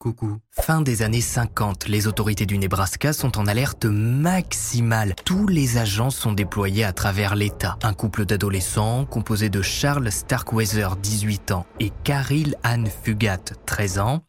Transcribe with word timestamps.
Coucou. 0.00 0.38
Fin 0.50 0.80
des 0.80 1.02
années 1.02 1.20
50, 1.20 1.86
les 1.86 2.06
autorités 2.06 2.46
du 2.46 2.56
Nebraska 2.56 3.12
sont 3.12 3.36
en 3.38 3.46
alerte 3.46 3.84
maximale. 3.84 5.14
Tous 5.26 5.46
les 5.46 5.76
agents 5.76 6.08
sont 6.08 6.32
déployés 6.32 6.84
à 6.84 6.94
travers 6.94 7.36
l'État. 7.36 7.76
Un 7.82 7.92
couple 7.92 8.24
d'adolescents 8.24 9.04
composé 9.04 9.50
de 9.50 9.60
Charles 9.60 10.10
Starkweather, 10.10 10.96
18 10.96 11.50
ans, 11.50 11.66
et 11.80 11.92
Caril 12.02 12.56
Ann 12.62 12.86
Fugat, 12.86 13.52
13 13.66 13.98
ans, 13.98 14.22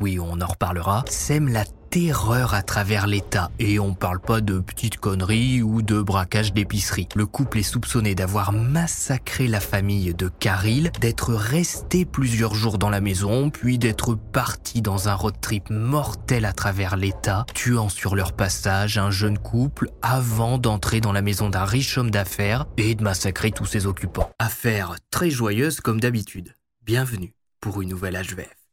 oui, 0.00 0.20
on 0.20 0.40
en 0.40 0.46
reparlera, 0.46 1.04
sème 1.08 1.48
la 1.48 1.64
terreur 1.90 2.54
à 2.54 2.62
travers 2.62 3.06
l'État. 3.06 3.50
Et 3.58 3.78
on 3.78 3.94
parle 3.94 4.20
pas 4.20 4.40
de 4.40 4.58
petites 4.58 4.98
conneries 4.98 5.62
ou 5.62 5.82
de 5.82 6.00
braquage 6.00 6.52
d'épicerie. 6.52 7.08
Le 7.14 7.26
couple 7.26 7.58
est 7.58 7.62
soupçonné 7.62 8.14
d'avoir 8.14 8.52
massacré 8.52 9.48
la 9.48 9.60
famille 9.60 10.14
de 10.14 10.28
Caril, 10.28 10.90
d'être 11.00 11.32
resté 11.34 12.04
plusieurs 12.04 12.54
jours 12.54 12.78
dans 12.78 12.90
la 12.90 13.00
maison, 13.00 13.50
puis 13.50 13.78
d'être 13.78 14.14
parti 14.14 14.82
dans 14.82 15.08
un 15.08 15.14
road 15.14 15.34
trip 15.40 15.70
mortel 15.70 16.44
à 16.44 16.52
travers 16.52 16.96
l'État, 16.96 17.46
tuant 17.54 17.88
sur 17.88 18.14
leur 18.14 18.32
passage 18.32 18.98
un 18.98 19.10
jeune 19.10 19.38
couple 19.38 19.90
avant 20.02 20.58
d'entrer 20.58 21.00
dans 21.00 21.12
la 21.12 21.22
maison 21.22 21.48
d'un 21.48 21.64
riche 21.64 21.98
homme 21.98 22.10
d'affaires 22.10 22.66
et 22.76 22.94
de 22.94 23.02
massacrer 23.02 23.50
tous 23.50 23.66
ses 23.66 23.86
occupants. 23.86 24.30
Affaire 24.38 24.96
très 25.10 25.30
joyeuse 25.30 25.80
comme 25.80 26.00
d'habitude. 26.00 26.54
Bienvenue 26.84 27.34
pour 27.60 27.82
une 27.82 27.90
nouvelle 27.90 28.14
HVF. 28.14 28.67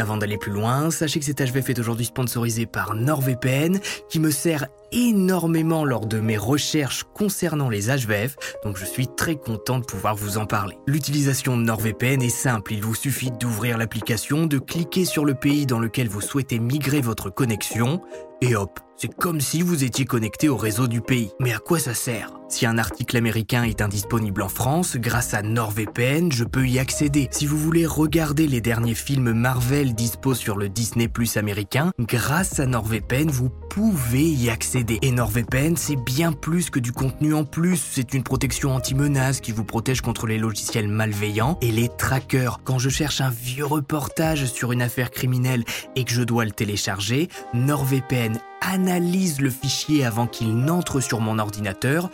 Avant 0.00 0.16
d'aller 0.16 0.38
plus 0.38 0.50
loin, 0.50 0.90
sachez 0.90 1.20
que 1.20 1.26
cet 1.26 1.42
HVF 1.42 1.68
est 1.68 1.78
aujourd'hui 1.78 2.06
sponsorisé 2.06 2.64
par 2.64 2.94
NordVPN, 2.94 3.80
qui 4.08 4.18
me 4.18 4.30
sert 4.30 4.66
énormément 4.92 5.84
lors 5.84 6.06
de 6.06 6.20
mes 6.20 6.36
recherches 6.36 7.04
concernant 7.14 7.68
les 7.68 7.88
HVF, 7.88 8.36
donc 8.64 8.76
je 8.76 8.84
suis 8.84 9.08
très 9.08 9.36
content 9.36 9.78
de 9.78 9.84
pouvoir 9.84 10.16
vous 10.16 10.38
en 10.38 10.46
parler. 10.46 10.76
L'utilisation 10.86 11.56
de 11.56 11.62
NordVPN 11.62 12.22
est 12.22 12.28
simple, 12.28 12.72
il 12.72 12.82
vous 12.82 12.94
suffit 12.94 13.30
d'ouvrir 13.30 13.78
l'application, 13.78 14.46
de 14.46 14.58
cliquer 14.58 15.04
sur 15.04 15.24
le 15.24 15.34
pays 15.34 15.66
dans 15.66 15.80
lequel 15.80 16.08
vous 16.08 16.20
souhaitez 16.20 16.58
migrer 16.58 17.00
votre 17.00 17.30
connexion, 17.30 18.00
et 18.42 18.56
hop, 18.56 18.80
c'est 18.96 19.14
comme 19.14 19.40
si 19.40 19.62
vous 19.62 19.84
étiez 19.84 20.04
connecté 20.04 20.48
au 20.48 20.56
réseau 20.56 20.86
du 20.86 21.00
pays. 21.00 21.30
Mais 21.40 21.52
à 21.52 21.58
quoi 21.58 21.78
ça 21.78 21.94
sert? 21.94 22.32
Si 22.48 22.66
un 22.66 22.78
article 22.78 23.16
américain 23.16 23.62
est 23.64 23.80
indisponible 23.80 24.42
en 24.42 24.48
France, 24.48 24.96
grâce 24.96 25.34
à 25.34 25.42
NordVPN, 25.42 26.32
je 26.32 26.44
peux 26.44 26.66
y 26.66 26.78
accéder. 26.78 27.28
Si 27.30 27.46
vous 27.46 27.58
voulez 27.58 27.86
regarder 27.86 28.46
les 28.46 28.60
derniers 28.60 28.94
films 28.94 29.32
Marvel 29.32 29.94
dispo 29.94 30.34
sur 30.34 30.56
le 30.56 30.68
Disney 30.68 31.08
Plus 31.08 31.36
américain, 31.36 31.92
grâce 32.00 32.60
à 32.60 32.66
NordVPN, 32.66 33.30
vous 33.30 33.50
pouvez 33.70 34.28
y 34.28 34.50
accéder. 34.50 34.98
Et 35.00 35.12
NordVPN, 35.12 35.76
c'est 35.76 35.96
bien 35.96 36.32
plus 36.32 36.70
que 36.70 36.80
du 36.80 36.92
contenu 36.92 37.32
en 37.34 37.44
plus. 37.44 37.76
C'est 37.76 38.12
une 38.14 38.24
protection 38.24 38.74
anti-menace 38.74 39.40
qui 39.40 39.52
vous 39.52 39.64
protège 39.64 40.00
contre 40.00 40.26
les 40.26 40.38
logiciels 40.38 40.88
malveillants 40.88 41.56
et 41.62 41.70
les 41.70 41.88
trackers. 41.88 42.60
Quand 42.64 42.80
je 42.80 42.90
cherche 42.90 43.20
un 43.20 43.30
vieux 43.30 43.64
reportage 43.64 44.46
sur 44.46 44.72
une 44.72 44.82
affaire 44.82 45.12
criminelle 45.12 45.64
et 45.94 46.04
que 46.04 46.12
je 46.12 46.22
dois 46.22 46.44
le 46.44 46.50
télécharger, 46.50 47.28
NordVPN 47.54 48.40
analyse 48.60 49.40
le 49.40 49.50
fichier 49.50 50.04
avant 50.04 50.26
qu'il 50.26 50.56
n'entre 50.56 51.00
sur 51.00 51.20
mon 51.20 51.38
ordinateur 51.38 52.10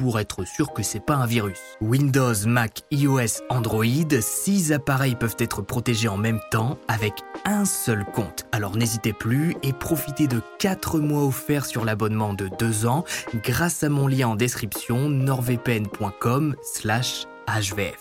pour 0.00 0.18
être 0.18 0.44
sûr 0.46 0.72
que 0.72 0.82
c'est 0.82 1.04
pas 1.04 1.16
un 1.16 1.26
virus. 1.26 1.58
Windows, 1.82 2.32
Mac, 2.46 2.84
iOS, 2.90 3.42
Android, 3.50 3.84
six 4.22 4.72
appareils 4.72 5.14
peuvent 5.14 5.36
être 5.38 5.60
protégés 5.60 6.08
en 6.08 6.16
même 6.16 6.40
temps 6.50 6.78
avec 6.88 7.12
un 7.44 7.66
seul 7.66 8.06
compte. 8.06 8.46
Alors 8.50 8.78
n'hésitez 8.78 9.12
plus 9.12 9.54
et 9.62 9.74
profitez 9.74 10.26
de 10.26 10.40
4 10.58 11.00
mois 11.00 11.26
offerts 11.26 11.66
sur 11.66 11.84
l'abonnement 11.84 12.32
de 12.32 12.48
2 12.58 12.86
ans 12.86 13.04
grâce 13.44 13.84
à 13.84 13.90
mon 13.90 14.06
lien 14.06 14.28
en 14.28 14.36
description 14.36 15.10
nordvpn.com/hvf. 15.10 17.98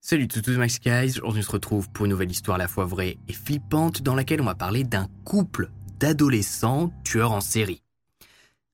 Salut 0.00 0.28
tout 0.28 0.42
Max 0.52 0.78
Guys, 0.78 1.18
on 1.24 1.32
se 1.32 1.50
retrouve 1.50 1.90
pour 1.90 2.04
une 2.04 2.12
nouvelle 2.12 2.30
histoire 2.30 2.54
à 2.54 2.58
la 2.58 2.68
fois 2.68 2.84
vraie 2.84 3.18
et 3.26 3.32
flippante 3.32 4.02
dans 4.02 4.14
laquelle 4.14 4.40
on 4.40 4.44
va 4.44 4.54
parler 4.54 4.84
d'un 4.84 5.08
couple 5.24 5.72
d'adolescents 5.98 6.92
tueurs 7.02 7.32
en 7.32 7.40
série. 7.40 7.82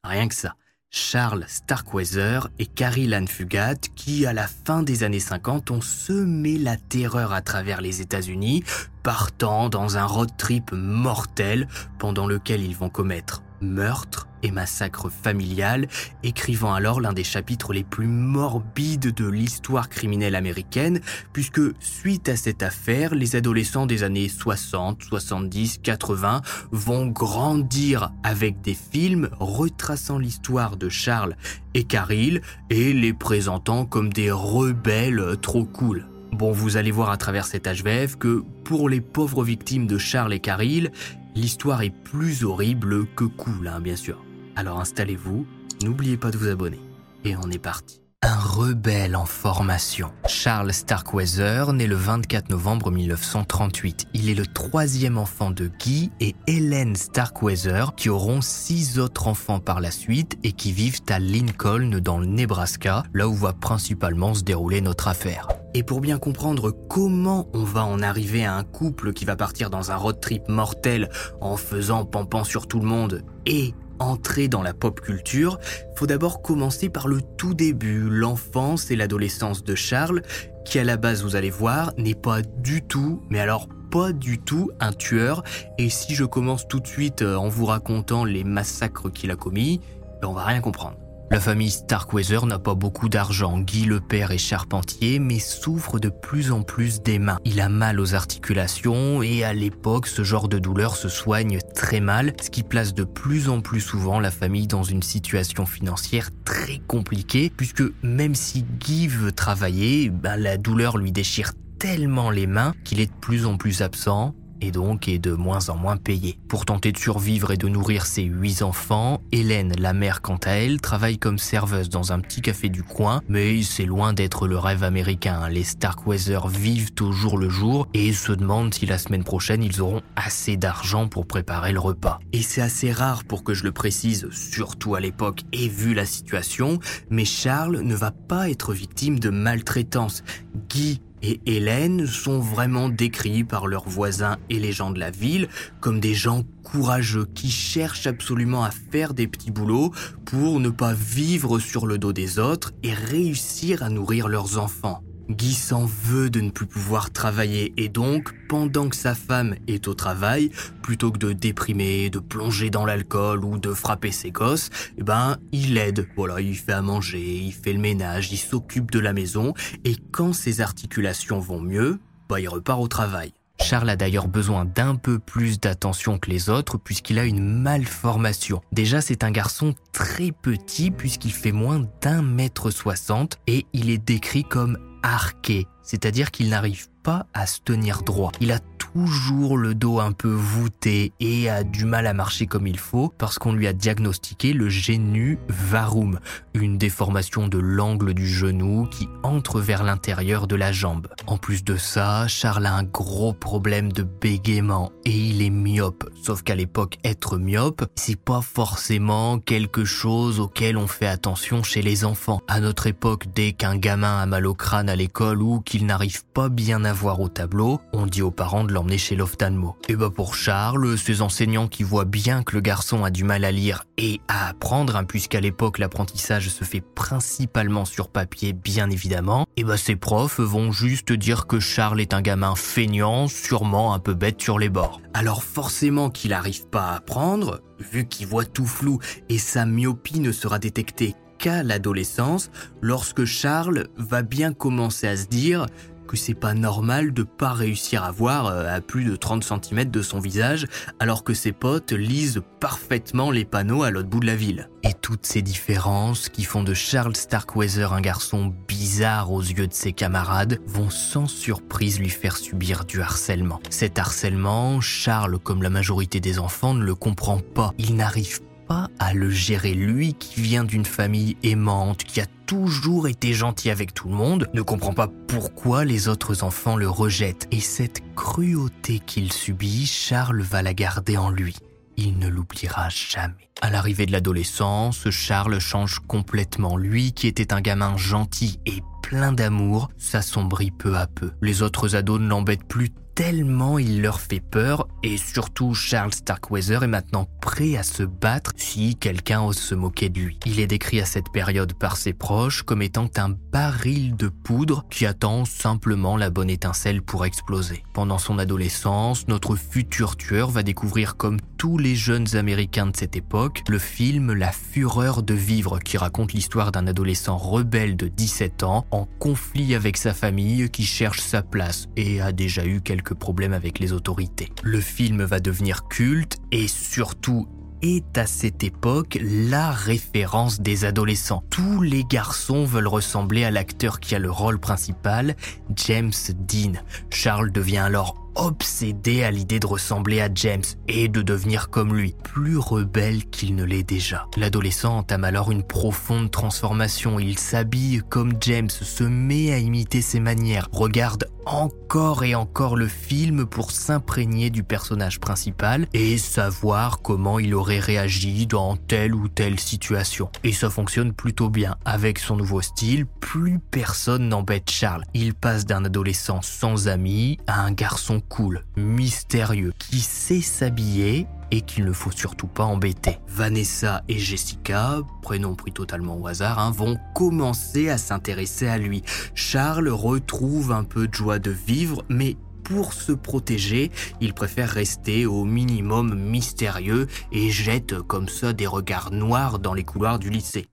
Rien 0.05 0.29
que 0.29 0.35
ça. 0.35 0.55
Charles 0.91 1.45
Starkweather 1.49 2.49
et 2.59 2.65
Carrie 2.65 3.13
Ann 3.13 3.29
Fugat 3.29 3.77
qui, 3.95 4.25
à 4.25 4.33
la 4.33 4.47
fin 4.47 4.83
des 4.83 5.03
années 5.03 5.21
50, 5.21 5.71
ont 5.71 5.83
semé 5.83 6.57
la 6.57 6.77
terreur 6.77 7.33
à 7.33 7.43
travers 7.43 7.81
les 7.83 8.01
États-Unis, 8.01 8.65
partant 9.03 9.69
dans 9.69 9.99
un 9.99 10.05
road 10.05 10.31
trip 10.39 10.73
mortel 10.73 11.69
pendant 11.99 12.27
lequel 12.27 12.63
ils 12.63 12.77
vont 12.77 12.89
commettre 12.89 13.43
meurtre 13.61 14.28
et 14.43 14.51
massacre 14.51 15.09
familial, 15.11 15.89
écrivant 16.23 16.75
alors 16.75 17.01
l'un 17.01 17.13
des 17.13 17.25
chapitres 17.25 17.73
les 17.73 17.85
plus 17.85 18.07
morbides 18.07 19.15
de 19.15 19.29
l'histoire 19.29 19.89
criminelle 19.89 20.35
américaine, 20.35 21.01
puisque 21.33 21.61
suite 21.81 22.29
à 22.29 22.37
cette 22.37 22.63
affaire, 22.63 23.15
les 23.15 23.37
adolescents 23.37 23.87
des 23.87 24.03
années 24.03 24.29
60, 24.29 25.03
70, 25.03 25.79
80 25.83 26.43
vont 26.71 27.07
grandir 27.07 28.13
avec 28.23 28.61
des 28.61 28.75
films 28.75 29.31
retraçant 29.39 30.19
l'histoire 30.19 30.77
de 30.77 30.89
Charles 30.89 31.37
et 31.75 31.85
Caril 31.85 32.41
et 32.71 32.93
les 32.93 33.13
présentant 33.13 33.85
comme 33.85 34.13
des 34.13 34.31
rebelles 34.31 35.37
trop 35.41 35.65
cool. 35.65 36.07
Bon, 36.33 36.53
vous 36.53 36.77
allez 36.77 36.91
voir 36.91 37.11
à 37.11 37.17
travers 37.17 37.47
cet 37.47 37.67
HVF 37.67 38.17
que 38.17 38.45
pour 38.65 38.89
les 38.89 39.01
pauvres 39.01 39.43
victimes 39.43 39.87
de 39.87 39.99
Charles 39.99 40.35
et 40.35 40.41
Caril, 40.41 40.93
l'histoire 41.35 41.83
est 41.83 41.91
plus 41.91 42.45
horrible 42.45 43.07
que 43.17 43.25
cool, 43.25 43.69
hein, 43.69 43.81
bien 43.81 43.97
sûr. 43.97 44.23
Alors 44.59 44.81
installez-vous, 44.81 45.47
n'oubliez 45.85 46.17
pas 46.17 46.33
de 46.33 46.37
vous 46.37 46.49
abonner. 46.49 46.81
Et 47.25 47.37
on 47.37 47.49
est 47.49 47.61
parti. 47.61 48.03
Un 48.23 48.35
rebelle 48.35 49.15
en 49.15 49.25
formation. 49.25 50.11
Charles 50.27 50.73
Starkweather, 50.73 51.73
né 51.73 51.87
le 51.87 51.95
24 51.95 52.51
novembre 52.51 52.91
1938. 52.91 54.09
Il 54.15 54.29
est 54.29 54.35
le 54.35 54.47
troisième 54.47 55.17
enfant 55.17 55.53
de 55.53 55.71
Guy 55.79 56.11
et 56.19 56.35
Helen 56.49 56.97
Starkweather, 56.97 57.95
qui 57.95 58.09
auront 58.09 58.41
six 58.41 58.99
autres 58.99 59.29
enfants 59.29 59.61
par 59.61 59.81
la 59.81 59.93
suite 59.93 60.37
et 60.43 60.51
qui 60.51 60.73
vivent 60.73 61.03
à 61.09 61.21
Lincoln 61.21 62.01
dans 62.03 62.19
le 62.19 62.27
Nebraska, 62.27 63.05
là 63.15 63.29
où 63.29 63.35
va 63.35 63.53
principalement 63.53 64.35
se 64.35 64.43
dérouler 64.43 64.81
notre 64.81 65.07
affaire. 65.07 65.47
Et 65.75 65.85
pour 65.85 66.01
bien 66.01 66.19
comprendre 66.19 66.73
comment 66.73 67.49
on 67.53 67.63
va 67.63 67.85
en 67.85 68.03
arriver 68.03 68.45
à 68.45 68.57
un 68.57 68.65
couple 68.65 69.13
qui 69.13 69.25
va 69.25 69.37
partir 69.37 69.71
dans 69.71 69.93
un 69.93 69.97
road 69.97 70.19
trip 70.21 70.49
mortel 70.49 71.09
en 71.41 71.57
faisant 71.57 72.05
pampant 72.05 72.43
sur 72.43 72.67
tout 72.67 72.81
le 72.81 72.87
monde 72.87 73.23
et 73.47 73.73
entrer 73.99 74.49
dans 74.49 74.63
la 74.63 74.75
pop 74.75 75.01
culture, 75.01 75.59
faut 75.97 76.07
d'abord 76.07 76.43
commencer 76.43 76.89
par 76.89 77.09
le 77.09 77.21
tout 77.23 77.55
début, 77.55 78.09
l'enfance 78.11 78.91
et 78.91 78.97
l'adolescence 78.97 79.65
de 79.65 79.75
Charles, 79.75 80.23
qui 80.65 80.79
à 80.79 80.85
la 80.85 80.97
base, 80.97 81.23
vous 81.23 81.37
allez 81.37 81.51
voir, 81.51 81.93
n'est 81.97 82.15
pas 82.15 82.43
du 82.43 82.83
tout, 82.83 83.23
mais 83.31 83.41
alors 83.41 83.69
pas 83.91 84.13
du 84.13 84.39
tout 84.39 84.71
un 84.81 84.93
tueur. 84.93 85.43
Et 85.79 85.89
si 85.89 86.15
je 86.15 86.25
commence 86.25 86.69
tout 86.69 86.81
de 86.81 86.87
suite 86.87 87.23
euh, 87.23 87.37
en 87.37 87.49
vous 87.49 87.65
racontant 87.65 88.25
les 88.25 88.45
massacres 88.45 89.11
qu'il 89.11 89.31
a 89.31 89.37
commis, 89.37 89.81
ben 90.21 90.29
on 90.29 90.35
va 90.35 90.45
rien 90.45 90.61
comprendre. 90.61 90.99
La 91.31 91.41
famille 91.41 91.71
Starkweather 91.71 92.47
n'a 92.47 92.59
pas 92.59 92.75
beaucoup 92.75 93.11
d'argent. 93.11 93.59
Guy 93.59 93.85
le 93.85 94.01
père 94.01 94.31
est 94.31 94.39
charpentier, 94.39 95.19
mais 95.19 95.39
souffre 95.39 95.99
de 95.99 96.09
plus 96.09 96.53
en 96.53 96.63
plus 96.63 97.03
des 97.03 97.19
mains. 97.19 97.39
Il 97.45 97.61
a 97.61 97.69
mal 97.69 98.01
aux 98.01 98.15
articulations 98.15 99.23
et 99.23 99.45
à 99.45 99.53
l'époque, 99.53 100.07
ce 100.07 100.25
genre 100.25 100.49
de 100.49 100.59
douleur 100.59 100.97
se 100.97 101.11
soigne 101.11 101.59
très 101.75 102.01
mal, 102.01 102.33
ce 102.41 102.49
qui 102.49 102.63
place 102.63 102.95
de 102.95 103.05
plus 103.05 103.51
en 103.51 103.61
plus 103.61 103.83
souvent 103.83 104.21
la 104.21 104.31
famille 104.31 104.67
dans 104.67 104.83
une 104.83 105.03
situation 105.03 105.67
financière 105.67 106.31
très 106.47 106.79
compliquée, 106.87 107.53
puisque 107.55 107.85
même 108.03 108.35
si 108.35 108.63
Guy 108.63 109.07
veut 109.07 109.33
travailler, 109.33 110.09
ben, 110.09 110.37
la 110.37 110.57
douleur 110.57 110.97
lui 110.97 111.13
déchire 111.13 111.53
tellement 111.79 112.31
les 112.31 112.47
mains 112.47 112.73
qu'il 112.85 113.01
est 113.01 113.07
de 113.07 113.21
plus 113.21 113.45
en 113.45 113.59
plus 113.59 113.83
absent 113.83 114.35
et 114.61 114.71
donc 114.71 115.09
est 115.09 115.19
de 115.19 115.33
moins 115.33 115.69
en 115.69 115.77
moins 115.77 115.97
payé. 115.97 116.39
Pour 116.49 116.65
tenter 116.65 116.93
de 116.93 116.99
survivre 116.99 117.51
et 117.51 117.57
de 117.57 117.69
nourrir 117.69 118.07
ses 118.07 118.23
huit 118.23 118.63
enfants, 118.63 119.21
Hélène, 119.33 119.75
la 119.79 119.93
mère 119.93 120.23
quant 120.23 120.39
à 120.45 120.51
elle, 120.51 120.81
travaille 120.81 121.19
comme 121.19 121.39
serveuse 121.39 121.89
dans 121.89 122.13
un 122.13 122.21
petit 122.21 122.41
café 122.41 122.69
du 122.69 122.83
coin, 122.83 123.23
mais 123.29 123.63
c'est 123.63 123.85
loin 123.85 124.13
d'être 124.13 124.47
le 124.47 124.59
rêve 124.59 124.83
américain. 124.83 125.49
Les 125.49 125.65
Starkweather 125.65 126.49
vivent 126.49 126.91
au 127.01 127.13
jour 127.13 127.39
le 127.39 127.49
jour 127.49 127.87
et 127.95 128.13
se 128.13 128.33
demandent 128.33 128.75
si 128.75 128.87
la 128.87 128.99
semaine 128.99 129.25
prochaine 129.25 129.63
ils 129.63 129.81
auront 129.81 130.03
assez 130.17 130.57
d'argent 130.57 131.09
pour 131.09 131.27
préparer 131.27 131.73
le 131.73 131.81
repas. 131.81 132.19
Et 132.33 132.43
c'est 132.43 132.61
assez 132.63 132.93
rare 132.93 133.25
pour 133.25 133.45
que 133.45 133.55
je 133.55 133.65
le 133.65 133.73
précise, 133.73 134.29
surtout 134.31 134.95
à 134.95 135.01
l'époque 135.01 135.41
et 135.53 135.69
vu 135.69 135.95
la 135.95 136.07
situation, 136.07 136.79
mais 137.11 137.25
Charles 137.25 137.81
ne 137.81 137.95
va 137.95 138.11
pas 138.11 138.51
être 138.51 138.73
victime 138.73 139.19
de 139.19 139.31
maltraitance. 139.31 140.23
Guy 140.69 141.01
et 141.23 141.41
Hélène 141.47 142.07
sont 142.07 142.39
vraiment 142.39 142.89
décrits 142.89 143.45
par 143.45 143.67
leurs 143.67 143.89
voisins 143.89 144.37
et 144.51 144.59
les 144.59 144.73
gens 144.73 144.91
de 144.91 145.01
la 145.01 145.11
ville 145.11 145.49
comme 145.81 146.01
des 146.01 146.15
gens 146.15 146.45
courageux 146.63 147.27
qui 147.35 147.51
cherchent 147.51 148.07
absolument 148.07 148.65
à 148.65 148.71
faire 148.71 149.15
des 149.15 149.27
petits 149.27 149.51
boulots 149.51 149.93
pour 150.25 150.61
ne 150.61 150.71
pas 150.71 150.93
vivre 150.93 151.59
sur 151.59 151.87
le 151.87 151.99
dos 151.99 152.13
des 152.13 152.39
autres 152.39 152.73
et 152.83 152.93
réussir 152.93 153.83
à 153.83 153.89
nourrir 153.89 154.29
leurs 154.29 154.59
enfants. 154.59 155.03
Guy 155.29 155.53
s'en 155.53 155.85
veut 155.85 156.31
de 156.31 156.41
ne 156.41 156.51
plus 156.51 156.67
pouvoir 156.67 157.11
travailler 157.11 157.73
et 157.77 157.89
donc, 157.89 158.35
pendant 158.49 158.89
que 158.89 158.97
sa 158.97 159.15
femme 159.15 159.57
est 159.67 159.87
au 159.87 159.95
travail, 159.95 160.51
plutôt 160.83 161.13
que 161.13 161.19
de 161.19 161.33
déprimer, 161.33 162.11
de 162.11 162.19
plonger 162.19 162.71
dans 162.71 162.87
l'alcool 162.87 163.45
ou 163.45 163.59
de 163.59 163.73
frapper 163.73 164.11
ses 164.11 164.31
gosses, 164.31 164.71
eh 164.97 165.03
ben, 165.03 165.37
il 165.53 165.77
aide. 165.77 166.09
Voilà, 166.17 166.41
il 166.41 166.57
fait 166.57 166.73
à 166.73 166.83
manger, 166.83 167.37
il 167.37 167.53
fait 167.53 167.73
le 167.73 167.81
ménage, 167.81 168.33
il 168.33 168.39
s'occupe 168.39 168.91
de 168.91 168.99
la 168.99 169.13
maison 169.13 169.55
et 169.85 169.97
quand 170.13 170.33
ses 170.33 170.61
articulations 170.61 171.39
vont 171.39 171.61
mieux, 171.61 171.99
bah, 172.29 172.41
il 172.41 172.49
repart 172.49 172.81
au 172.81 172.89
travail. 172.89 173.33
Charles 173.61 173.91
a 173.91 173.97
d'ailleurs 173.97 174.29
besoin 174.29 174.65
d'un 174.65 174.95
peu 174.95 175.19
plus 175.19 175.61
d'attention 175.61 176.19
que 176.19 176.31
les 176.31 176.49
autres 176.49 176.79
puisqu'il 176.79 177.19
a 177.19 177.25
une 177.25 177.45
malformation. 177.45 178.61
Déjà, 178.73 179.01
c'est 179.01 179.25
un 179.25 179.31
garçon 179.31 179.75
très 179.93 180.33
petit 180.33 180.91
puisqu'il 180.91 181.33
fait 181.33 181.53
moins 181.53 181.87
d'un 182.01 182.23
mètre 182.23 182.71
soixante 182.71 183.39
et 183.47 183.67
il 183.73 183.91
est 183.91 183.99
décrit 183.99 184.45
comme 184.45 184.79
arqué, 185.03 185.67
c'est-à-dire 185.83 186.31
qu'il 186.31 186.49
n'arrive 186.49 186.89
pas 187.03 187.27
à 187.35 187.47
se 187.47 187.61
tenir 187.61 188.03
droit. 188.03 188.33
Il 188.41 188.53
a 188.53 188.59
toujours 188.99 189.57
le 189.57 189.77
dos 189.77 190.01
un 190.01 190.11
peu 190.11 190.29
voûté 190.29 191.13
et 191.21 191.49
a 191.49 191.63
du 191.63 191.85
mal 191.85 192.09
à 192.09 192.15
marcher 192.15 192.47
comme 192.47 192.67
il 192.67 192.81
faut 192.81 193.13
parce 193.17 193.39
qu'on 193.39 193.53
lui 193.53 193.69
a 193.69 193.73
diagnostiqué 193.73 194.53
le 194.53 194.69
génu 194.69 195.39
varum, 195.49 196.19
une 196.55 196.79
déformation 196.79 197.47
de 197.47 197.59
l'angle 197.59 198.13
du 198.13 198.27
genou 198.27 198.89
qui 198.91 199.09
entre 199.23 199.61
vers 199.61 199.85
l'intérieur 199.85 200.49
de 200.49 200.57
la 200.57 200.73
jambe. 200.73 201.07
En 201.29 201.37
plus 201.37 201.63
de 201.63 201.77
ça, 201.77 202.27
Charles 202.27 202.67
a 202.67 202.75
un 202.75 202.83
gros 202.83 203.33
problème 203.33 203.93
de 203.93 204.03
bégaiement 204.03 204.91
et 205.05 205.17
il 205.17 205.43
est 205.43 205.51
myope. 205.51 206.11
Sauf 206.21 206.43
qu'à 206.43 206.57
l'époque, 206.57 206.99
être 207.05 207.39
myope, 207.39 207.85
c'est 207.95 208.21
pas 208.21 208.41
forcément 208.41 209.39
quelque 209.39 209.85
chose 209.85 210.41
auquel 210.41 210.77
on 210.77 210.89
fait 210.89 211.07
attention 211.07 211.63
chez 211.63 211.83
les 211.83 212.05
enfants. 212.05 212.41
À 212.49 212.59
notre 212.59 212.89
époque, 212.89 213.27
dès 213.33 213.53
qu'un 213.53 213.77
gamin 213.77 214.21
a 214.21 214.27
mal 214.27 214.45
au 214.47 214.55
crâne 214.55 214.89
à 214.89 214.97
l'école 214.97 215.41
ou 215.41 215.61
qu'il 215.61 215.87
n'arrive 215.87 216.25
pas 216.27 216.49
bien 216.49 216.85
à 216.85 216.93
voir 216.93 217.21
au 217.21 217.29
tableau, 217.29 217.81
on 217.93 218.07
dit 218.07 218.23
aux 218.23 218.33
parents 218.33 218.65
de 218.65 218.73
l'emmener 218.73 218.88
chez 218.97 219.17
l'ophtalmo. 219.17 219.77
Et 219.89 219.97
bah 219.97 220.09
pour 220.09 220.35
Charles, 220.35 220.97
ses 220.97 221.21
enseignants 221.21 221.69
qui 221.69 221.83
voient 221.83 222.07
bien 222.07 222.43
que 222.43 222.55
le 222.55 222.63
garçon 222.63 223.05
a 223.05 223.11
du 223.11 223.25
mal 223.25 223.45
à 223.45 223.53
lire 223.53 223.85
et 223.99 224.21
à 224.29 224.49
apprendre, 224.49 224.97
hein, 224.97 225.05
puisqu'à 225.05 225.41
l'époque 225.41 225.79
l'apprentissage 225.79 226.49
se 226.49 226.65
fait 226.65 226.81
principalement 226.81 227.85
sur 227.85 228.09
papier 228.09 228.53
bien 228.53 228.89
évidemment, 228.89 229.47
et 229.57 229.65
bah 229.65 229.77
ses 229.77 229.97
profs 229.97 230.41
vont 230.41 230.73
juste 230.73 231.13
dire 231.13 231.47
que 231.47 231.61
Charles 231.61 232.01
est 232.01 232.15
un 232.15 232.23
gamin 232.23 232.55
feignant, 232.55 233.29
sûrement 233.29 233.93
un 233.93 233.99
peu 233.99 234.15
bête 234.15 234.41
sur 234.41 234.59
les 234.59 234.71
bords. 234.71 235.03
Alors 235.13 235.43
forcément 235.43 236.09
qu'il 236.09 236.31
n'arrive 236.31 236.69
pas 236.69 236.87
à 236.87 236.97
apprendre, 236.97 237.61
vu 237.79 238.07
qu'il 238.07 238.27
voit 238.27 238.45
tout 238.45 238.67
flou 238.67 239.01
et 239.29 239.39
sa 239.39 239.67
myopie 239.67 240.21
ne 240.21 240.33
sera 240.33 240.59
détectée 240.59 241.15
qu'à 241.39 241.63
l'adolescence, 241.63 242.51
lorsque 242.83 243.25
Charles 243.25 243.89
va 243.97 244.23
bien 244.23 244.53
commencer 244.53 245.07
à 245.07 245.17
se 245.17 245.27
dire 245.27 245.67
que 246.09 246.17
c'est 246.17 246.35
pas 246.35 246.55
normal 246.55 247.13
de 247.13 247.23
pas 247.23 247.53
réussir 247.53 248.03
à 248.03 248.11
voir 248.11 248.47
euh, 248.47 248.67
à 248.75 248.81
plus 248.81 249.05
de 249.05 249.15
30 249.15 249.45
cm 249.45 249.85
de 249.85 250.03
son 250.03 250.19
visage 250.19 250.67
alors 250.99 251.23
que 251.23 251.35
ses 251.35 251.53
potes 251.53 251.93
lisent 251.93 252.43
parfaitement 252.59 253.31
les 253.31 253.45
panneaux 253.45 253.85
à 253.85 253.91
l'autre 253.91 254.09
bout 254.09 254.19
de 254.19 254.27
la 254.27 254.35
ville. 254.35 254.71
Et 254.83 254.95
toutes 254.95 255.27
ces 255.27 255.43
différences 255.43 256.29
qui 256.29 256.43
font 256.43 256.65
de 256.65 256.75
Charles 256.75 257.15
Starkweather 257.15 257.93
un 257.93 258.01
garçon 258.01 258.53
bizarre 258.67 259.31
aux 259.31 259.43
yeux 259.43 259.69
de 259.69 259.75
ses 259.75 259.93
camarades 259.93 260.59
vont 260.67 260.91
sans 260.91 261.27
surprise 261.27 262.01
lui 262.01 262.11
faire 262.11 262.37
subir 262.37 262.85
du 262.85 263.01
harcèlement. 263.03 263.61
Cet 263.71 263.99
harcèlement, 263.99 264.81
Charles, 264.81 265.39
comme 265.39 265.63
la 265.63 265.71
majorité 265.71 266.21
des 266.21 266.39
enfants, 266.39 266.75
ne 266.75 266.85
le 266.85 266.95
comprend 266.95 267.39
pas. 267.39 267.75
Il 267.79 267.95
n'arrive 267.95 268.41
à 268.71 269.15
le 269.15 269.31
gérer 269.31 269.75
lui 269.75 270.15
qui 270.15 270.41
vient 270.41 270.65
d'une 270.65 270.85
famille 270.85 271.37
aimante, 271.43 272.05
qui 272.05 272.21
a 272.21 272.27
toujours 272.47 273.09
été 273.09 273.35
gentil 273.35 273.71
avec 273.71 273.95
tout 273.95 274.09
le 274.09 274.15
monde, 274.15 274.49
ne 274.55 274.63
comprend 274.63 274.93
pas 274.93 275.09
pourquoi 275.27 275.85
les 275.85 276.09
autres 276.09 276.43
enfants 276.43 276.77
le 276.77 276.89
rejettent. 276.89 277.49
Et 277.51 277.61
cette 277.61 278.03
cruauté 278.15 279.01
qu'il 279.01 279.33
subit, 279.33 279.87
Charles 279.87 280.43
va 280.43 280.63
la 280.63 280.75
garder 280.75 281.17
en 281.17 281.31
lui. 281.31 281.57
Il 281.97 282.19
ne 282.19 282.29
l'oubliera 282.29 282.89
jamais. 282.91 283.51
À 283.61 283.71
l'arrivée 283.71 284.07
de 284.07 284.13
l'adolescence, 284.13 285.11
Charles 285.11 285.59
change 285.59 285.99
complètement. 286.07 286.77
Lui 286.77 287.13
qui 287.13 287.27
était 287.27 287.53
un 287.53 287.61
gamin 287.61 287.97
gentil 287.97 288.61
et 288.67 288.83
plein 289.03 289.33
d'amour, 289.33 289.89
s'assombrit 289.97 290.71
peu 290.71 290.97
à 290.97 291.07
peu. 291.07 291.33
Les 291.41 291.63
autres 291.63 291.97
ados 291.97 292.21
ne 292.21 292.29
l'embêtent 292.29 292.69
plus 292.69 292.91
tellement 293.19 293.81
il 293.81 294.01
leur 294.01 294.21
fait 294.21 294.39
peur 294.39 294.87
et 295.03 295.17
surtout 295.17 295.75
Charles 295.75 296.15
Starkweather 296.15 296.85
est 296.85 296.87
maintenant 296.87 297.27
prêt 297.41 297.77
à 297.77 297.83
se 297.83 298.05
battre 298.05 298.53
si 298.57 298.95
quelqu'un 298.95 299.43
ose 299.43 299.59
se 299.59 299.75
moquer 299.75 300.09
de 300.09 300.21
lui. 300.21 300.39
Il 300.47 300.61
est 300.61 300.69
décrit 300.69 301.01
à 301.01 301.05
cette 301.05 301.33
période 301.33 301.75
par 301.75 301.97
ses 301.97 302.13
proches 302.13 302.63
comme 302.63 302.81
étant 302.81 303.11
un 303.17 303.31
baril 303.31 304.15
de 304.15 304.29
poudre 304.29 304.87
qui 304.89 305.05
attend 305.05 305.45
simplement 305.45 306.17
la 306.17 306.31
bonne 306.31 306.49
étincelle 306.49 307.03
pour 307.03 307.27
exploser. 307.27 307.83
Pendant 307.93 308.19
son 308.19 308.39
adolescence, 308.39 309.27
notre 309.27 309.57
futur 309.57 310.17
tueur 310.17 310.51
va 310.51 310.63
découvrir 310.63 311.17
comme 311.17 311.41
tous 311.57 311.77
les 311.77 311.97
jeunes 311.97 312.37
américains 312.37 312.87
de 312.87 312.97
cette 312.97 313.17
époque 313.17 313.63
le 313.69 313.81
film 313.81 314.33
La 314.33 314.53
fureur 314.53 315.25
de 315.25 315.35
vivre 315.35 315.81
qui 315.81 315.99
raconte 315.99 316.35
l'histoire 316.35 316.71
d'un 316.71 316.87
adolescent 316.87 317.37
rebelle 317.37 317.97
de 317.97 318.07
17 318.07 318.63
ans 318.63 318.87
en 318.93 319.07
conflit 319.19 319.75
avec 319.75 319.97
sa 319.97 320.15
famille 320.15 320.71
qui 320.71 320.85
cherche 320.85 321.19
sa 321.19 321.43
place 321.43 321.89
et 321.97 322.21
a 322.21 322.31
déjà 322.31 322.65
eu 322.65 322.81
quelques 322.81 323.08
problèmes 323.15 323.53
avec 323.53 323.79
les 323.79 323.93
autorités. 323.93 324.51
Le 324.63 324.81
film 324.81 325.23
va 325.23 325.41
devenir 325.41 325.89
culte 325.89 326.39
et 326.53 326.69
surtout 326.69 327.49
est 327.83 328.19
à 328.19 328.27
cette 328.27 328.65
époque 328.65 329.19
la 329.23 329.71
référence 329.71 330.61
des 330.61 330.85
adolescents. 330.85 331.43
Tous 331.51 331.81
les 331.81 332.05
garçons 332.05 332.65
veulent 332.65 332.89
ressembler 332.89 333.45
à 333.45 333.51
l'acteur 333.51 334.01
qui 334.01 334.15
a 334.15 334.19
le 334.19 334.31
rôle 334.31 334.59
principal, 334.59 335.37
James 335.77 336.13
Dean. 336.49 336.73
Charles 337.11 337.53
devient 337.53 337.79
alors 337.79 338.17
obsédé 338.39 339.25
à 339.25 339.33
l'idée 339.33 339.59
de 339.59 339.67
ressembler 339.67 340.21
à 340.21 340.29
James 340.33 340.63
et 340.87 341.09
de 341.09 341.23
devenir 341.23 341.71
comme 341.71 341.95
lui, 341.95 342.15
plus 342.23 342.57
rebelle 342.57 343.25
qu'il 343.27 343.57
ne 343.57 343.65
l'est 343.65 343.83
déjà. 343.83 344.27
L'adolescent 344.37 344.99
entame 344.99 345.25
alors 345.25 345.51
une 345.51 345.65
profonde 345.65 346.31
transformation. 346.31 347.19
Il 347.19 347.37
s'habille 347.37 348.01
comme 348.09 348.35
James, 348.41 348.71
se 348.71 349.03
met 349.03 349.53
à 349.53 349.59
imiter 349.59 350.03
ses 350.03 350.21
manières, 350.21 350.69
regarde 350.71 351.29
encore 351.49 352.25
et 352.25 352.35
encore 352.35 352.77
le 352.77 352.87
film 352.87 353.47
pour 353.47 353.71
s'imprégner 353.71 354.51
du 354.51 354.63
personnage 354.63 355.19
principal 355.19 355.89
et 355.95 356.19
savoir 356.19 357.01
comment 357.01 357.39
il 357.39 357.55
aurait 357.55 357.81
réagi 357.81 358.47
dans 358.47 358.77
telle 358.77 359.15
ou 359.15 359.29
telle 359.29 359.59
situation. 359.59 360.31
Et 360.45 360.53
ça 360.53 360.69
fonctionne 360.69 361.13
plutôt 361.13 361.49
bien. 361.49 361.77
Avec 361.85 362.19
son 362.19 362.37
nouveau 362.37 362.61
style, 362.61 363.07
plus 363.07 363.59
personne 363.71 364.29
n'embête 364.29 364.71
Charles. 364.71 365.05
Il 365.15 365.35
passe 365.35 365.65
d'un 365.65 365.85
adolescent 365.85 366.43
sans 366.43 366.89
amis 366.89 367.39
à 367.47 367.63
un 367.63 367.73
garçon 367.73 368.21
cool, 368.21 368.65
mystérieux, 368.77 369.73
qui 369.79 370.01
sait 370.01 370.43
s'habiller 370.43 371.27
et 371.51 371.61
qu'il 371.63 371.85
ne 371.85 371.93
faut 371.93 372.11
surtout 372.11 372.47
pas 372.47 372.65
embêter. 372.65 373.19
Vanessa 373.27 374.03
et 374.09 374.19
Jessica, 374.19 375.01
prénom 375.23 375.55
pris 375.55 375.73
totalement 375.73 376.17
au 376.17 376.27
hasard, 376.27 376.59
hein, 376.59 376.71
vont 376.71 376.99
commencer 377.15 377.89
à 377.89 377.99
s'intéresser 377.99 378.69
à 378.69 378.79
lui. 378.79 379.03
Charles 379.35 379.89
retrouve 379.89 380.73
un 380.73 380.85
peu 380.85 381.09
de 381.09 381.15
joie 381.15 381.39
de 381.39 381.51
vivre, 381.51 382.05
mais 382.09 382.37
pour 382.65 382.93
se 382.93 383.13
protéger, 383.13 383.91
il 384.21 384.35
préfère 384.35 384.69
rester 384.69 385.25
au 385.25 385.45
minimum 385.45 386.15
mystérieux 386.15 387.07
et 387.33 387.51
jette 387.51 387.99
comme 388.03 388.29
ça 388.29 388.53
des 388.53 388.67
regards 388.67 389.11
noirs 389.11 389.59
dans 389.59 389.73
les 389.73 389.85
couloirs 389.85 390.19
du 390.19 390.29
lycée. 390.29 390.67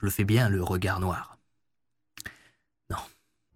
Je 0.00 0.06
le 0.06 0.10
fais 0.10 0.24
bien, 0.24 0.48
le 0.48 0.62
regard 0.62 1.00
noir. 1.00 1.33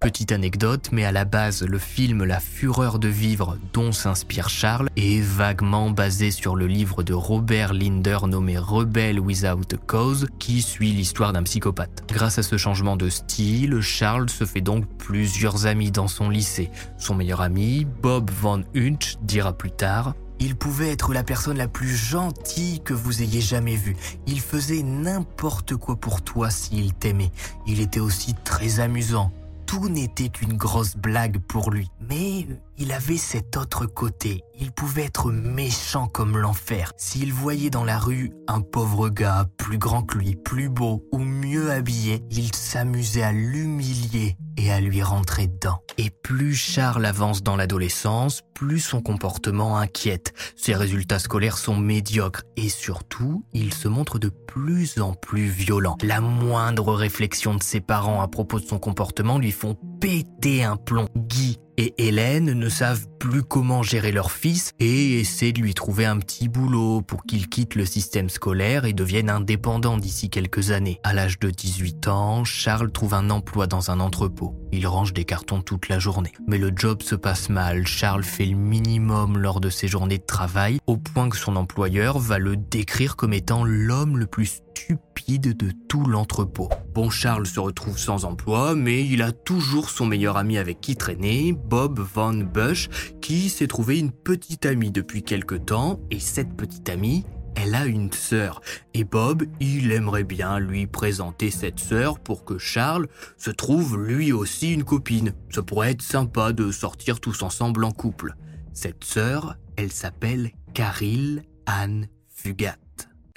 Petite 0.00 0.30
anecdote, 0.30 0.90
mais 0.92 1.04
à 1.04 1.10
la 1.10 1.24
base, 1.24 1.64
le 1.64 1.76
film 1.76 2.22
La 2.22 2.38
fureur 2.38 3.00
de 3.00 3.08
vivre 3.08 3.58
dont 3.72 3.90
s'inspire 3.90 4.48
Charles 4.48 4.88
est 4.96 5.20
vaguement 5.20 5.90
basé 5.90 6.30
sur 6.30 6.54
le 6.54 6.68
livre 6.68 7.02
de 7.02 7.14
Robert 7.14 7.74
Linder 7.74 8.18
nommé 8.28 8.58
Rebel 8.58 9.18
Without 9.18 9.76
Cause, 9.88 10.28
qui 10.38 10.62
suit 10.62 10.92
l'histoire 10.92 11.32
d'un 11.32 11.42
psychopathe. 11.42 12.04
Grâce 12.06 12.38
à 12.38 12.44
ce 12.44 12.56
changement 12.56 12.96
de 12.96 13.08
style, 13.08 13.80
Charles 13.80 14.30
se 14.30 14.44
fait 14.44 14.60
donc 14.60 14.86
plusieurs 14.98 15.66
amis 15.66 15.90
dans 15.90 16.06
son 16.06 16.30
lycée. 16.30 16.70
Son 16.96 17.16
meilleur 17.16 17.40
ami, 17.40 17.84
Bob 18.00 18.30
Van 18.30 18.60
Hunch, 18.76 19.16
dira 19.22 19.52
plus 19.52 19.72
tard 19.72 20.14
il 20.40 20.54
pouvait 20.54 20.92
être 20.92 21.12
la 21.12 21.24
personne 21.24 21.58
la 21.58 21.66
plus 21.66 21.96
gentille 21.96 22.78
que 22.78 22.94
vous 22.94 23.22
ayez 23.22 23.40
jamais 23.40 23.74
vue. 23.74 23.96
Il 24.28 24.38
faisait 24.40 24.84
n'importe 24.84 25.74
quoi 25.74 25.96
pour 25.96 26.22
toi 26.22 26.48
s'il 26.48 26.94
t'aimait. 26.94 27.32
Il 27.66 27.80
était 27.80 27.98
aussi 27.98 28.36
très 28.44 28.78
amusant 28.78 29.32
tout 29.68 29.90
n'était 29.90 30.30
qu'une 30.30 30.56
grosse 30.56 30.96
blague 30.96 31.38
pour 31.40 31.70
lui. 31.70 31.90
Mais 32.00 32.46
il 32.78 32.92
avait 32.92 33.16
cet 33.16 33.56
autre 33.56 33.86
côté. 33.86 34.42
Il 34.60 34.72
pouvait 34.72 35.04
être 35.04 35.30
méchant 35.30 36.06
comme 36.06 36.38
l'enfer. 36.38 36.92
S'il 36.96 37.32
voyait 37.32 37.70
dans 37.70 37.84
la 37.84 37.98
rue 37.98 38.32
un 38.46 38.60
pauvre 38.60 39.08
gars 39.08 39.46
plus 39.56 39.78
grand 39.78 40.02
que 40.02 40.18
lui, 40.18 40.36
plus 40.36 40.68
beau 40.68 41.04
ou 41.12 41.18
mieux 41.18 41.70
habillé, 41.70 42.22
il 42.30 42.54
s'amusait 42.54 43.22
à 43.22 43.32
l'humilier 43.32 44.36
et 44.56 44.72
à 44.72 44.80
lui 44.80 45.02
rentrer 45.02 45.46
dedans. 45.46 45.82
Et 45.98 46.10
plus 46.10 46.54
Charles 46.54 47.06
avance 47.06 47.42
dans 47.42 47.56
l'adolescence, 47.56 48.42
plus 48.54 48.80
son 48.80 49.00
comportement 49.00 49.78
inquiète. 49.78 50.32
Ses 50.56 50.74
résultats 50.74 51.18
scolaires 51.18 51.58
sont 51.58 51.76
médiocres 51.76 52.42
et 52.56 52.68
surtout, 52.68 53.44
il 53.52 53.72
se 53.72 53.88
montre 53.88 54.18
de 54.18 54.28
plus 54.28 55.00
en 55.00 55.14
plus 55.14 55.46
violent. 55.46 55.96
La 56.02 56.20
moindre 56.20 56.94
réflexion 56.94 57.54
de 57.54 57.62
ses 57.62 57.80
parents 57.80 58.20
à 58.20 58.28
propos 58.28 58.58
de 58.58 58.64
son 58.64 58.78
comportement 58.78 59.38
lui 59.38 59.52
font 59.52 59.76
péter 60.00 60.64
un 60.64 60.76
plomb. 60.76 61.08
Guy 61.16 61.58
et 61.78 61.94
Hélène 61.98 62.52
ne 62.52 62.68
savent 62.68 63.06
plus 63.20 63.44
comment 63.44 63.84
gérer 63.84 64.10
leur 64.10 64.32
fils 64.32 64.72
et 64.80 65.20
essaient 65.20 65.52
de 65.52 65.60
lui 65.60 65.74
trouver 65.74 66.06
un 66.06 66.18
petit 66.18 66.48
boulot 66.48 67.02
pour 67.02 67.22
qu'il 67.22 67.48
quitte 67.48 67.76
le 67.76 67.86
système 67.86 68.28
scolaire 68.28 68.84
et 68.84 68.92
devienne 68.92 69.30
indépendant 69.30 69.96
d'ici 69.96 70.28
quelques 70.28 70.72
années. 70.72 70.98
À 71.04 71.12
l'âge 71.12 71.38
de 71.38 71.50
18 71.50 72.08
ans, 72.08 72.42
Charles 72.44 72.90
trouve 72.90 73.14
un 73.14 73.30
emploi 73.30 73.68
dans 73.68 73.92
un 73.92 74.00
entrepôt. 74.00 74.56
Il 74.72 74.88
range 74.88 75.12
des 75.12 75.24
cartons 75.24 75.62
toute 75.62 75.88
la 75.88 76.00
journée. 76.00 76.32
Mais 76.48 76.58
le 76.58 76.72
job 76.74 77.02
se 77.02 77.14
passe 77.14 77.48
mal. 77.48 77.86
Charles 77.86 78.24
fait 78.24 78.46
le 78.46 78.56
minimum 78.56 79.38
lors 79.38 79.60
de 79.60 79.70
ses 79.70 79.86
journées 79.86 80.18
de 80.18 80.26
travail 80.26 80.80
au 80.86 80.96
point 80.96 81.28
que 81.28 81.36
son 81.36 81.54
employeur 81.54 82.18
va 82.18 82.38
le 82.38 82.56
décrire 82.56 83.14
comme 83.14 83.32
étant 83.32 83.62
l'homme 83.64 84.18
le 84.18 84.26
plus 84.26 84.62
stupide 84.78 85.56
de 85.56 85.72
tout 85.88 86.04
l'entrepôt. 86.04 86.68
Bon, 86.94 87.10
Charles 87.10 87.46
se 87.46 87.58
retrouve 87.58 87.98
sans 87.98 88.24
emploi, 88.24 88.74
mais 88.74 89.04
il 89.04 89.22
a 89.22 89.32
toujours 89.32 89.90
son 89.90 90.06
meilleur 90.06 90.36
ami 90.36 90.56
avec 90.56 90.80
qui 90.80 90.96
traîner, 90.96 91.52
Bob 91.52 91.98
Van 91.98 92.32
Bush, 92.32 92.88
qui 93.20 93.48
s'est 93.48 93.66
trouvé 93.66 93.98
une 93.98 94.12
petite 94.12 94.66
amie 94.66 94.90
depuis 94.90 95.22
quelque 95.22 95.56
temps, 95.56 96.00
et 96.10 96.20
cette 96.20 96.56
petite 96.56 96.88
amie, 96.88 97.24
elle 97.56 97.74
a 97.74 97.86
une 97.86 98.12
sœur. 98.12 98.60
Et 98.94 99.02
Bob, 99.02 99.44
il 99.58 99.90
aimerait 99.90 100.24
bien 100.24 100.60
lui 100.60 100.86
présenter 100.86 101.50
cette 101.50 101.80
sœur 101.80 102.20
pour 102.20 102.44
que 102.44 102.56
Charles 102.56 103.08
se 103.36 103.50
trouve 103.50 103.98
lui 104.00 104.32
aussi 104.32 104.72
une 104.72 104.84
copine. 104.84 105.32
Ça 105.50 105.62
pourrait 105.62 105.90
être 105.90 106.02
sympa 106.02 106.52
de 106.52 106.70
sortir 106.70 107.18
tous 107.20 107.42
ensemble 107.42 107.82
en 107.84 107.90
couple. 107.90 108.34
Cette 108.72 109.02
sœur, 109.02 109.56
elle 109.76 109.90
s'appelle 109.90 110.52
Caril 110.72 111.42
Anne 111.66 112.06
Fugat. 112.28 112.76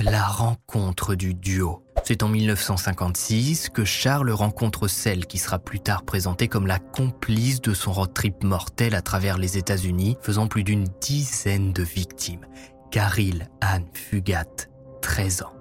La 0.03 0.25
rencontre 0.25 1.13
du 1.13 1.35
duo. 1.35 1.83
C'est 2.03 2.23
en 2.23 2.27
1956 2.27 3.69
que 3.69 3.85
Charles 3.85 4.31
rencontre 4.31 4.87
celle 4.87 5.27
qui 5.27 5.37
sera 5.37 5.59
plus 5.59 5.79
tard 5.79 6.03
présentée 6.03 6.47
comme 6.47 6.65
la 6.65 6.79
complice 6.79 7.61
de 7.61 7.75
son 7.75 7.91
road 7.91 8.11
trip 8.11 8.43
mortel 8.43 8.95
à 8.95 9.03
travers 9.03 9.37
les 9.37 9.59
États-Unis, 9.59 10.17
faisant 10.21 10.47
plus 10.47 10.63
d'une 10.63 10.87
dizaine 11.01 11.71
de 11.71 11.83
victimes. 11.83 12.47
Caril 12.89 13.47
Anne 13.61 13.85
Fugat, 13.93 14.69
13 15.03 15.43
ans. 15.43 15.53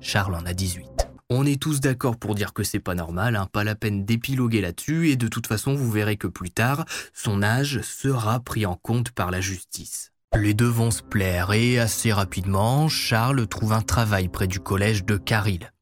Charles 0.00 0.34
en 0.34 0.44
a 0.44 0.52
18. 0.52 1.08
On 1.30 1.46
est 1.46 1.60
tous 1.60 1.80
d'accord 1.80 2.18
pour 2.18 2.34
dire 2.34 2.52
que 2.52 2.64
c'est 2.64 2.80
pas 2.80 2.94
normal, 2.94 3.36
hein, 3.36 3.48
pas 3.50 3.64
la 3.64 3.74
peine 3.74 4.04
d'épiloguer 4.04 4.60
là-dessus, 4.60 5.10
et 5.10 5.16
de 5.16 5.28
toute 5.28 5.46
façon 5.46 5.74
vous 5.74 5.90
verrez 5.90 6.18
que 6.18 6.26
plus 6.26 6.50
tard, 6.50 6.84
son 7.14 7.42
âge 7.42 7.80
sera 7.80 8.40
pris 8.40 8.66
en 8.66 8.74
compte 8.74 9.12
par 9.12 9.30
la 9.30 9.40
justice. 9.40 10.12
Les 10.36 10.52
deux 10.52 10.68
vont 10.68 10.90
se 10.90 11.02
plaire 11.02 11.52
et 11.52 11.78
assez 11.78 12.12
rapidement, 12.12 12.88
Charles 12.88 13.46
trouve 13.46 13.72
un 13.72 13.80
travail 13.80 14.28
près 14.28 14.46
du 14.46 14.60
collège 14.60 15.04
de 15.06 15.16
Caril. 15.16 15.72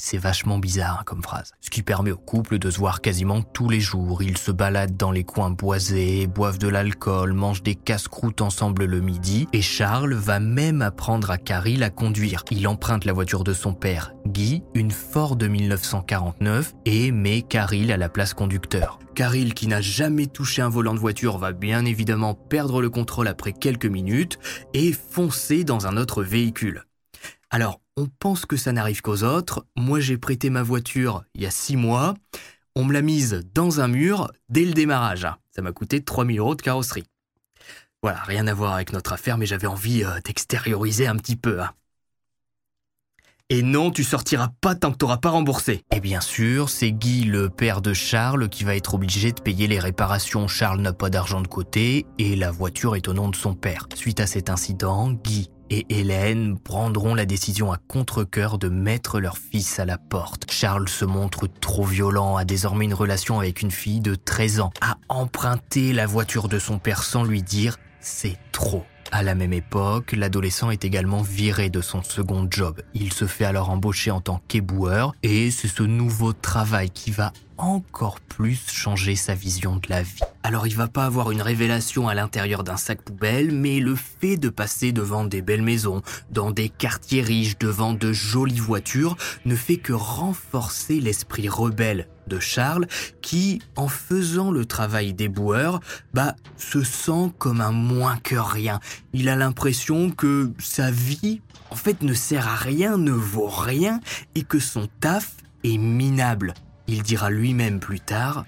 C'est 0.00 0.16
vachement 0.16 0.58
bizarre 0.58 0.98
hein, 1.00 1.02
comme 1.04 1.24
phrase. 1.24 1.50
Ce 1.60 1.70
qui 1.70 1.82
permet 1.82 2.12
au 2.12 2.16
couple 2.16 2.60
de 2.60 2.70
se 2.70 2.78
voir 2.78 3.00
quasiment 3.00 3.42
tous 3.42 3.68
les 3.68 3.80
jours. 3.80 4.22
Ils 4.22 4.38
se 4.38 4.52
baladent 4.52 4.96
dans 4.96 5.10
les 5.10 5.24
coins 5.24 5.50
boisés, 5.50 6.28
boivent 6.28 6.58
de 6.58 6.68
l'alcool, 6.68 7.32
mangent 7.32 7.64
des 7.64 7.74
casse-croûtes 7.74 8.40
ensemble 8.40 8.84
le 8.84 9.00
midi. 9.00 9.48
Et 9.52 9.60
Charles 9.60 10.14
va 10.14 10.38
même 10.38 10.82
apprendre 10.82 11.32
à 11.32 11.36
Caril 11.36 11.82
à 11.82 11.90
conduire. 11.90 12.44
Il 12.52 12.68
emprunte 12.68 13.06
la 13.06 13.12
voiture 13.12 13.42
de 13.42 13.52
son 13.52 13.74
père, 13.74 14.14
Guy, 14.24 14.62
une 14.74 14.92
Ford 14.92 15.34
de 15.34 15.48
1949, 15.48 16.74
et 16.84 17.10
met 17.10 17.42
Caril 17.42 17.90
à 17.90 17.96
la 17.96 18.08
place 18.08 18.34
conducteur. 18.34 19.00
Caril, 19.16 19.52
qui 19.52 19.66
n'a 19.66 19.80
jamais 19.80 20.28
touché 20.28 20.62
un 20.62 20.68
volant 20.68 20.94
de 20.94 21.00
voiture, 21.00 21.38
va 21.38 21.50
bien 21.50 21.84
évidemment 21.84 22.34
perdre 22.34 22.80
le 22.80 22.88
contrôle 22.88 23.26
après 23.26 23.52
quelques 23.52 23.86
minutes 23.86 24.38
et 24.74 24.92
foncer 24.92 25.64
dans 25.64 25.88
un 25.88 25.96
autre 25.96 26.22
véhicule. 26.22 26.84
Alors, 27.50 27.80
on 27.98 28.06
pense 28.06 28.46
que 28.46 28.56
ça 28.56 28.72
n'arrive 28.72 29.02
qu'aux 29.02 29.24
autres. 29.24 29.66
Moi, 29.76 29.98
j'ai 29.98 30.18
prêté 30.18 30.50
ma 30.50 30.62
voiture 30.62 31.24
il 31.34 31.42
y 31.42 31.46
a 31.46 31.50
six 31.50 31.76
mois. 31.76 32.14
On 32.76 32.84
me 32.84 32.92
l'a 32.92 33.02
mise 33.02 33.42
dans 33.54 33.80
un 33.80 33.88
mur 33.88 34.30
dès 34.48 34.64
le 34.64 34.72
démarrage. 34.72 35.26
Ça 35.50 35.62
m'a 35.62 35.72
coûté 35.72 36.04
3000 36.04 36.38
euros 36.38 36.54
de 36.54 36.62
carrosserie. 36.62 37.02
Voilà, 38.00 38.20
rien 38.20 38.46
à 38.46 38.54
voir 38.54 38.74
avec 38.74 38.92
notre 38.92 39.12
affaire, 39.12 39.36
mais 39.36 39.46
j'avais 39.46 39.66
envie 39.66 40.04
euh, 40.04 40.20
d'extérioriser 40.24 41.08
un 41.08 41.16
petit 41.16 41.34
peu. 41.34 41.60
Hein. 41.60 41.72
Et 43.50 43.62
non, 43.62 43.90
tu 43.90 44.04
sortiras 44.04 44.50
pas 44.60 44.76
tant 44.76 44.92
que 44.92 44.98
t'auras 44.98 45.16
pas 45.16 45.30
remboursé. 45.30 45.82
Et 45.92 45.98
bien 45.98 46.20
sûr, 46.20 46.68
c'est 46.68 46.92
Guy, 46.92 47.24
le 47.24 47.48
père 47.48 47.80
de 47.80 47.94
Charles, 47.94 48.48
qui 48.48 48.62
va 48.62 48.76
être 48.76 48.94
obligé 48.94 49.32
de 49.32 49.40
payer 49.40 49.66
les 49.66 49.80
réparations. 49.80 50.46
Charles 50.46 50.80
n'a 50.80 50.92
pas 50.92 51.10
d'argent 51.10 51.40
de 51.40 51.48
côté 51.48 52.06
et 52.18 52.36
la 52.36 52.52
voiture 52.52 52.94
est 52.94 53.08
au 53.08 53.14
nom 53.14 53.28
de 53.28 53.34
son 53.34 53.54
père. 53.54 53.88
Suite 53.96 54.20
à 54.20 54.28
cet 54.28 54.50
incident, 54.50 55.10
Guy 55.10 55.50
et 55.70 55.86
Hélène 55.88 56.58
prendront 56.58 57.14
la 57.14 57.26
décision 57.26 57.72
à 57.72 57.76
contre-coeur 57.76 58.58
de 58.58 58.68
mettre 58.68 59.20
leur 59.20 59.38
fils 59.38 59.78
à 59.78 59.84
la 59.84 59.98
porte. 59.98 60.50
Charles 60.50 60.88
se 60.88 61.04
montre 61.04 61.46
trop 61.46 61.84
violent, 61.84 62.36
a 62.36 62.44
désormais 62.44 62.84
une 62.84 62.94
relation 62.94 63.38
avec 63.38 63.62
une 63.62 63.70
fille 63.70 64.00
de 64.00 64.14
13 64.14 64.60
ans, 64.60 64.72
a 64.80 64.96
emprunté 65.08 65.92
la 65.92 66.06
voiture 66.06 66.48
de 66.48 66.58
son 66.58 66.78
père 66.78 67.02
sans 67.02 67.24
lui 67.24 67.42
dire 67.42 67.76
c'est 68.00 68.38
trop. 68.52 68.84
À 69.10 69.22
la 69.22 69.34
même 69.34 69.54
époque, 69.54 70.12
l'adolescent 70.12 70.70
est 70.70 70.84
également 70.84 71.22
viré 71.22 71.70
de 71.70 71.80
son 71.80 72.02
second 72.02 72.46
job. 72.50 72.82
Il 72.92 73.12
se 73.12 73.26
fait 73.26 73.46
alors 73.46 73.70
embaucher 73.70 74.10
en 74.10 74.20
tant 74.20 74.42
qu'éboueur 74.48 75.14
et 75.22 75.50
c'est 75.50 75.68
ce 75.68 75.82
nouveau 75.82 76.34
travail 76.34 76.90
qui 76.90 77.10
va 77.10 77.32
encore 77.58 78.20
plus 78.20 78.70
changer 78.70 79.16
sa 79.16 79.34
vision 79.34 79.76
de 79.76 79.88
la 79.88 80.02
vie. 80.02 80.20
Alors 80.42 80.66
il 80.66 80.74
va 80.74 80.88
pas 80.88 81.04
avoir 81.04 81.30
une 81.30 81.42
révélation 81.42 82.08
à 82.08 82.14
l'intérieur 82.14 82.64
d'un 82.64 82.76
sac 82.76 83.02
poubelle, 83.02 83.52
mais 83.52 83.80
le 83.80 83.96
fait 83.96 84.36
de 84.36 84.48
passer 84.48 84.92
devant 84.92 85.24
des 85.24 85.42
belles 85.42 85.62
maisons, 85.62 86.02
dans 86.30 86.50
des 86.50 86.68
quartiers 86.68 87.22
riches, 87.22 87.58
devant 87.58 87.92
de 87.92 88.12
jolies 88.12 88.60
voitures, 88.60 89.16
ne 89.44 89.56
fait 89.56 89.76
que 89.76 89.92
renforcer 89.92 91.00
l'esprit 91.00 91.48
rebelle 91.48 92.08
de 92.28 92.38
Charles 92.38 92.86
qui, 93.22 93.60
en 93.76 93.88
faisant 93.88 94.50
le 94.50 94.64
travail 94.64 95.14
des 95.14 95.28
boueurs, 95.28 95.80
bah, 96.14 96.36
se 96.56 96.82
sent 96.82 97.32
comme 97.38 97.60
un 97.60 97.72
moins 97.72 98.18
que 98.18 98.36
rien. 98.36 98.80
Il 99.12 99.28
a 99.28 99.36
l'impression 99.36 100.10
que 100.10 100.52
sa 100.58 100.90
vie, 100.90 101.40
en 101.70 101.76
fait, 101.76 102.02
ne 102.02 102.14
sert 102.14 102.46
à 102.46 102.56
rien, 102.56 102.96
ne 102.96 103.12
vaut 103.12 103.48
rien 103.48 104.00
et 104.34 104.42
que 104.42 104.60
son 104.60 104.88
taf 105.00 105.36
est 105.64 105.78
minable. 105.78 106.54
Il 106.88 107.02
dira 107.02 107.30
lui-même 107.30 107.80
plus 107.80 108.00
tard 108.00 108.44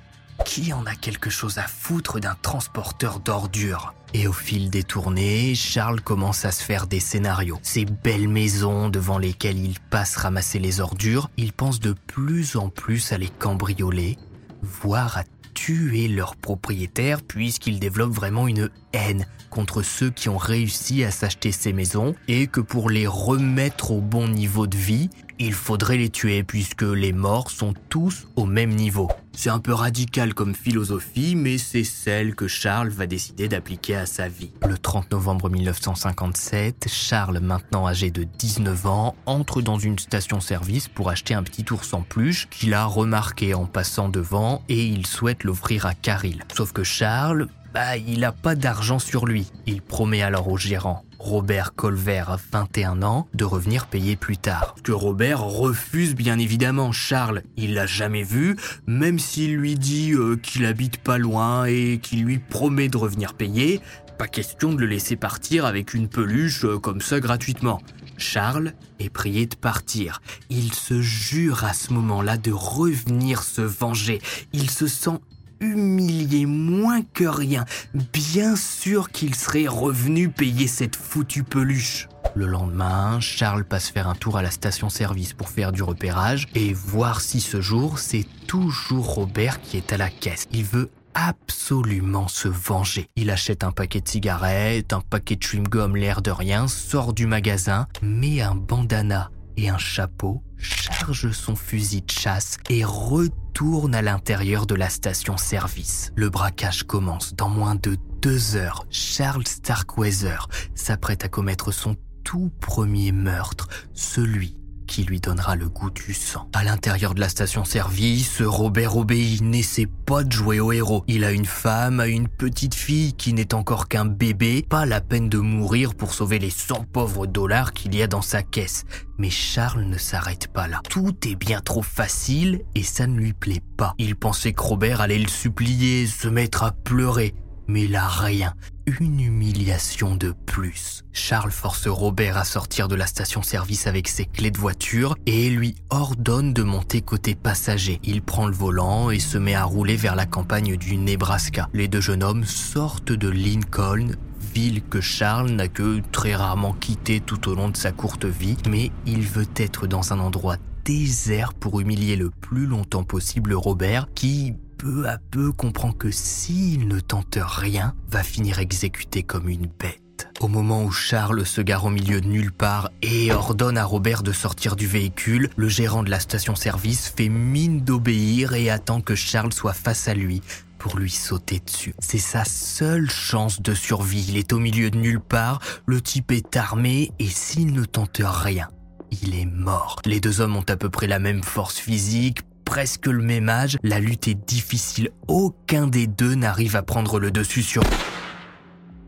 qui 0.46 0.72
en 0.72 0.86
a 0.86 0.94
quelque 0.94 1.28
chose 1.28 1.58
à 1.58 1.66
foutre 1.66 2.18
d'un 2.18 2.34
transporteur 2.40 3.20
d'ordures? 3.20 3.94
Et 4.14 4.26
au 4.26 4.32
fil 4.32 4.70
des 4.70 4.82
tournées, 4.82 5.54
Charles 5.54 6.00
commence 6.00 6.44
à 6.44 6.50
se 6.50 6.64
faire 6.64 6.86
des 6.86 6.98
scénarios. 6.98 7.60
Ces 7.62 7.84
belles 7.84 8.28
maisons 8.28 8.88
devant 8.88 9.18
lesquelles 9.18 9.58
il 9.58 9.78
passe 9.78 10.16
ramasser 10.16 10.58
les 10.58 10.80
ordures, 10.80 11.30
il 11.36 11.52
pense 11.52 11.78
de 11.78 11.92
plus 11.92 12.56
en 12.56 12.70
plus 12.70 13.12
à 13.12 13.18
les 13.18 13.28
cambrioler, 13.28 14.18
voire 14.62 15.18
à 15.18 15.24
tuer 15.54 16.08
leurs 16.08 16.36
propriétaires 16.36 17.22
puisqu'il 17.22 17.80
développe 17.80 18.12
vraiment 18.12 18.48
une 18.48 18.70
haine 18.92 19.26
contre 19.50 19.82
ceux 19.82 20.10
qui 20.10 20.28
ont 20.28 20.38
réussi 20.38 21.04
à 21.04 21.10
s'acheter 21.10 21.52
ces 21.52 21.72
maisons 21.72 22.14
et 22.28 22.46
que 22.46 22.60
pour 22.60 22.88
les 22.90 23.06
remettre 23.06 23.90
au 23.90 24.00
bon 24.00 24.28
niveau 24.28 24.66
de 24.66 24.76
vie, 24.76 25.10
il 25.38 25.52
faudrait 25.52 25.96
les 25.96 26.10
tuer 26.10 26.42
puisque 26.42 26.82
les 26.82 27.12
morts 27.12 27.50
sont 27.50 27.74
tous 27.88 28.28
au 28.36 28.46
même 28.46 28.70
niveau. 28.70 29.08
C'est 29.42 29.48
un 29.48 29.58
peu 29.58 29.72
radical 29.72 30.34
comme 30.34 30.54
philosophie, 30.54 31.34
mais 31.34 31.56
c'est 31.56 31.82
celle 31.82 32.34
que 32.34 32.46
Charles 32.46 32.90
va 32.90 33.06
décider 33.06 33.48
d'appliquer 33.48 33.96
à 33.96 34.04
sa 34.04 34.28
vie. 34.28 34.52
Le 34.68 34.76
30 34.76 35.12
novembre 35.12 35.48
1957, 35.48 36.88
Charles, 36.90 37.38
maintenant 37.40 37.86
âgé 37.86 38.10
de 38.10 38.24
19 38.24 38.84
ans, 38.84 39.14
entre 39.24 39.62
dans 39.62 39.78
une 39.78 39.98
station-service 39.98 40.88
pour 40.88 41.08
acheter 41.08 41.32
un 41.32 41.42
petit 41.42 41.64
ours 41.72 41.94
en 41.94 42.02
peluche 42.02 42.48
qu'il 42.50 42.74
a 42.74 42.84
remarqué 42.84 43.54
en 43.54 43.64
passant 43.64 44.10
devant 44.10 44.62
et 44.68 44.84
il 44.84 45.06
souhaite 45.06 45.42
l'offrir 45.44 45.86
à 45.86 45.94
Caril. 45.94 46.44
Sauf 46.54 46.72
que 46.72 46.84
Charles, 46.84 47.48
bah, 47.72 47.96
il 47.96 48.20
n'a 48.20 48.32
pas 48.32 48.54
d'argent 48.54 48.98
sur 48.98 49.26
lui. 49.26 49.50
Il 49.66 49.82
promet 49.82 50.22
alors 50.22 50.48
au 50.48 50.56
gérant, 50.56 51.04
Robert 51.18 51.74
Colver, 51.74 52.24
21 52.52 53.02
ans, 53.02 53.28
de 53.34 53.44
revenir 53.44 53.86
payer 53.86 54.16
plus 54.16 54.38
tard. 54.38 54.74
Que 54.82 54.92
Robert 54.92 55.42
refuse 55.42 56.14
bien 56.14 56.38
évidemment. 56.38 56.92
Charles, 56.92 57.42
il 57.56 57.74
l'a 57.74 57.86
jamais 57.86 58.22
vu, 58.22 58.56
même 58.86 59.18
s'il 59.18 59.56
lui 59.56 59.74
dit 59.74 60.12
euh, 60.12 60.36
qu'il 60.36 60.64
habite 60.64 60.98
pas 60.98 61.18
loin 61.18 61.66
et 61.66 62.00
qu'il 62.02 62.24
lui 62.24 62.38
promet 62.38 62.88
de 62.88 62.96
revenir 62.96 63.34
payer, 63.34 63.80
pas 64.18 64.28
question 64.28 64.72
de 64.74 64.80
le 64.80 64.86
laisser 64.86 65.16
partir 65.16 65.64
avec 65.64 65.94
une 65.94 66.08
peluche 66.08 66.64
euh, 66.64 66.78
comme 66.78 67.00
ça 67.00 67.20
gratuitement. 67.20 67.80
Charles 68.18 68.74
est 68.98 69.08
prié 69.08 69.46
de 69.46 69.56
partir. 69.56 70.20
Il 70.50 70.74
se 70.74 71.00
jure 71.00 71.64
à 71.64 71.72
ce 71.72 71.92
moment-là 71.94 72.36
de 72.36 72.52
revenir 72.52 73.42
se 73.42 73.62
venger. 73.62 74.20
Il 74.52 74.68
se 74.68 74.86
sent 74.86 75.18
humilié 75.60 76.46
moins 76.46 77.02
que 77.02 77.24
rien. 77.24 77.64
Bien 78.12 78.56
sûr 78.56 79.10
qu'il 79.10 79.34
serait 79.34 79.66
revenu 79.66 80.28
payer 80.28 80.66
cette 80.66 80.96
foutue 80.96 81.44
peluche. 81.44 82.08
Le 82.34 82.46
lendemain, 82.46 83.20
Charles 83.20 83.64
passe 83.64 83.90
faire 83.90 84.08
un 84.08 84.14
tour 84.14 84.36
à 84.36 84.42
la 84.42 84.50
station-service 84.50 85.32
pour 85.32 85.48
faire 85.48 85.72
du 85.72 85.82
repérage 85.82 86.48
et 86.54 86.72
voir 86.72 87.20
si 87.20 87.40
ce 87.40 87.60
jour, 87.60 87.98
c'est 87.98 88.26
toujours 88.46 89.14
Robert 89.14 89.60
qui 89.60 89.76
est 89.76 89.92
à 89.92 89.96
la 89.96 90.10
caisse. 90.10 90.46
Il 90.52 90.64
veut 90.64 90.90
absolument 91.14 92.28
se 92.28 92.48
venger. 92.48 93.08
Il 93.16 93.30
achète 93.30 93.64
un 93.64 93.72
paquet 93.72 94.00
de 94.00 94.08
cigarettes, 94.08 94.92
un 94.92 95.00
paquet 95.00 95.36
de 95.36 95.42
chewing-gum 95.42 95.96
l'air 95.96 96.22
de 96.22 96.30
rien, 96.30 96.68
sort 96.68 97.12
du 97.12 97.26
magasin, 97.26 97.86
met 98.02 98.40
un 98.40 98.54
bandana 98.54 99.30
et 99.56 99.68
un 99.68 99.78
chapeau, 99.78 100.42
charge 100.60 101.30
son 101.32 101.56
fusil 101.56 102.02
de 102.02 102.10
chasse 102.10 102.56
et 102.68 102.84
retourne 102.84 103.94
à 103.94 104.02
l'intérieur 104.02 104.66
de 104.66 104.74
la 104.74 104.88
station-service. 104.88 106.12
Le 106.14 106.30
braquage 106.30 106.84
commence 106.84 107.34
dans 107.34 107.48
moins 107.48 107.74
de 107.74 107.96
deux 108.22 108.56
heures. 108.56 108.86
Charles 108.90 109.46
Starkweather 109.46 110.48
s'apprête 110.74 111.24
à 111.24 111.28
commettre 111.28 111.72
son 111.72 111.96
tout 112.24 112.50
premier 112.60 113.12
meurtre, 113.12 113.68
celui 113.94 114.59
qui 114.90 115.04
lui 115.04 115.20
donnera 115.20 115.54
le 115.54 115.68
goût 115.68 115.90
du 115.90 116.12
sang. 116.12 116.48
À 116.52 116.64
l'intérieur 116.64 117.14
de 117.14 117.20
la 117.20 117.28
station-service, 117.28 118.42
Robert 118.42 118.96
obéit, 118.96 119.40
n'essaie 119.40 119.86
pas 119.86 120.24
de 120.24 120.32
jouer 120.32 120.58
au 120.58 120.72
héros. 120.72 121.04
Il 121.06 121.24
a 121.24 121.30
une 121.30 121.46
femme, 121.46 122.02
une 122.04 122.26
petite 122.26 122.74
fille 122.74 123.12
qui 123.12 123.32
n'est 123.32 123.54
encore 123.54 123.86
qu'un 123.86 124.04
bébé, 124.04 124.66
pas 124.68 124.86
la 124.86 125.00
peine 125.00 125.28
de 125.28 125.38
mourir 125.38 125.94
pour 125.94 126.12
sauver 126.12 126.40
les 126.40 126.50
100 126.50 126.86
pauvres 126.92 127.28
dollars 127.28 127.72
qu'il 127.72 127.94
y 127.94 128.02
a 128.02 128.08
dans 128.08 128.20
sa 128.20 128.42
caisse. 128.42 128.84
Mais 129.16 129.30
Charles 129.30 129.84
ne 129.84 129.96
s'arrête 129.96 130.48
pas 130.48 130.66
là. 130.66 130.80
Tout 130.88 131.14
est 131.24 131.36
bien 131.36 131.60
trop 131.60 131.82
facile 131.82 132.62
et 132.74 132.82
ça 132.82 133.06
ne 133.06 133.16
lui 133.16 133.32
plaît 133.32 133.62
pas. 133.76 133.94
Il 133.98 134.16
pensait 134.16 134.52
que 134.52 134.62
Robert 134.62 135.00
allait 135.00 135.18
le 135.18 135.28
supplier, 135.28 136.08
se 136.08 136.26
mettre 136.26 136.64
à 136.64 136.72
pleurer. 136.72 137.32
Mais 137.68 137.86
là, 137.86 138.08
rien. 138.08 138.54
Une 138.98 139.20
humiliation 139.20 140.16
de 140.16 140.34
plus. 140.46 141.04
Charles 141.12 141.52
force 141.52 141.86
Robert 141.86 142.36
à 142.36 142.44
sortir 142.44 142.88
de 142.88 142.96
la 142.96 143.06
station-service 143.06 143.86
avec 143.86 144.08
ses 144.08 144.24
clés 144.24 144.50
de 144.50 144.58
voiture 144.58 145.16
et 145.26 145.48
lui 145.48 145.76
ordonne 145.90 146.52
de 146.52 146.62
monter 146.62 147.00
côté 147.00 147.36
passager. 147.36 148.00
Il 148.02 148.20
prend 148.20 148.46
le 148.46 148.54
volant 148.54 149.10
et 149.10 149.20
se 149.20 149.38
met 149.38 149.54
à 149.54 149.64
rouler 149.64 149.96
vers 149.96 150.16
la 150.16 150.26
campagne 150.26 150.76
du 150.76 150.96
Nebraska. 150.96 151.68
Les 151.72 151.86
deux 151.86 152.00
jeunes 152.00 152.24
hommes 152.24 152.44
sortent 152.44 153.12
de 153.12 153.28
Lincoln 153.28 154.08
ville 154.54 154.82
que 154.82 155.00
Charles 155.00 155.50
n'a 155.50 155.68
que 155.68 156.00
très 156.10 156.34
rarement 156.34 156.72
quitté 156.72 157.20
tout 157.20 157.48
au 157.48 157.54
long 157.54 157.68
de 157.68 157.76
sa 157.76 157.92
courte 157.92 158.24
vie, 158.24 158.56
mais 158.68 158.90
il 159.06 159.20
veut 159.20 159.46
être 159.56 159.86
dans 159.86 160.12
un 160.12 160.18
endroit 160.18 160.56
désert 160.84 161.54
pour 161.54 161.80
humilier 161.80 162.16
le 162.16 162.30
plus 162.30 162.66
longtemps 162.66 163.04
possible 163.04 163.52
Robert, 163.52 164.08
qui, 164.14 164.54
peu 164.80 165.06
à 165.06 165.18
peu 165.18 165.52
comprend 165.52 165.92
que 165.92 166.10
s'il 166.10 166.88
ne 166.88 167.00
tente 167.00 167.36
rien, 167.38 167.94
va 168.10 168.22
finir 168.22 168.60
exécuté 168.60 169.22
comme 169.22 169.50
une 169.50 169.66
bête. 169.66 170.32
Au 170.40 170.48
moment 170.48 170.84
où 170.84 170.90
Charles 170.90 171.44
se 171.44 171.60
gare 171.60 171.84
au 171.84 171.90
milieu 171.90 172.22
de 172.22 172.26
nulle 172.26 172.50
part 172.50 172.90
et 173.02 173.30
ordonne 173.30 173.76
à 173.76 173.84
Robert 173.84 174.22
de 174.22 174.32
sortir 174.32 174.76
du 174.76 174.86
véhicule, 174.86 175.50
le 175.56 175.68
gérant 175.68 176.02
de 176.02 176.08
la 176.08 176.18
station-service 176.18 177.12
fait 177.14 177.28
mine 177.28 177.82
d'obéir 177.82 178.54
et 178.54 178.70
attend 178.70 179.02
que 179.02 179.14
Charles 179.14 179.52
soit 179.52 179.74
face 179.74 180.08
à 180.08 180.14
lui 180.14 180.40
pour 180.78 180.96
lui 180.96 181.10
sauter 181.10 181.60
dessus. 181.60 181.94
C'est 181.98 182.16
sa 182.16 182.46
seule 182.46 183.10
chance 183.10 183.60
de 183.60 183.74
survie. 183.74 184.24
Il 184.30 184.38
est 184.38 184.54
au 184.54 184.58
milieu 184.58 184.90
de 184.90 184.96
nulle 184.96 185.20
part, 185.20 185.60
le 185.84 186.00
type 186.00 186.32
est 186.32 186.56
armé 186.56 187.12
et 187.18 187.28
s'il 187.28 187.74
ne 187.74 187.84
tente 187.84 188.22
rien, 188.24 188.68
il 189.10 189.34
est 189.38 189.44
mort. 189.44 190.00
Les 190.06 190.20
deux 190.20 190.40
hommes 190.40 190.56
ont 190.56 190.64
à 190.70 190.76
peu 190.76 190.88
près 190.88 191.06
la 191.06 191.18
même 191.18 191.42
force 191.42 191.76
physique, 191.76 192.40
presque 192.70 193.08
le 193.08 193.20
même 193.20 193.48
âge, 193.48 193.78
la 193.82 193.98
lutte 193.98 194.28
est 194.28 194.46
difficile. 194.48 195.10
Aucun 195.26 195.88
des 195.88 196.06
deux 196.06 196.36
n'arrive 196.36 196.76
à 196.76 196.84
prendre 196.84 197.18
le 197.18 197.32
dessus 197.32 197.64
sur... 197.64 197.82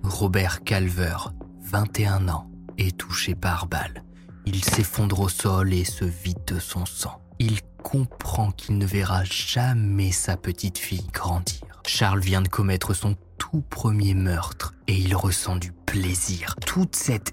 Robert 0.03 0.65
Calver, 0.65 1.17
21 1.61 2.29
ans, 2.29 2.51
est 2.77 2.99
touché 2.99 3.37
par 3.37 3.69
balle. 3.69 4.03
Il 4.47 4.65
s'effondre 4.65 5.21
au 5.21 5.29
sol 5.29 5.73
et 5.73 5.85
se 5.85 6.05
vide 6.05 6.45
de 6.45 6.59
son 6.59 6.87
sang. 6.87 7.23
Il 7.39 7.61
comprend 7.85 8.51
qu'il 8.51 8.79
ne 8.79 8.85
verra 8.85 9.23
jamais 9.23 10.11
sa 10.11 10.37
petite 10.37 10.79
fille 10.79 11.07
grandir. 11.13 11.61
Charles 11.87 12.21
vient 12.21 12.43
de 12.43 12.49
commettre 12.49 12.95
son 12.95 13.15
tout 13.39 13.63
premier 13.71 14.15
meurtre 14.15 14.75
et 14.89 14.97
il 14.97 15.15
ressent 15.15 15.55
du 15.55 15.71
plaisir. 15.71 16.57
Toute 16.67 16.97
cette 16.97 17.33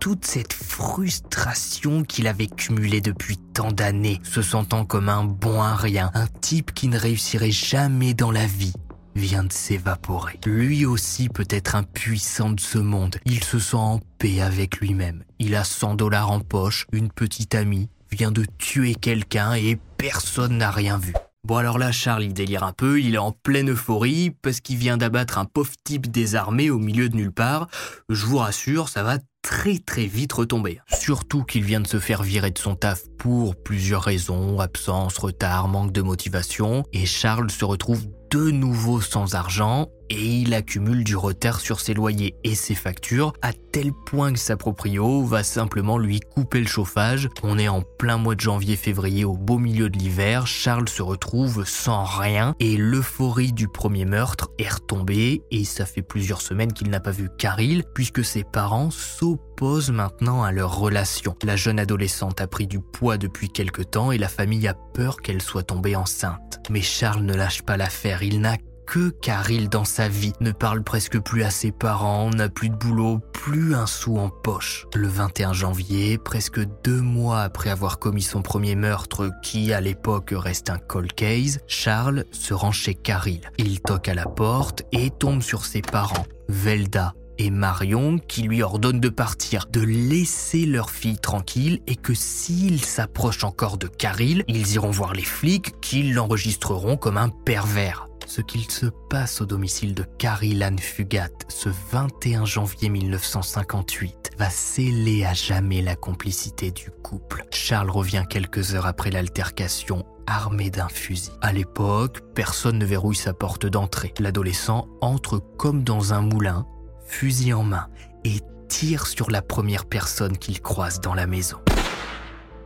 toute 0.00 0.24
cette 0.24 0.52
frustration 0.52 2.02
qu'il 2.02 2.28
avait 2.28 2.46
cumulée 2.46 3.00
depuis 3.00 3.36
tant 3.36 3.72
d'années, 3.72 4.20
se 4.22 4.42
sentant 4.42 4.84
comme 4.84 5.08
un 5.08 5.24
bon 5.24 5.60
à 5.60 5.74
rien, 5.74 6.10
un 6.14 6.26
type 6.26 6.72
qui 6.72 6.88
ne 6.88 6.98
réussirait 6.98 7.50
jamais 7.50 8.14
dans 8.14 8.30
la 8.30 8.46
vie, 8.46 8.72
vient 9.14 9.44
de 9.44 9.52
s'évaporer. 9.52 10.38
Lui 10.46 10.86
aussi 10.86 11.28
peut 11.28 11.46
être 11.50 11.74
impuissant 11.74 12.50
de 12.50 12.60
ce 12.60 12.78
monde. 12.78 13.16
Il 13.26 13.42
se 13.44 13.58
sent 13.58 13.76
en 13.76 14.00
paix 14.18 14.40
avec 14.40 14.78
lui-même. 14.78 15.24
Il 15.38 15.54
a 15.54 15.64
100 15.64 15.96
dollars 15.96 16.30
en 16.30 16.40
poche, 16.40 16.86
une 16.92 17.10
petite 17.10 17.54
amie, 17.54 17.88
vient 18.10 18.30
de 18.30 18.46
tuer 18.58 18.94
quelqu'un 18.94 19.54
et 19.54 19.78
personne 19.96 20.58
n'a 20.58 20.70
rien 20.70 20.98
vu. 20.98 21.12
Bon 21.44 21.56
alors 21.56 21.78
là, 21.78 21.92
Charles, 21.92 22.24
il 22.24 22.34
délire 22.34 22.62
un 22.62 22.72
peu, 22.72 23.00
il 23.00 23.14
est 23.14 23.18
en 23.18 23.32
pleine 23.32 23.70
euphorie 23.70 24.30
parce 24.42 24.60
qu'il 24.60 24.76
vient 24.76 24.96
d'abattre 24.96 25.38
un 25.38 25.44
pauvre 25.44 25.72
type 25.84 26.10
désarmé 26.10 26.68
au 26.68 26.78
milieu 26.78 27.08
de 27.08 27.16
nulle 27.16 27.32
part. 27.32 27.68
Je 28.08 28.26
vous 28.26 28.38
rassure, 28.38 28.88
ça 28.88 29.02
va 29.02 29.18
très 29.42 29.78
très 29.78 30.06
vite 30.06 30.32
retomber. 30.32 30.80
Surtout 30.88 31.44
qu'il 31.44 31.64
vient 31.64 31.80
de 31.80 31.86
se 31.86 31.98
faire 31.98 32.22
virer 32.22 32.50
de 32.50 32.58
son 32.58 32.74
taf 32.74 33.02
pour 33.18 33.56
plusieurs 33.56 34.02
raisons, 34.02 34.60
absence, 34.60 35.18
retard, 35.18 35.68
manque 35.68 35.92
de 35.92 36.02
motivation, 36.02 36.84
et 36.92 37.06
Charles 37.06 37.50
se 37.50 37.64
retrouve 37.64 38.06
de 38.30 38.50
nouveau 38.50 39.00
sans 39.00 39.34
argent 39.34 39.88
et 40.10 40.24
il 40.24 40.54
accumule 40.54 41.04
du 41.04 41.16
retard 41.16 41.60
sur 41.60 41.80
ses 41.80 41.94
loyers 41.94 42.34
et 42.44 42.54
ses 42.54 42.74
factures 42.74 43.32
à 43.42 43.52
tel 43.52 43.92
point 44.06 44.32
que 44.32 44.38
sa 44.38 44.56
proprio 44.56 45.22
va 45.22 45.42
simplement 45.42 45.98
lui 45.98 46.20
couper 46.20 46.60
le 46.60 46.66
chauffage. 46.66 47.28
On 47.42 47.58
est 47.58 47.68
en 47.68 47.82
plein 47.82 48.16
mois 48.16 48.34
de 48.34 48.40
janvier-février 48.40 49.24
au 49.24 49.34
beau 49.34 49.58
milieu 49.58 49.90
de 49.90 49.98
l'hiver, 49.98 50.46
Charles 50.46 50.88
se 50.88 51.02
retrouve 51.02 51.64
sans 51.66 52.04
rien 52.04 52.54
et 52.60 52.76
l'euphorie 52.76 53.52
du 53.52 53.68
premier 53.68 54.04
meurtre 54.04 54.50
est 54.58 54.68
retombée 54.68 55.42
et 55.50 55.64
ça 55.64 55.86
fait 55.86 56.02
plusieurs 56.02 56.42
semaines 56.42 56.72
qu'il 56.72 56.90
n'a 56.90 57.00
pas 57.00 57.10
vu 57.10 57.28
Caril 57.38 57.84
puisque 57.94 58.24
ses 58.24 58.44
parents 58.44 58.90
s'opposent 58.90 59.90
maintenant 59.90 60.42
à 60.42 60.52
leur 60.52 60.78
relation. 60.78 61.34
La 61.44 61.56
jeune 61.56 61.78
adolescente 61.78 62.40
a 62.40 62.46
pris 62.46 62.66
du 62.66 62.80
poids 62.80 63.18
depuis 63.18 63.48
quelque 63.48 63.82
temps 63.82 64.12
et 64.12 64.18
la 64.18 64.28
famille 64.28 64.68
a 64.68 64.74
peur 64.74 65.18
qu'elle 65.18 65.42
soit 65.42 65.62
tombée 65.62 65.96
enceinte. 65.96 66.60
Mais 66.70 66.82
Charles 66.82 67.22
ne 67.22 67.34
lâche 67.34 67.62
pas 67.62 67.76
l'affaire, 67.76 68.22
il 68.22 68.40
n'a 68.40 68.56
que 68.88 69.10
Caril 69.10 69.68
dans 69.68 69.84
sa 69.84 70.08
vie, 70.08 70.32
ne 70.40 70.50
parle 70.50 70.82
presque 70.82 71.18
plus 71.18 71.42
à 71.42 71.50
ses 71.50 71.72
parents, 71.72 72.30
n'a 72.30 72.48
plus 72.48 72.70
de 72.70 72.74
boulot, 72.74 73.20
plus 73.34 73.74
un 73.74 73.86
sou 73.86 74.16
en 74.16 74.30
poche. 74.30 74.86
Le 74.94 75.06
21 75.06 75.52
janvier, 75.52 76.16
presque 76.16 76.60
deux 76.82 77.02
mois 77.02 77.42
après 77.42 77.68
avoir 77.68 77.98
commis 77.98 78.22
son 78.22 78.40
premier 78.40 78.76
meurtre, 78.76 79.30
qui 79.42 79.74
à 79.74 79.82
l'époque 79.82 80.32
reste 80.34 80.70
un 80.70 80.78
cold 80.78 81.12
case, 81.12 81.60
Charles 81.66 82.24
se 82.32 82.54
rend 82.54 82.72
chez 82.72 82.94
Caril. 82.94 83.42
Il 83.58 83.80
toque 83.80 84.08
à 84.08 84.14
la 84.14 84.24
porte 84.24 84.84
et 84.92 85.10
tombe 85.10 85.42
sur 85.42 85.66
ses 85.66 85.82
parents, 85.82 86.26
Velda 86.48 87.12
et 87.36 87.50
Marion 87.50 88.18
qui 88.18 88.42
lui 88.42 88.62
ordonnent 88.62 89.00
de 89.00 89.10
partir, 89.10 89.66
de 89.70 89.80
laisser 89.80 90.64
leur 90.64 90.90
fille 90.90 91.18
tranquille 91.18 91.80
et 91.86 91.94
que 91.94 92.14
s'ils 92.14 92.82
s'approchent 92.82 93.44
encore 93.44 93.76
de 93.76 93.86
Caril, 93.86 94.44
ils 94.48 94.72
iront 94.72 94.90
voir 94.90 95.12
les 95.12 95.22
flics 95.22 95.78
qui 95.82 96.04
l'enregistreront 96.04 96.96
comme 96.96 97.18
un 97.18 97.28
pervers 97.28 98.07
ce 98.28 98.42
qu'il 98.42 98.70
se 98.70 98.86
passe 99.08 99.40
au 99.40 99.46
domicile 99.46 99.94
de 99.94 100.02
Carrie 100.02 100.62
Anne 100.62 100.78
Fugat 100.78 101.30
ce 101.48 101.70
21 101.90 102.44
janvier 102.44 102.90
1958 102.90 104.32
va 104.36 104.50
sceller 104.50 105.24
à 105.24 105.32
jamais 105.32 105.80
la 105.80 105.96
complicité 105.96 106.70
du 106.70 106.90
couple. 106.90 107.46
Charles 107.50 107.90
revient 107.90 108.24
quelques 108.28 108.74
heures 108.74 108.86
après 108.86 109.10
l'altercation 109.10 110.04
armé 110.26 110.68
d'un 110.68 110.88
fusil. 110.88 111.30
À 111.40 111.54
l'époque, 111.54 112.20
personne 112.34 112.78
ne 112.78 112.84
verrouille 112.84 113.16
sa 113.16 113.32
porte 113.32 113.64
d'entrée. 113.64 114.12
L'adolescent 114.20 114.88
entre 115.00 115.38
comme 115.38 115.82
dans 115.82 116.12
un 116.12 116.20
moulin, 116.20 116.66
fusil 117.06 117.54
en 117.54 117.62
main, 117.62 117.88
et 118.24 118.40
tire 118.68 119.06
sur 119.06 119.30
la 119.30 119.40
première 119.40 119.86
personne 119.86 120.36
qu'il 120.36 120.60
croise 120.60 121.00
dans 121.00 121.14
la 121.14 121.26
maison. 121.26 121.58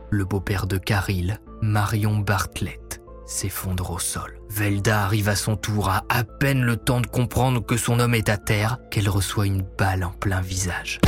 Le 0.09 0.25
beau-père 0.25 0.67
de 0.67 0.77
Caril, 0.77 1.39
Marion 1.61 2.17
Bartlett, 2.17 3.01
s'effondre 3.25 3.91
au 3.91 3.99
sol. 3.99 4.42
Velda 4.55 5.03
arrive 5.03 5.29
à 5.29 5.35
son 5.35 5.55
tour, 5.55 5.89
a 5.89 6.03
à 6.09 6.23
peine 6.23 6.61
le 6.61 6.77
temps 6.77 7.01
de 7.01 7.07
comprendre 7.07 7.65
que 7.65 7.75
son 7.75 7.99
homme 7.99 8.13
est 8.13 8.29
à 8.29 8.37
terre, 8.37 8.77
qu'elle 8.91 9.09
reçoit 9.09 9.47
une 9.47 9.63
balle 9.63 10.03
en 10.03 10.11
plein 10.11 10.41
visage. 10.41 10.99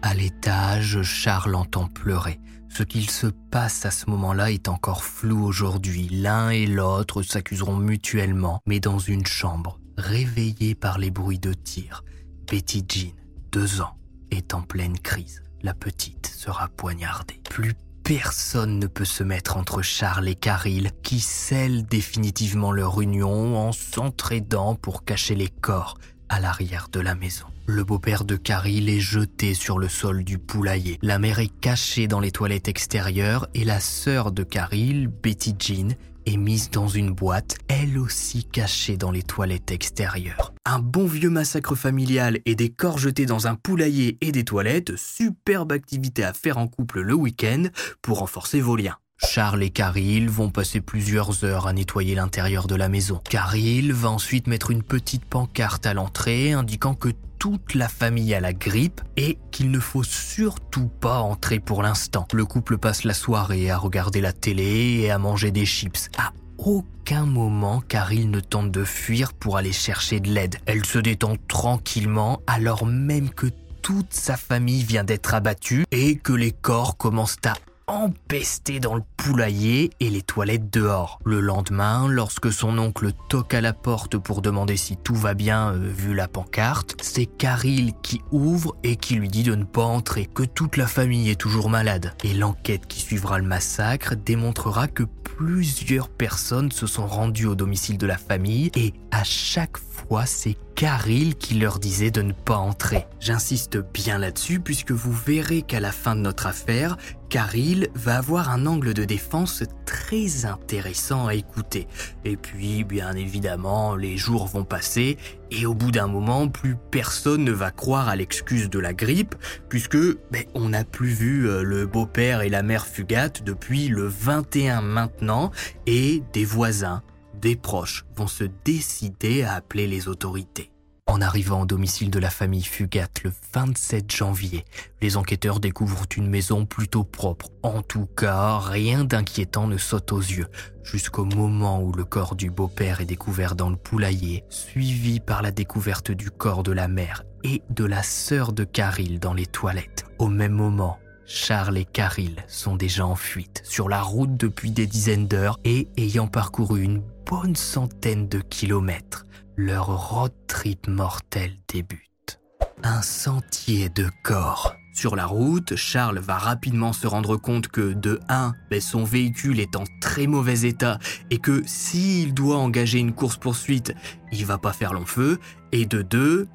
À 0.00 0.14
l'étage, 0.14 1.02
Charles 1.02 1.54
entend 1.54 1.86
pleurer. 1.86 2.40
Ce 2.70 2.82
qu'il 2.82 3.10
se 3.10 3.26
passe 3.26 3.84
à 3.84 3.90
ce 3.90 4.08
moment-là 4.08 4.50
est 4.52 4.68
encore 4.68 5.04
flou 5.04 5.44
aujourd'hui. 5.44 6.08
L'un 6.10 6.48
et 6.48 6.66
l'autre 6.66 7.22
s'accuseront 7.22 7.76
mutuellement, 7.76 8.60
mais 8.64 8.80
dans 8.80 8.98
une 8.98 9.26
chambre, 9.26 9.78
réveillée 9.98 10.74
par 10.74 10.98
les 10.98 11.10
bruits 11.10 11.40
de 11.40 11.52
tir. 11.52 12.04
Betty 12.50 12.84
Jean, 12.88 13.14
deux 13.52 13.82
ans, 13.82 13.98
est 14.30 14.54
en 14.54 14.62
pleine 14.62 14.98
crise. 14.98 15.42
La 15.62 15.74
petite 15.74 16.26
sera 16.26 16.68
poignardée. 16.68 17.42
Plus 17.50 17.74
personne 18.10 18.80
ne 18.80 18.88
peut 18.88 19.04
se 19.04 19.22
mettre 19.22 19.56
entre 19.56 19.82
Charles 19.82 20.26
et 20.26 20.34
Caril, 20.34 20.90
qui 21.04 21.20
scellent 21.20 21.86
définitivement 21.86 22.72
leur 22.72 23.00
union 23.00 23.56
en 23.56 23.70
s'entraidant 23.70 24.74
pour 24.74 25.04
cacher 25.04 25.36
les 25.36 25.46
corps 25.46 25.96
à 26.28 26.40
l'arrière 26.40 26.88
de 26.90 26.98
la 26.98 27.14
maison. 27.14 27.46
Le 27.66 27.84
beau-père 27.84 28.24
de 28.24 28.34
Caril 28.34 28.88
est 28.88 28.98
jeté 28.98 29.54
sur 29.54 29.78
le 29.78 29.88
sol 29.88 30.24
du 30.24 30.38
poulailler. 30.38 30.98
La 31.02 31.20
mère 31.20 31.38
est 31.38 31.60
cachée 31.60 32.08
dans 32.08 32.18
les 32.18 32.32
toilettes 32.32 32.66
extérieures 32.66 33.46
et 33.54 33.62
la 33.62 33.78
sœur 33.78 34.32
de 34.32 34.42
Caril, 34.42 35.06
Betty 35.06 35.54
Jean, 35.56 35.94
est 36.26 36.36
mise 36.36 36.70
dans 36.70 36.88
une 36.88 37.10
boîte, 37.10 37.58
elle 37.68 37.98
aussi 37.98 38.44
cachée 38.44 38.96
dans 38.96 39.10
les 39.10 39.22
toilettes 39.22 39.70
extérieures. 39.70 40.52
Un 40.64 40.78
bon 40.78 41.06
vieux 41.06 41.30
massacre 41.30 41.74
familial 41.74 42.40
et 42.44 42.54
des 42.54 42.68
corps 42.70 42.98
jetés 42.98 43.26
dans 43.26 43.46
un 43.46 43.54
poulailler 43.54 44.18
et 44.20 44.32
des 44.32 44.44
toilettes, 44.44 44.96
superbe 44.96 45.72
activité 45.72 46.24
à 46.24 46.32
faire 46.32 46.58
en 46.58 46.68
couple 46.68 47.00
le 47.00 47.14
week-end 47.14 47.64
pour 48.02 48.18
renforcer 48.18 48.60
vos 48.60 48.76
liens. 48.76 48.96
Charles 49.28 49.62
et 49.62 49.70
Caril 49.70 50.28
vont 50.28 50.50
passer 50.50 50.80
plusieurs 50.80 51.44
heures 51.44 51.66
à 51.66 51.72
nettoyer 51.72 52.14
l'intérieur 52.14 52.66
de 52.66 52.74
la 52.74 52.88
maison. 52.88 53.20
Caril 53.28 53.92
va 53.92 54.10
ensuite 54.10 54.46
mettre 54.46 54.70
une 54.70 54.82
petite 54.82 55.24
pancarte 55.24 55.86
à 55.86 55.94
l'entrée 55.94 56.52
indiquant 56.52 56.94
que 56.94 57.10
toute 57.38 57.74
la 57.74 57.88
famille 57.88 58.34
a 58.34 58.40
la 58.40 58.52
grippe 58.52 59.00
et 59.16 59.38
qu'il 59.50 59.70
ne 59.70 59.78
faut 59.78 60.02
surtout 60.02 60.88
pas 60.88 61.20
entrer 61.20 61.58
pour 61.58 61.82
l'instant. 61.82 62.26
Le 62.32 62.44
couple 62.44 62.76
passe 62.76 63.04
la 63.04 63.14
soirée 63.14 63.70
à 63.70 63.78
regarder 63.78 64.20
la 64.20 64.32
télé 64.32 65.00
et 65.00 65.10
à 65.10 65.18
manger 65.18 65.50
des 65.50 65.64
chips. 65.64 66.10
À 66.18 66.32
aucun 66.58 67.24
moment, 67.24 67.80
Caril 67.80 68.30
ne 68.30 68.40
tente 68.40 68.70
de 68.70 68.84
fuir 68.84 69.32
pour 69.32 69.56
aller 69.56 69.72
chercher 69.72 70.20
de 70.20 70.30
l'aide. 70.30 70.56
Elle 70.66 70.84
se 70.84 70.98
détend 70.98 71.36
tranquillement 71.48 72.40
alors 72.46 72.84
même 72.84 73.30
que 73.30 73.46
toute 73.80 74.12
sa 74.12 74.36
famille 74.36 74.82
vient 74.82 75.04
d'être 75.04 75.34
abattue 75.34 75.84
et 75.90 76.16
que 76.16 76.32
les 76.32 76.52
corps 76.52 76.96
commencent 76.96 77.38
à 77.46 77.54
empesté 77.90 78.78
dans 78.78 78.94
le 78.94 79.02
poulailler 79.16 79.90
et 79.98 80.10
les 80.10 80.22
toilettes 80.22 80.72
dehors. 80.72 81.18
Le 81.24 81.40
lendemain, 81.40 82.06
lorsque 82.08 82.52
son 82.52 82.78
oncle 82.78 83.10
toque 83.28 83.52
à 83.52 83.60
la 83.60 83.72
porte 83.72 84.16
pour 84.16 84.42
demander 84.42 84.76
si 84.76 84.96
tout 84.96 85.14
va 85.14 85.34
bien 85.34 85.72
euh, 85.72 85.90
vu 85.92 86.14
la 86.14 86.28
pancarte, 86.28 86.96
c'est 87.02 87.26
Caril 87.26 87.92
qui 88.02 88.22
ouvre 88.30 88.76
et 88.84 88.96
qui 88.96 89.16
lui 89.16 89.28
dit 89.28 89.42
de 89.42 89.54
ne 89.54 89.64
pas 89.64 89.82
entrer, 89.82 90.26
que 90.26 90.44
toute 90.44 90.76
la 90.76 90.86
famille 90.86 91.30
est 91.30 91.40
toujours 91.40 91.68
malade. 91.68 92.14
Et 92.22 92.32
l'enquête 92.32 92.86
qui 92.86 93.00
suivra 93.00 93.38
le 93.38 93.44
massacre 93.44 94.14
démontrera 94.14 94.86
que 94.86 95.02
plusieurs 95.02 96.08
personnes 96.08 96.70
se 96.70 96.86
sont 96.86 97.06
rendues 97.06 97.46
au 97.46 97.54
domicile 97.54 97.98
de 97.98 98.06
la 98.06 98.18
famille 98.18 98.70
et 98.76 98.94
à 99.10 99.24
chaque 99.24 99.78
fois 99.78 100.26
c'est 100.26 100.56
Caril 100.80 101.34
qui 101.34 101.58
leur 101.58 101.78
disait 101.78 102.10
de 102.10 102.22
ne 102.22 102.32
pas 102.32 102.56
entrer. 102.56 103.06
J'insiste 103.20 103.76
bien 103.92 104.16
là-dessus 104.16 104.60
puisque 104.60 104.92
vous 104.92 105.12
verrez 105.12 105.60
qu'à 105.60 105.78
la 105.78 105.92
fin 105.92 106.16
de 106.16 106.22
notre 106.22 106.46
affaire, 106.46 106.96
Caril 107.28 107.88
va 107.94 108.16
avoir 108.16 108.48
un 108.48 108.64
angle 108.64 108.94
de 108.94 109.04
défense 109.04 109.62
très 109.84 110.46
intéressant 110.46 111.26
à 111.26 111.34
écouter. 111.34 111.86
Et 112.24 112.38
puis, 112.38 112.82
bien 112.84 113.12
évidemment, 113.12 113.94
les 113.94 114.16
jours 114.16 114.46
vont 114.46 114.64
passer 114.64 115.18
et 115.50 115.66
au 115.66 115.74
bout 115.74 115.90
d'un 115.90 116.06
moment, 116.06 116.48
plus 116.48 116.76
personne 116.90 117.44
ne 117.44 117.52
va 117.52 117.70
croire 117.70 118.08
à 118.08 118.16
l'excuse 118.16 118.70
de 118.70 118.78
la 118.78 118.94
grippe 118.94 119.34
puisque 119.68 119.98
ben, 120.30 120.44
on 120.54 120.70
n'a 120.70 120.84
plus 120.84 121.10
vu 121.10 121.46
euh, 121.46 121.62
le 121.62 121.84
beau-père 121.84 122.40
et 122.40 122.48
la 122.48 122.62
mère 122.62 122.86
Fugate 122.86 123.42
depuis 123.44 123.88
le 123.88 124.06
21 124.06 124.80
maintenant 124.80 125.50
et 125.84 126.22
des 126.32 126.46
voisins 126.46 127.02
des 127.40 127.56
proches 127.56 128.04
vont 128.14 128.26
se 128.26 128.44
décider 128.64 129.42
à 129.42 129.54
appeler 129.54 129.86
les 129.86 130.08
autorités. 130.08 130.70
En 131.06 131.20
arrivant 131.20 131.62
au 131.62 131.66
domicile 131.66 132.08
de 132.08 132.20
la 132.20 132.30
famille 132.30 132.62
Fugat 132.62 133.08
le 133.24 133.32
27 133.52 134.14
janvier, 134.14 134.64
les 135.02 135.16
enquêteurs 135.16 135.58
découvrent 135.58 136.06
une 136.16 136.28
maison 136.28 136.66
plutôt 136.66 137.02
propre. 137.02 137.48
En 137.64 137.82
tout 137.82 138.06
cas, 138.06 138.60
rien 138.60 139.02
d'inquiétant 139.02 139.66
ne 139.66 139.76
saute 139.76 140.12
aux 140.12 140.20
yeux, 140.20 140.46
jusqu'au 140.84 141.24
moment 141.24 141.82
où 141.82 141.92
le 141.92 142.04
corps 142.04 142.36
du 142.36 142.48
beau-père 142.48 143.00
est 143.00 143.06
découvert 143.06 143.56
dans 143.56 143.70
le 143.70 143.76
poulailler, 143.76 144.44
suivi 144.50 145.18
par 145.18 145.42
la 145.42 145.50
découverte 145.50 146.12
du 146.12 146.30
corps 146.30 146.62
de 146.62 146.70
la 146.70 146.86
mère 146.86 147.24
et 147.42 147.62
de 147.70 147.84
la 147.84 148.04
sœur 148.04 148.52
de 148.52 148.62
Caril 148.62 149.18
dans 149.18 149.34
les 149.34 149.46
toilettes. 149.46 150.04
Au 150.20 150.28
même 150.28 150.52
moment, 150.52 151.00
Charles 151.32 151.78
et 151.78 151.84
Caril 151.84 152.44
sont 152.48 152.74
déjà 152.74 153.06
en 153.06 153.14
fuite, 153.14 153.62
sur 153.64 153.88
la 153.88 154.02
route 154.02 154.36
depuis 154.36 154.72
des 154.72 154.88
dizaines 154.88 155.28
d'heures 155.28 155.60
et 155.64 155.86
ayant 155.96 156.26
parcouru 156.26 156.82
une 156.82 157.04
bonne 157.24 157.54
centaine 157.54 158.28
de 158.28 158.40
kilomètres, 158.40 159.26
leur 159.56 160.10
road 160.10 160.32
trip 160.48 160.88
mortel 160.88 161.52
débute. 161.72 162.40
Un 162.82 163.00
sentier 163.02 163.88
de 163.90 164.10
corps. 164.24 164.74
Sur 164.92 165.14
la 165.14 165.24
route, 165.24 165.76
Charles 165.76 166.18
va 166.18 166.36
rapidement 166.36 166.92
se 166.92 167.06
rendre 167.06 167.36
compte 167.36 167.68
que, 167.68 167.92
de 167.92 168.18
1, 168.28 168.52
ben, 168.68 168.80
son 168.80 169.04
véhicule 169.04 169.60
est 169.60 169.76
en 169.76 169.84
très 170.00 170.26
mauvais 170.26 170.62
état 170.62 170.98
et 171.30 171.38
que 171.38 171.62
s'il 171.64 172.34
doit 172.34 172.58
engager 172.58 172.98
une 172.98 173.12
course-poursuite, 173.12 173.94
il 174.32 174.44
va 174.46 174.58
pas 174.58 174.72
faire 174.72 174.92
long 174.92 175.06
feu, 175.06 175.38
et 175.70 175.86
de 175.86 176.02
2, 176.02 176.48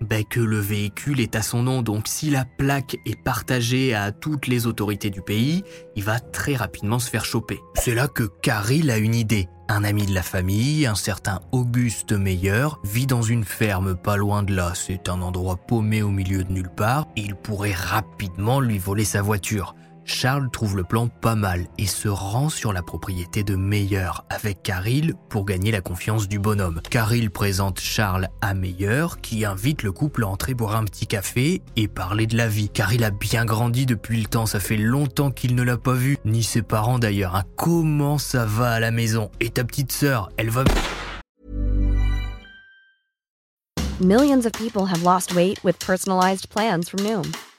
ben, 0.00 0.24
que 0.24 0.40
le 0.40 0.58
véhicule 0.58 1.20
est 1.20 1.36
à 1.36 1.42
son 1.42 1.62
nom, 1.62 1.82
donc 1.82 2.08
si 2.08 2.30
la 2.30 2.44
plaque 2.44 2.96
est 3.06 3.20
partagée 3.20 3.94
à 3.94 4.12
toutes 4.12 4.46
les 4.46 4.66
autorités 4.66 5.10
du 5.10 5.22
pays, 5.22 5.64
il 5.96 6.04
va 6.04 6.20
très 6.20 6.56
rapidement 6.56 6.98
se 6.98 7.10
faire 7.10 7.24
choper. 7.24 7.60
C'est 7.74 7.94
là 7.94 8.08
que 8.08 8.24
Caril 8.24 8.90
a 8.90 8.98
une 8.98 9.14
idée. 9.14 9.48
Un 9.68 9.82
ami 9.82 10.04
de 10.04 10.12
la 10.12 10.22
famille, 10.22 10.84
un 10.84 10.94
certain 10.94 11.40
Auguste 11.50 12.12
Meyer, 12.12 12.68
vit 12.84 13.06
dans 13.06 13.22
une 13.22 13.44
ferme 13.44 13.94
pas 13.94 14.16
loin 14.16 14.42
de 14.42 14.54
là. 14.54 14.72
C'est 14.74 15.08
un 15.08 15.22
endroit 15.22 15.56
paumé 15.56 16.02
au 16.02 16.10
milieu 16.10 16.44
de 16.44 16.52
nulle 16.52 16.68
part. 16.68 17.06
Il 17.16 17.34
pourrait 17.34 17.72
rapidement 17.72 18.60
lui 18.60 18.78
voler 18.78 19.06
sa 19.06 19.22
voiture. 19.22 19.74
Charles 20.04 20.50
trouve 20.50 20.76
le 20.76 20.84
plan 20.84 21.08
pas 21.08 21.34
mal 21.34 21.66
et 21.78 21.86
se 21.86 22.08
rend 22.08 22.48
sur 22.48 22.72
la 22.72 22.82
propriété 22.82 23.42
de 23.42 23.56
Meyer 23.56 24.10
avec 24.28 24.62
Caril 24.62 25.14
pour 25.28 25.44
gagner 25.44 25.70
la 25.70 25.80
confiance 25.80 26.28
du 26.28 26.38
bonhomme. 26.38 26.80
Caril 26.90 27.30
présente 27.30 27.80
Charles 27.80 28.28
à 28.40 28.54
Meyer 28.54 29.06
qui 29.22 29.44
invite 29.44 29.82
le 29.82 29.92
couple 29.92 30.24
à 30.24 30.28
entrer 30.28 30.54
boire 30.54 30.76
un 30.76 30.84
petit 30.84 31.06
café 31.06 31.62
et 31.76 31.88
parler 31.88 32.26
de 32.26 32.36
la 32.36 32.48
vie. 32.48 32.68
Car 32.68 32.92
il 32.92 33.02
a 33.02 33.10
bien 33.10 33.44
grandi 33.44 33.86
depuis 33.86 34.20
le 34.20 34.28
temps, 34.28 34.46
ça 34.46 34.60
fait 34.60 34.76
longtemps 34.76 35.30
qu'il 35.30 35.54
ne 35.54 35.62
l'a 35.62 35.78
pas 35.78 35.94
vu, 35.94 36.18
ni 36.24 36.42
ses 36.42 36.62
parents 36.62 36.98
d'ailleurs. 36.98 37.36
Hein. 37.36 37.44
Comment 37.56 38.18
ça 38.18 38.44
va 38.44 38.72
à 38.72 38.80
la 38.80 38.90
maison? 38.90 39.30
Et 39.40 39.50
ta 39.50 39.64
petite 39.64 39.92
sœur, 39.92 40.28
elle 40.36 40.50
va... 40.50 40.64
Millions 44.00 44.44
of 44.44 44.52
people 44.52 44.86
have 44.86 45.02
lost 45.04 45.34
weight 45.34 45.62
with 45.62 45.78
personalized 45.78 46.48
plans 46.50 46.88
from 46.90 47.00
Noom. 47.04 47.24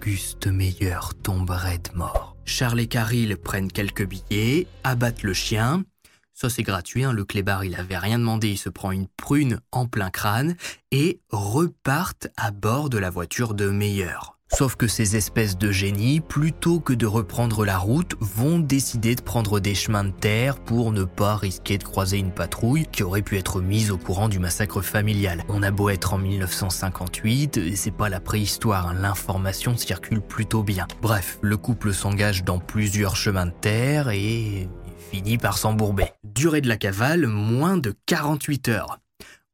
Auguste 0.00 0.46
Meyer 0.46 0.98
tombe 1.22 1.50
raide 1.50 1.88
mort. 1.94 2.34
Charles 2.46 2.80
et 2.80 2.86
Caril 2.86 3.36
prennent 3.36 3.70
quelques 3.70 4.06
billets, 4.06 4.66
abattent 4.82 5.22
le 5.22 5.34
chien. 5.34 5.84
Ça 6.32 6.48
c'est 6.48 6.62
gratuit, 6.62 7.04
hein, 7.04 7.12
le 7.12 7.26
clébard 7.26 7.66
il 7.66 7.74
avait 7.74 7.98
rien 7.98 8.18
demandé, 8.18 8.48
il 8.48 8.56
se 8.56 8.70
prend 8.70 8.92
une 8.92 9.08
prune 9.08 9.60
en 9.72 9.84
plein 9.84 10.08
crâne 10.08 10.56
et 10.90 11.20
repartent 11.28 12.28
à 12.38 12.50
bord 12.50 12.88
de 12.88 12.96
la 12.96 13.10
voiture 13.10 13.52
de 13.52 13.68
Meyer. 13.68 14.16
Sauf 14.52 14.76
que 14.76 14.88
ces 14.88 15.16
espèces 15.16 15.56
de 15.56 15.70
génies, 15.70 16.20
plutôt 16.20 16.80
que 16.80 16.92
de 16.92 17.06
reprendre 17.06 17.64
la 17.64 17.78
route, 17.78 18.14
vont 18.20 18.58
décider 18.58 19.14
de 19.14 19.22
prendre 19.22 19.60
des 19.60 19.74
chemins 19.74 20.04
de 20.04 20.10
terre 20.10 20.58
pour 20.58 20.92
ne 20.92 21.04
pas 21.04 21.36
risquer 21.36 21.78
de 21.78 21.84
croiser 21.84 22.18
une 22.18 22.32
patrouille 22.32 22.86
qui 22.90 23.02
aurait 23.02 23.22
pu 23.22 23.38
être 23.38 23.60
mise 23.60 23.90
au 23.90 23.96
courant 23.96 24.28
du 24.28 24.38
massacre 24.38 24.82
familial. 24.82 25.44
On 25.48 25.62
a 25.62 25.70
beau 25.70 25.88
être 25.88 26.14
en 26.14 26.18
1958, 26.18 27.58
et 27.58 27.76
c'est 27.76 27.90
pas 27.90 28.08
la 28.08 28.20
préhistoire, 28.20 28.88
hein, 28.88 28.96
l'information 29.00 29.76
circule 29.76 30.20
plutôt 30.20 30.62
bien. 30.62 30.86
Bref, 31.00 31.38
le 31.42 31.56
couple 31.56 31.94
s'engage 31.94 32.44
dans 32.44 32.58
plusieurs 32.58 33.16
chemins 33.16 33.46
de 33.46 33.54
terre 33.60 34.10
et 34.10 34.68
finit 35.10 35.38
par 35.38 35.58
s'embourber. 35.58 36.06
Durée 36.24 36.60
de 36.60 36.68
la 36.68 36.76
cavale, 36.76 37.26
moins 37.26 37.76
de 37.76 37.94
48 38.06 38.68
heures. 38.68 38.98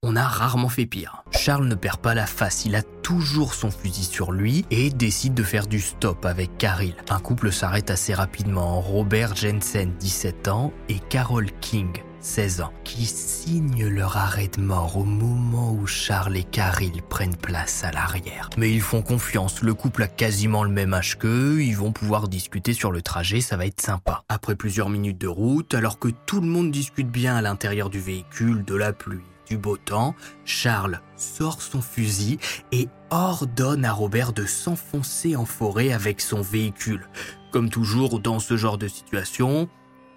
On 0.09 0.15
a 0.15 0.23
rarement 0.23 0.69
fait 0.69 0.87
pire. 0.87 1.25
Charles 1.33 1.67
ne 1.67 1.75
perd 1.75 1.99
pas 1.99 2.15
la 2.15 2.27
face, 2.27 2.65
il 2.65 2.77
a 2.77 2.83
toujours 2.83 3.55
son 3.55 3.73
fusil 3.73 4.05
sur 4.05 4.31
lui 4.31 4.65
et 4.71 4.91
décide 4.91 5.35
de 5.35 5.43
faire 5.43 5.67
du 5.67 5.81
stop 5.81 6.25
avec 6.25 6.59
Caril. 6.59 6.95
Un 7.09 7.19
couple 7.19 7.51
s'arrête 7.51 7.91
assez 7.91 8.15
rapidement, 8.15 8.81
Robert 8.81 9.35
Jensen, 9.35 9.93
17 9.99 10.47
ans, 10.47 10.73
et 10.89 11.01
Carol 11.09 11.47
King, 11.61 11.91
16 12.21 12.61
ans, 12.61 12.73
qui 12.85 13.05
signent 13.05 13.89
leur 13.89 14.17
arrêt 14.17 14.47
de 14.47 14.61
mort 14.61 14.97
au 14.97 15.03
moment 15.03 15.73
où 15.73 15.89
Charles 15.89 16.37
et 16.37 16.45
Caril 16.45 17.03
prennent 17.03 17.37
place 17.37 17.83
à 17.83 17.91
l'arrière. 17.91 18.49
Mais 18.57 18.71
ils 18.71 18.83
font 18.83 19.03
confiance, 19.03 19.61
le 19.61 19.75
couple 19.75 20.05
a 20.05 20.09
quasiment 20.09 20.63
le 20.63 20.71
même 20.71 20.95
âge 20.95 21.19
qu'eux, 21.19 21.63
ils 21.63 21.77
vont 21.77 21.91
pouvoir 21.91 22.29
discuter 22.29 22.75
sur 22.75 22.93
le 22.93 23.03
trajet, 23.03 23.41
ça 23.41 23.57
va 23.57 23.67
être 23.67 23.81
sympa. 23.81 24.23
Après 24.29 24.55
plusieurs 24.55 24.89
minutes 24.89 25.19
de 25.19 25.27
route, 25.27 25.75
alors 25.75 25.99
que 25.99 26.09
tout 26.27 26.41
le 26.41 26.47
monde 26.47 26.71
discute 26.71 27.11
bien 27.11 27.35
à 27.35 27.43
l'intérieur 27.43 27.91
du 27.91 27.99
véhicule, 27.99 28.65
de 28.65 28.75
la 28.77 28.93
pluie, 28.93 29.25
du 29.47 29.57
beau 29.57 29.77
temps, 29.77 30.15
Charles 30.45 31.01
sort 31.17 31.63
son 31.63 31.81
fusil 31.81 32.39
et 32.73 32.89
ordonne 33.11 33.85
à 33.85 33.93
Robert 33.93 34.33
de 34.33 34.45
s'enfoncer 34.45 35.37
en 35.37 35.45
forêt 35.47 35.93
avec 35.93 36.21
son 36.21 36.43
véhicule. 36.43 37.09
Comme 37.53 37.71
toujours 37.71 38.21
dans 38.21 38.41
ce 38.41 38.57
genre 38.57 38.79
de 38.79 38.89
situation, 38.89 39.69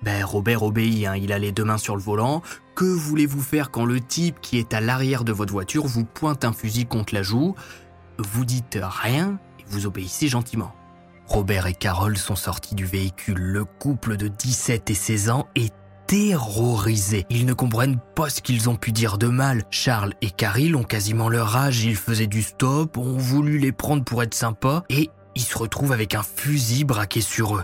ben 0.01 0.23
Robert 0.23 0.63
obéit, 0.63 1.05
hein, 1.05 1.15
il 1.15 1.31
a 1.31 1.39
les 1.39 1.51
deux 1.51 1.65
mains 1.65 1.77
sur 1.77 1.95
le 1.95 2.01
volant. 2.01 2.41
Que 2.75 2.85
voulez-vous 2.85 3.41
faire 3.41 3.71
quand 3.71 3.85
le 3.85 3.99
type 3.99 4.39
qui 4.41 4.57
est 4.57 4.73
à 4.73 4.81
l'arrière 4.81 5.23
de 5.23 5.33
votre 5.33 5.51
voiture 5.51 5.85
vous 5.85 6.05
pointe 6.05 6.45
un 6.45 6.53
fusil 6.53 6.85
contre 6.85 7.13
la 7.13 7.23
joue? 7.23 7.55
Vous 8.17 8.45
dites 8.45 8.79
rien 8.81 9.39
et 9.59 9.63
vous 9.67 9.85
obéissez 9.85 10.27
gentiment. 10.27 10.73
Robert 11.25 11.67
et 11.67 11.75
Carole 11.75 12.17
sont 12.17 12.35
sortis 12.35 12.73
du 12.73 12.85
véhicule. 12.85 13.37
Le 13.37 13.63
couple 13.63 14.17
de 14.17 14.27
17 14.27 14.89
et 14.89 14.95
16 14.95 15.29
ans 15.29 15.47
est 15.55 15.73
terrorisés. 16.09 17.27
Ils 17.29 17.45
ne 17.45 17.53
comprennent 17.53 17.99
pas 18.15 18.31
ce 18.31 18.41
qu'ils 18.41 18.67
ont 18.67 18.75
pu 18.75 18.91
dire 18.91 19.19
de 19.19 19.27
mal. 19.27 19.61
Charles 19.69 20.15
et 20.23 20.31
Caril 20.31 20.75
ont 20.75 20.83
quasiment 20.83 21.29
leur 21.29 21.55
âge, 21.55 21.83
ils 21.83 21.95
faisaient 21.95 22.25
du 22.25 22.41
stop, 22.41 22.97
ont 22.97 23.15
voulu 23.15 23.59
les 23.59 23.71
prendre 23.71 24.03
pour 24.03 24.23
être 24.23 24.33
sympas, 24.33 24.83
et 24.89 25.11
ils 25.35 25.43
se 25.43 25.55
retrouvent 25.55 25.91
avec 25.91 26.15
un 26.15 26.23
fusil 26.23 26.83
braqué 26.83 27.21
sur 27.21 27.57
eux. 27.57 27.63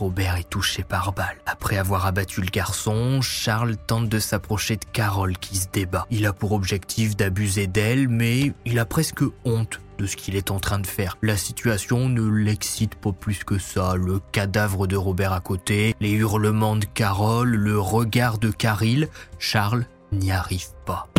Robert 0.00 0.36
est 0.36 0.48
touché 0.48 0.82
par 0.82 1.12
balle. 1.12 1.36
Après 1.44 1.76
avoir 1.76 2.06
abattu 2.06 2.40
le 2.40 2.46
garçon, 2.46 3.20
Charles 3.20 3.76
tente 3.76 4.08
de 4.08 4.18
s'approcher 4.18 4.76
de 4.76 4.84
Carole 4.86 5.36
qui 5.36 5.58
se 5.58 5.66
débat. 5.70 6.06
Il 6.10 6.24
a 6.24 6.32
pour 6.32 6.52
objectif 6.52 7.16
d'abuser 7.16 7.66
d'elle, 7.66 8.08
mais 8.08 8.54
il 8.64 8.78
a 8.78 8.86
presque 8.86 9.22
honte 9.44 9.78
de 9.98 10.06
ce 10.06 10.16
qu'il 10.16 10.36
est 10.36 10.50
en 10.50 10.58
train 10.58 10.78
de 10.78 10.86
faire. 10.86 11.18
La 11.20 11.36
situation 11.36 12.08
ne 12.08 12.26
l'excite 12.26 12.94
pas 12.94 13.12
plus 13.12 13.44
que 13.44 13.58
ça. 13.58 13.94
Le 13.94 14.20
cadavre 14.32 14.86
de 14.86 14.96
Robert 14.96 15.34
à 15.34 15.40
côté, 15.40 15.94
les 16.00 16.12
hurlements 16.12 16.76
de 16.76 16.86
Carole, 16.86 17.50
le 17.50 17.78
regard 17.78 18.38
de 18.38 18.50
Caril, 18.50 19.10
Charles 19.38 19.84
n'y 20.12 20.32
arrive 20.32 20.68
pas. 20.86 21.09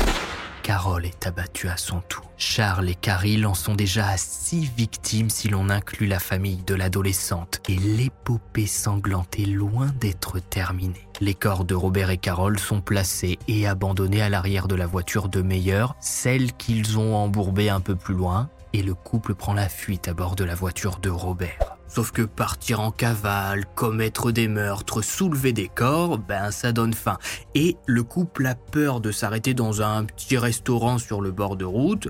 Carole 0.61 1.05
est 1.05 1.27
abattue 1.27 1.67
à 1.67 1.77
son 1.77 2.01
tour. 2.01 2.31
Charles 2.37 2.89
et 2.89 2.95
Caril 2.95 3.45
en 3.45 3.53
sont 3.53 3.75
déjà 3.75 4.07
à 4.07 4.17
six 4.17 4.69
victimes 4.77 5.29
si 5.29 5.47
l'on 5.47 5.69
inclut 5.69 6.07
la 6.07 6.19
famille 6.19 6.63
de 6.65 6.75
l'adolescente. 6.75 7.61
Et 7.67 7.75
l'épopée 7.75 8.67
sanglante 8.67 9.39
est 9.39 9.45
loin 9.45 9.87
d'être 9.99 10.39
terminée. 10.39 11.07
Les 11.19 11.33
corps 11.33 11.65
de 11.65 11.75
Robert 11.75 12.09
et 12.09 12.17
Carole 12.17 12.59
sont 12.59 12.81
placés 12.81 13.39
et 13.47 13.67
abandonnés 13.67 14.21
à 14.21 14.29
l'arrière 14.29 14.67
de 14.67 14.75
la 14.75 14.87
voiture 14.87 15.29
de 15.29 15.41
Meyer, 15.41 15.85
celle 15.99 16.53
qu'ils 16.53 16.97
ont 16.97 17.15
embourbée 17.15 17.69
un 17.69 17.81
peu 17.81 17.95
plus 17.95 18.15
loin, 18.15 18.49
et 18.73 18.83
le 18.83 18.93
couple 18.93 19.35
prend 19.35 19.53
la 19.53 19.69
fuite 19.69 20.07
à 20.07 20.13
bord 20.13 20.35
de 20.35 20.43
la 20.43 20.55
voiture 20.55 20.99
de 20.99 21.09
Robert. 21.09 21.77
Sauf 21.93 22.11
que 22.11 22.21
partir 22.21 22.79
en 22.79 22.89
cavale, 22.89 23.65
commettre 23.75 24.31
des 24.31 24.47
meurtres, 24.47 25.01
soulever 25.01 25.51
des 25.51 25.67
corps, 25.67 26.17
ben 26.17 26.49
ça 26.49 26.71
donne 26.71 26.93
faim. 26.93 27.17
Et 27.53 27.75
le 27.85 28.01
couple 28.01 28.45
a 28.45 28.55
peur 28.55 29.01
de 29.01 29.11
s'arrêter 29.11 29.53
dans 29.53 29.81
un 29.81 30.05
petit 30.05 30.37
restaurant 30.37 30.99
sur 30.99 31.19
le 31.19 31.31
bord 31.31 31.57
de 31.57 31.65
route, 31.65 32.07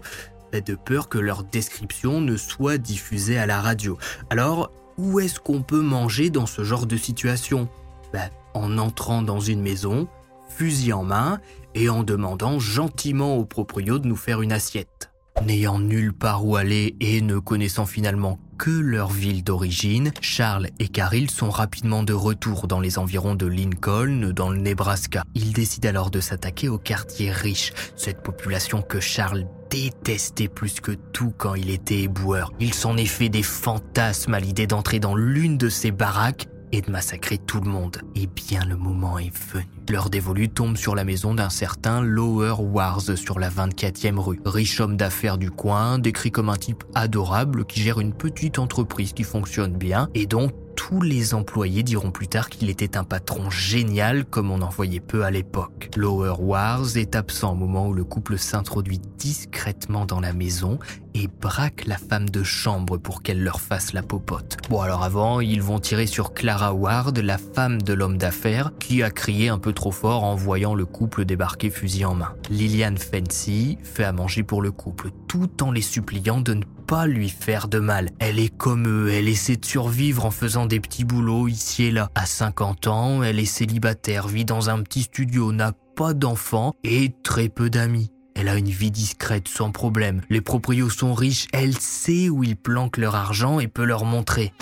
ben, 0.52 0.62
de 0.62 0.76
peur 0.76 1.10
que 1.10 1.18
leur 1.18 1.44
description 1.44 2.22
ne 2.22 2.38
soit 2.38 2.78
diffusée 2.78 3.40
à 3.40 3.48
la 3.48 3.60
radio. 3.60 3.98
Alors, 4.30 4.72
où 5.00 5.20
est-ce 5.20 5.40
qu'on 5.40 5.64
peut 5.64 5.82
manger 5.82 6.30
dans 6.30 6.46
ce 6.46 6.64
genre 6.64 6.86
de 6.86 6.98
situation? 6.98 7.68
Ben, 8.14 8.30
En 8.54 8.78
entrant 8.78 9.24
dans 9.24 9.40
une 9.40 9.64
maison, 9.64 10.08
fusil 10.48 10.94
en 10.94 11.04
main, 11.04 11.40
et 11.74 11.90
en 11.90 12.04
demandant 12.04 12.60
gentiment 12.60 13.36
au 13.36 13.46
proprio 13.46 13.98
de 13.98 14.08
nous 14.08 14.16
faire 14.16 14.44
une 14.44 14.52
assiette. 14.52 15.11
N'ayant 15.46 15.80
nulle 15.80 16.14
part 16.14 16.46
où 16.46 16.56
aller 16.56 16.96
et 17.00 17.20
ne 17.22 17.40
connaissant 17.40 17.88
finalement 17.88 18.40
que 18.60 18.70
leur 18.70 19.10
ville 19.10 19.44
d'origine, 19.44 20.12
Charles 20.22 20.68
et 20.78 20.88
Caril 20.88 21.32
sont 21.32 21.50
rapidement 21.50 22.04
de 22.04 22.14
retour 22.14 22.68
dans 22.68 22.80
les 22.80 23.00
environs 23.00 23.34
de 23.34 23.48
Lincoln, 23.48 24.34
dans 24.36 24.52
le 24.52 24.60
Nebraska. 24.60 25.24
Ils 25.34 25.52
décident 25.52 25.90
alors 25.90 26.12
de 26.12 26.20
s'attaquer 26.20 26.70
au 26.70 26.78
quartier 26.78 27.32
riche, 27.32 27.74
cette 27.96 28.22
population 28.22 28.84
que 28.84 29.00
Charles 29.00 29.48
détestait 29.72 30.48
plus 30.48 30.80
que 30.80 30.92
tout 30.92 31.34
quand 31.36 31.56
il 31.56 31.72
était 31.72 32.02
éboueur. 32.02 32.54
Il 32.60 32.76
s'en 32.76 32.96
est 32.96 33.06
fait 33.06 33.30
des 33.30 33.44
fantasmes 33.44 34.36
à 34.36 34.40
l'idée 34.40 34.68
d'entrer 34.68 35.00
dans 35.00 35.16
l'une 35.16 35.58
de 35.58 35.70
ces 35.70 35.90
baraques 35.90 36.48
et 36.72 36.82
de 36.82 36.92
massacrer 36.92 37.40
tout 37.40 37.62
le 37.62 37.70
monde. 37.70 37.98
Et 38.16 38.28
bien 38.28 38.64
le 38.66 38.78
moment 38.78 39.18
est 39.18 39.36
venu. 39.36 39.66
L'heure 39.92 40.10
dévolue 40.10 40.48
tombe 40.48 40.78
sur 40.78 40.96
la 40.96 41.04
maison 41.04 41.34
d'un 41.34 41.50
certain 41.50 42.00
Lower 42.00 42.56
Wars 42.62 43.02
sur 43.18 43.40
la 43.40 43.50
24e 43.50 44.20
rue. 44.20 44.40
Riche 44.46 44.80
homme 44.80 44.96
d'affaires 44.96 45.38
du 45.38 45.52
coin, 45.52 46.00
décrit 46.00 46.32
comme 46.32 46.48
un 46.48 46.56
type 46.56 46.86
adorable 46.96 47.66
qui 47.66 47.82
gère 47.82 48.00
une 48.00 48.14
petite 48.14 48.58
entreprise 48.58 49.12
qui 49.12 49.24
fonctionne 49.24 49.76
bien 49.76 50.08
et 50.16 50.28
dont 50.28 50.50
tous 50.78 51.02
les 51.02 51.34
employés 51.34 51.84
diront 51.84 52.12
plus 52.12 52.30
tard 52.30 52.50
qu'il 52.50 52.70
était 52.70 52.96
un 52.96 53.04
patron 53.04 53.50
génial 53.50 54.24
comme 54.24 54.50
on 54.50 54.62
en 54.62 54.70
voyait 54.70 55.02
peu 55.02 55.26
à 55.26 55.32
l'époque. 55.32 55.90
Lower 55.98 56.36
Wars 56.40 56.96
est 56.96 57.14
absent 57.16 57.52
au 57.52 57.56
moment 57.56 57.90
où 57.90 57.94
le 57.94 58.06
couple 58.06 58.38
s'introduit 58.38 59.02
discrètement 59.18 60.06
dans 60.06 60.22
la 60.22 60.32
maison 60.32 60.80
et 61.14 61.28
braque 61.28 61.86
la 61.86 61.98
femme 61.98 62.30
de 62.30 62.44
chambre 62.44 62.98
pour 62.98 63.22
qu'elle 63.22 63.44
leur 63.44 63.62
fasse 63.62 63.94
la 63.94 64.04
popote. 64.04 64.58
Bon 64.70 64.82
alors 64.82 65.04
avant, 65.04 65.40
ils 65.40 65.62
vont 65.62 65.80
tirer 65.80 66.08
sur 66.08 66.34
Clara 66.34 66.74
Ward, 66.74 67.18
la 67.18 67.38
femme 67.38 67.82
de 67.82 67.94
l'homme 67.94 68.18
d'affaires, 68.18 68.72
qui 68.80 69.04
a 69.04 69.10
crié 69.10 69.50
un 69.50 69.58
peu 69.58 69.74
trop 69.74 69.92
fort 69.92 70.24
en 70.24 70.36
voyant 70.36 70.76
le 70.76 70.86
couple 70.86 71.26
débarquer 71.26 71.70
fusil 71.70 72.06
en 72.06 72.16
main. 72.16 72.34
Liliane 72.50 72.98
Fancy 72.98 73.78
fait 73.84 74.04
à 74.04 74.12
manger 74.12 74.44
pour 74.44 74.62
le 74.62 74.72
couple, 74.72 75.10
tout 75.28 75.64
en 75.64 75.72
les 75.72 75.82
suppliant 75.82 76.42
de 76.42 76.54
ne 76.54 76.64
pas 76.88 77.08
lui 77.08 77.30
faire 77.30 77.68
de 77.68 77.80
mal. 77.80 78.10
Elle 78.20 78.40
est 78.40 78.56
comme 78.56 78.88
eux, 78.88 79.12
elle 79.12 79.28
essaie 79.28 79.56
de 79.56 79.66
survivre 79.66 80.26
en 80.26 80.32
faisant 80.32 80.66
des 80.66 80.80
petits 80.80 81.06
boulots 81.06 81.48
ici 81.48 81.86
et 81.86 81.92
là. 81.92 82.10
À 82.16 82.26
50 82.26 82.88
ans, 82.88 83.24
elle 83.24 83.40
est 83.40 83.46
célibataire, 83.46 84.28
vit 84.28 84.46
dans 84.46 84.70
un 84.70 84.82
petit 84.82 85.04
studio, 85.04 85.52
n'a 85.52 85.74
pas 85.96 86.14
d'enfants 86.14 86.74
et 86.84 87.14
très 87.24 87.50
peu 87.50 87.70
d'amis. 87.70 88.11
Elle 88.36 88.48
a 88.48 88.56
une 88.56 88.70
vie 88.70 88.92
discrète 88.92 89.48
sans 89.48 89.72
problème. 89.72 90.22
Les 90.30 90.42
proprios 90.42 90.90
sont 90.90 91.14
riches, 91.14 91.48
elle 91.54 91.78
sait 91.78 92.30
où 92.30 92.44
ils 92.44 92.56
planquent 92.56 92.98
leur 92.98 93.16
argent 93.16 93.60
et 93.60 93.68
peut 93.68 93.84
leur 93.84 94.06
montrer. 94.06 94.54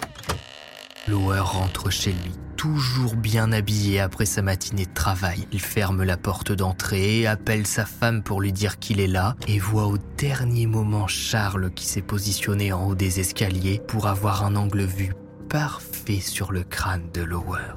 Lower 1.08 1.39
rentre 1.39 1.89
chez 1.89 2.12
lui, 2.12 2.32
toujours 2.55 3.15
bien 3.15 3.51
habillé 3.51 3.99
après 3.99 4.25
sa 4.25 4.41
matinée 4.41 4.86
de 4.86 4.93
travail. 4.93 5.47
Il 5.51 5.62
ferme 5.62 6.03
la 6.03 6.17
porte 6.17 6.51
d'entrée, 6.51 7.25
appelle 7.25 7.65
sa 7.65 7.86
femme 7.86 8.21
pour 8.21 8.41
lui 8.41 8.51
dire 8.51 8.79
qu'il 8.79 8.99
est 8.99 9.08
là 9.08 9.36
et 9.47 9.60
voit 9.60 9.88
au 9.88 9.97
dernier 10.17 10.67
moment 10.67 11.08
Charles 11.08 11.71
qui 11.71 11.86
s'est 11.86 12.01
positionné 12.01 12.73
en 12.73 12.86
haut 12.86 12.95
des 12.95 13.19
escaliers 13.19 13.82
pour 13.88 14.08
avoir 14.08 14.43
un 14.43 14.55
angle 14.55 14.84
vu 14.84 15.13
parfait 15.49 16.19
sur 16.19 16.51
le 16.51 16.63
crâne 16.63 17.10
de 17.13 17.21
Lower. 17.21 17.73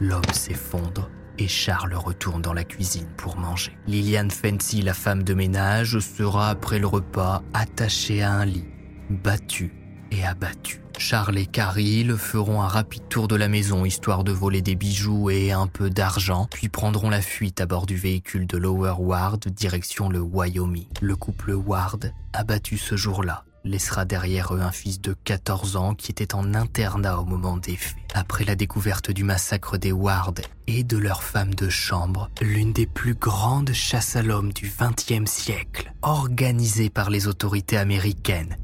L'homme 0.00 0.22
s'effondre 0.32 1.10
et 1.38 1.48
Charles 1.48 1.94
retourne 1.94 2.42
dans 2.42 2.52
la 2.52 2.64
cuisine 2.64 3.08
pour 3.16 3.36
manger. 3.36 3.76
Liliane 3.86 4.30
Fancy, 4.30 4.82
la 4.82 4.94
femme 4.94 5.22
de 5.22 5.34
ménage, 5.34 5.98
sera 5.98 6.48
après 6.48 6.78
le 6.78 6.86
repas 6.86 7.42
attachée 7.54 8.22
à 8.22 8.32
un 8.32 8.44
lit, 8.44 8.66
battue 9.10 9.72
et 10.10 10.24
abattue. 10.24 10.82
Charles 10.98 11.36
et 11.38 11.46
Caril 11.46 12.16
feront 12.16 12.62
un 12.62 12.68
rapide 12.68 13.08
tour 13.08 13.28
de 13.28 13.36
la 13.36 13.48
maison 13.48 13.84
histoire 13.84 14.24
de 14.24 14.32
voler 14.32 14.62
des 14.62 14.76
bijoux 14.76 15.28
et 15.28 15.52
un 15.52 15.66
peu 15.66 15.90
d'argent, 15.90 16.48
puis 16.50 16.68
prendront 16.68 17.10
la 17.10 17.20
fuite 17.20 17.60
à 17.60 17.66
bord 17.66 17.86
du 17.86 17.96
véhicule 17.96 18.46
de 18.46 18.56
Lower 18.56 18.94
Ward 18.98 19.46
direction 19.46 20.08
le 20.08 20.20
Wyoming. 20.20 20.86
Le 21.02 21.16
couple 21.16 21.52
Ward, 21.52 22.12
abattu 22.32 22.78
ce 22.78 22.96
jour-là, 22.96 23.44
laissera 23.68 24.04
derrière 24.04 24.54
eux 24.54 24.60
un 24.60 24.72
fils 24.72 25.00
de 25.00 25.14
14 25.24 25.76
ans 25.76 25.94
qui 25.94 26.10
était 26.10 26.34
en 26.34 26.54
internat 26.54 27.20
au 27.20 27.24
moment 27.24 27.56
des 27.56 27.76
faits. 27.76 27.96
Après 28.14 28.44
la 28.44 28.54
découverte 28.54 29.10
du 29.10 29.24
massacre 29.24 29.78
des 29.78 29.92
Ward 29.92 30.40
et 30.66 30.84
de 30.84 30.96
leur 30.96 31.22
femme 31.22 31.54
de 31.54 31.68
chambre, 31.68 32.30
l'une 32.40 32.72
des 32.72 32.86
plus 32.86 33.14
grandes 33.14 33.72
chasses 33.72 34.16
à 34.16 34.22
l'homme 34.22 34.52
du 34.52 34.72
XXe 34.78 35.30
siècle, 35.30 35.92
organisée 36.02 36.90
par 36.90 37.10
les 37.10 37.26
autorités 37.26 37.76
américaines, 37.76 38.56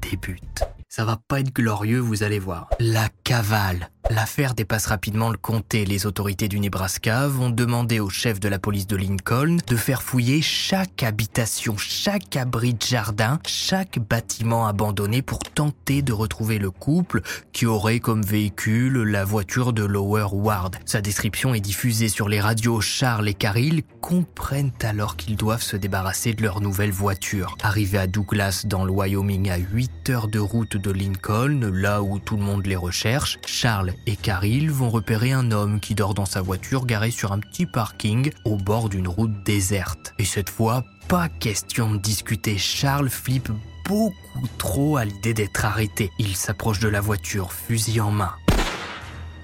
débute. 0.00 0.64
Ça 0.88 1.04
va 1.04 1.16
pas 1.16 1.40
être 1.40 1.54
glorieux, 1.54 2.00
vous 2.00 2.22
allez 2.22 2.38
voir. 2.38 2.68
La 2.78 3.08
cavale. 3.24 3.88
L'affaire 4.10 4.54
dépasse 4.54 4.86
rapidement 4.86 5.30
le 5.30 5.38
comté. 5.38 5.84
Les 5.84 6.06
autorités 6.06 6.48
du 6.48 6.60
Nebraska 6.60 7.28
vont 7.28 7.50
demander 7.50 8.00
au 8.00 8.10
chef 8.10 8.40
de 8.40 8.48
la 8.48 8.58
police 8.58 8.86
de 8.86 8.96
Lincoln 8.96 9.58
de 9.66 9.76
faire 9.76 10.02
fouiller 10.02 10.42
chaque 10.42 11.02
habitation, 11.02 11.76
chaque 11.78 12.36
abri 12.36 12.74
de 12.74 12.82
jardin, 12.82 13.38
chaque 13.46 13.98
bâtiment 14.00 14.66
abandonné 14.66 15.22
pour 15.22 15.38
tenter 15.38 16.02
de 16.02 16.12
retrouver 16.12 16.58
le 16.58 16.70
couple 16.70 17.22
qui 17.52 17.64
aurait 17.64 18.00
comme 18.00 18.22
véhicule 18.22 19.02
la 19.02 19.24
voiture 19.24 19.72
de 19.72 19.84
Lower 19.84 20.26
Ward. 20.32 20.76
Sa 20.84 21.00
description 21.00 21.54
est 21.54 21.60
diffusée 21.60 22.08
sur 22.08 22.28
les 22.28 22.40
radios. 22.40 22.80
Charles 22.80 23.28
et 23.28 23.34
Caril 23.34 23.82
comprennent 24.00 24.72
alors 24.82 25.16
qu'ils 25.16 25.36
doivent 25.36 25.62
se 25.62 25.76
débarrasser 25.76 26.34
de 26.34 26.42
leur 26.42 26.60
nouvelle 26.60 26.90
voiture. 26.90 27.56
Arrivés 27.62 27.98
à 27.98 28.06
Douglas 28.06 28.64
dans 28.66 28.84
le 28.84 28.92
Wyoming 28.92 29.48
à 29.48 29.58
8 29.58 30.10
heures 30.10 30.28
de 30.28 30.40
route 30.40 30.76
de 30.76 30.90
Lincoln, 30.90 31.70
là 31.72 32.02
où 32.02 32.18
tout 32.18 32.36
le 32.36 32.42
monde 32.42 32.66
les 32.66 32.76
recherche, 32.76 33.38
Charles 33.46 33.91
et 34.06 34.16
Caril 34.16 34.70
vont 34.70 34.90
repérer 34.90 35.32
un 35.32 35.50
homme 35.50 35.80
qui 35.80 35.94
dort 35.94 36.14
dans 36.14 36.26
sa 36.26 36.40
voiture 36.40 36.86
garée 36.86 37.10
sur 37.10 37.32
un 37.32 37.38
petit 37.38 37.66
parking 37.66 38.30
au 38.44 38.56
bord 38.56 38.88
d'une 38.88 39.08
route 39.08 39.42
déserte. 39.44 40.14
Et 40.18 40.24
cette 40.24 40.50
fois, 40.50 40.84
pas 41.08 41.28
question 41.28 41.90
de 41.92 41.98
discuter. 41.98 42.58
Charles 42.58 43.10
flippe 43.10 43.50
beaucoup 43.86 44.48
trop 44.58 44.96
à 44.96 45.04
l'idée 45.04 45.34
d'être 45.34 45.64
arrêté. 45.64 46.10
Il 46.18 46.36
s'approche 46.36 46.78
de 46.78 46.88
la 46.88 47.00
voiture, 47.00 47.52
fusil 47.52 48.00
en 48.00 48.10
main. 48.10 48.32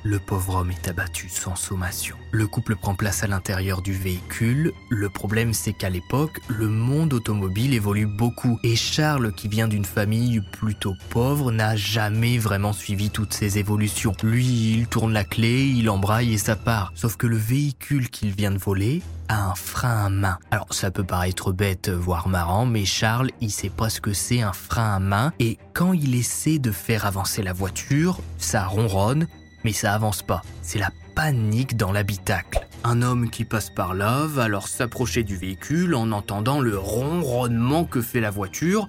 Le 0.05 0.19
pauvre 0.19 0.57
homme 0.57 0.71
est 0.71 0.89
abattu 0.89 1.29
sans 1.29 1.57
sommation. 1.57 2.17
Le 2.31 2.47
couple 2.47 2.77
prend 2.77 2.95
place 2.95 3.25
à 3.25 3.27
l'intérieur 3.27 3.83
du 3.83 3.93
véhicule. 3.93 4.73
Le 4.91 5.09
problème, 5.09 5.53
c'est 5.53 5.73
qu'à 5.73 5.91
l'époque, 5.91 6.41
le 6.49 6.69
monde 6.69 7.13
automobile 7.13 7.75
évolue 7.75 8.07
beaucoup. 8.07 8.61
Et 8.63 8.77
Charles, 8.77 9.33
qui 9.33 9.49
vient 9.49 9.67
d'une 9.67 9.85
famille 9.85 10.41
plutôt 10.53 10.95
pauvre, 11.11 11.51
n'a 11.51 11.75
jamais 11.75 12.39
vraiment 12.39 12.73
suivi 12.73 13.11
toutes 13.11 13.35
ces 13.35 13.59
évolutions. 13.59 14.15
Lui, 14.23 14.47
il 14.73 14.87
tourne 14.87 15.13
la 15.13 15.25
clé, 15.25 15.65
il 15.65 15.91
embraye 15.91 16.35
et 16.35 16.39
ça 16.39 16.55
part. 16.55 16.93
Sauf 16.95 17.17
que 17.17 17.27
le 17.27 17.37
véhicule 17.37 18.09
qu'il 18.09 18.31
vient 18.31 18.53
de 18.53 18.59
voler 18.59 19.03
a 19.29 19.51
un 19.51 19.55
frein 19.55 20.07
à 20.07 20.09
main. 20.09 20.39
Alors 20.51 20.73
ça 20.73 20.91
peut 20.91 21.05
paraître 21.05 21.53
bête, 21.53 21.91
voire 21.91 22.29
marrant, 22.29 22.67
mais 22.67 22.85
Charles, 22.85 23.31
il 23.41 23.51
sait 23.51 23.69
pas 23.69 23.91
ce 23.91 24.01
que 24.01 24.13
c'est 24.13 24.41
un 24.41 24.53
frein 24.53 24.95
à 24.95 24.99
main. 25.01 25.33
Et 25.39 25.59
quand 25.75 25.93
il 25.93 26.15
essaie 26.15 26.59
de 26.59 26.73
faire 26.73 27.05
avancer 27.05 27.43
la 27.43 27.53
voiture, 27.53 28.21
ça 28.39 28.65
ronronne 28.65 29.27
mais 29.65 29.73
ça 29.73 29.95
avance 29.95 30.23
pas. 30.23 30.43
C'est 30.63 30.79
la 30.79 30.91
panique 31.15 31.77
dans 31.77 31.93
l'habitacle. 31.93 32.67
Un 32.85 33.03
homme 33.03 33.29
qui 33.29 33.45
passe 33.45 33.71
par 33.71 33.95
là 33.95 34.27
va 34.27 34.45
alors 34.45 34.69
s'approcher 34.69 35.25
du 35.25 35.37
véhicule 35.37 35.95
en 35.95 36.13
entendant 36.13 36.61
le 36.61 36.79
ronronnement 36.79 37.85
que 37.85 38.01
fait 38.01 38.21
la 38.21 38.31
voiture 38.31 38.89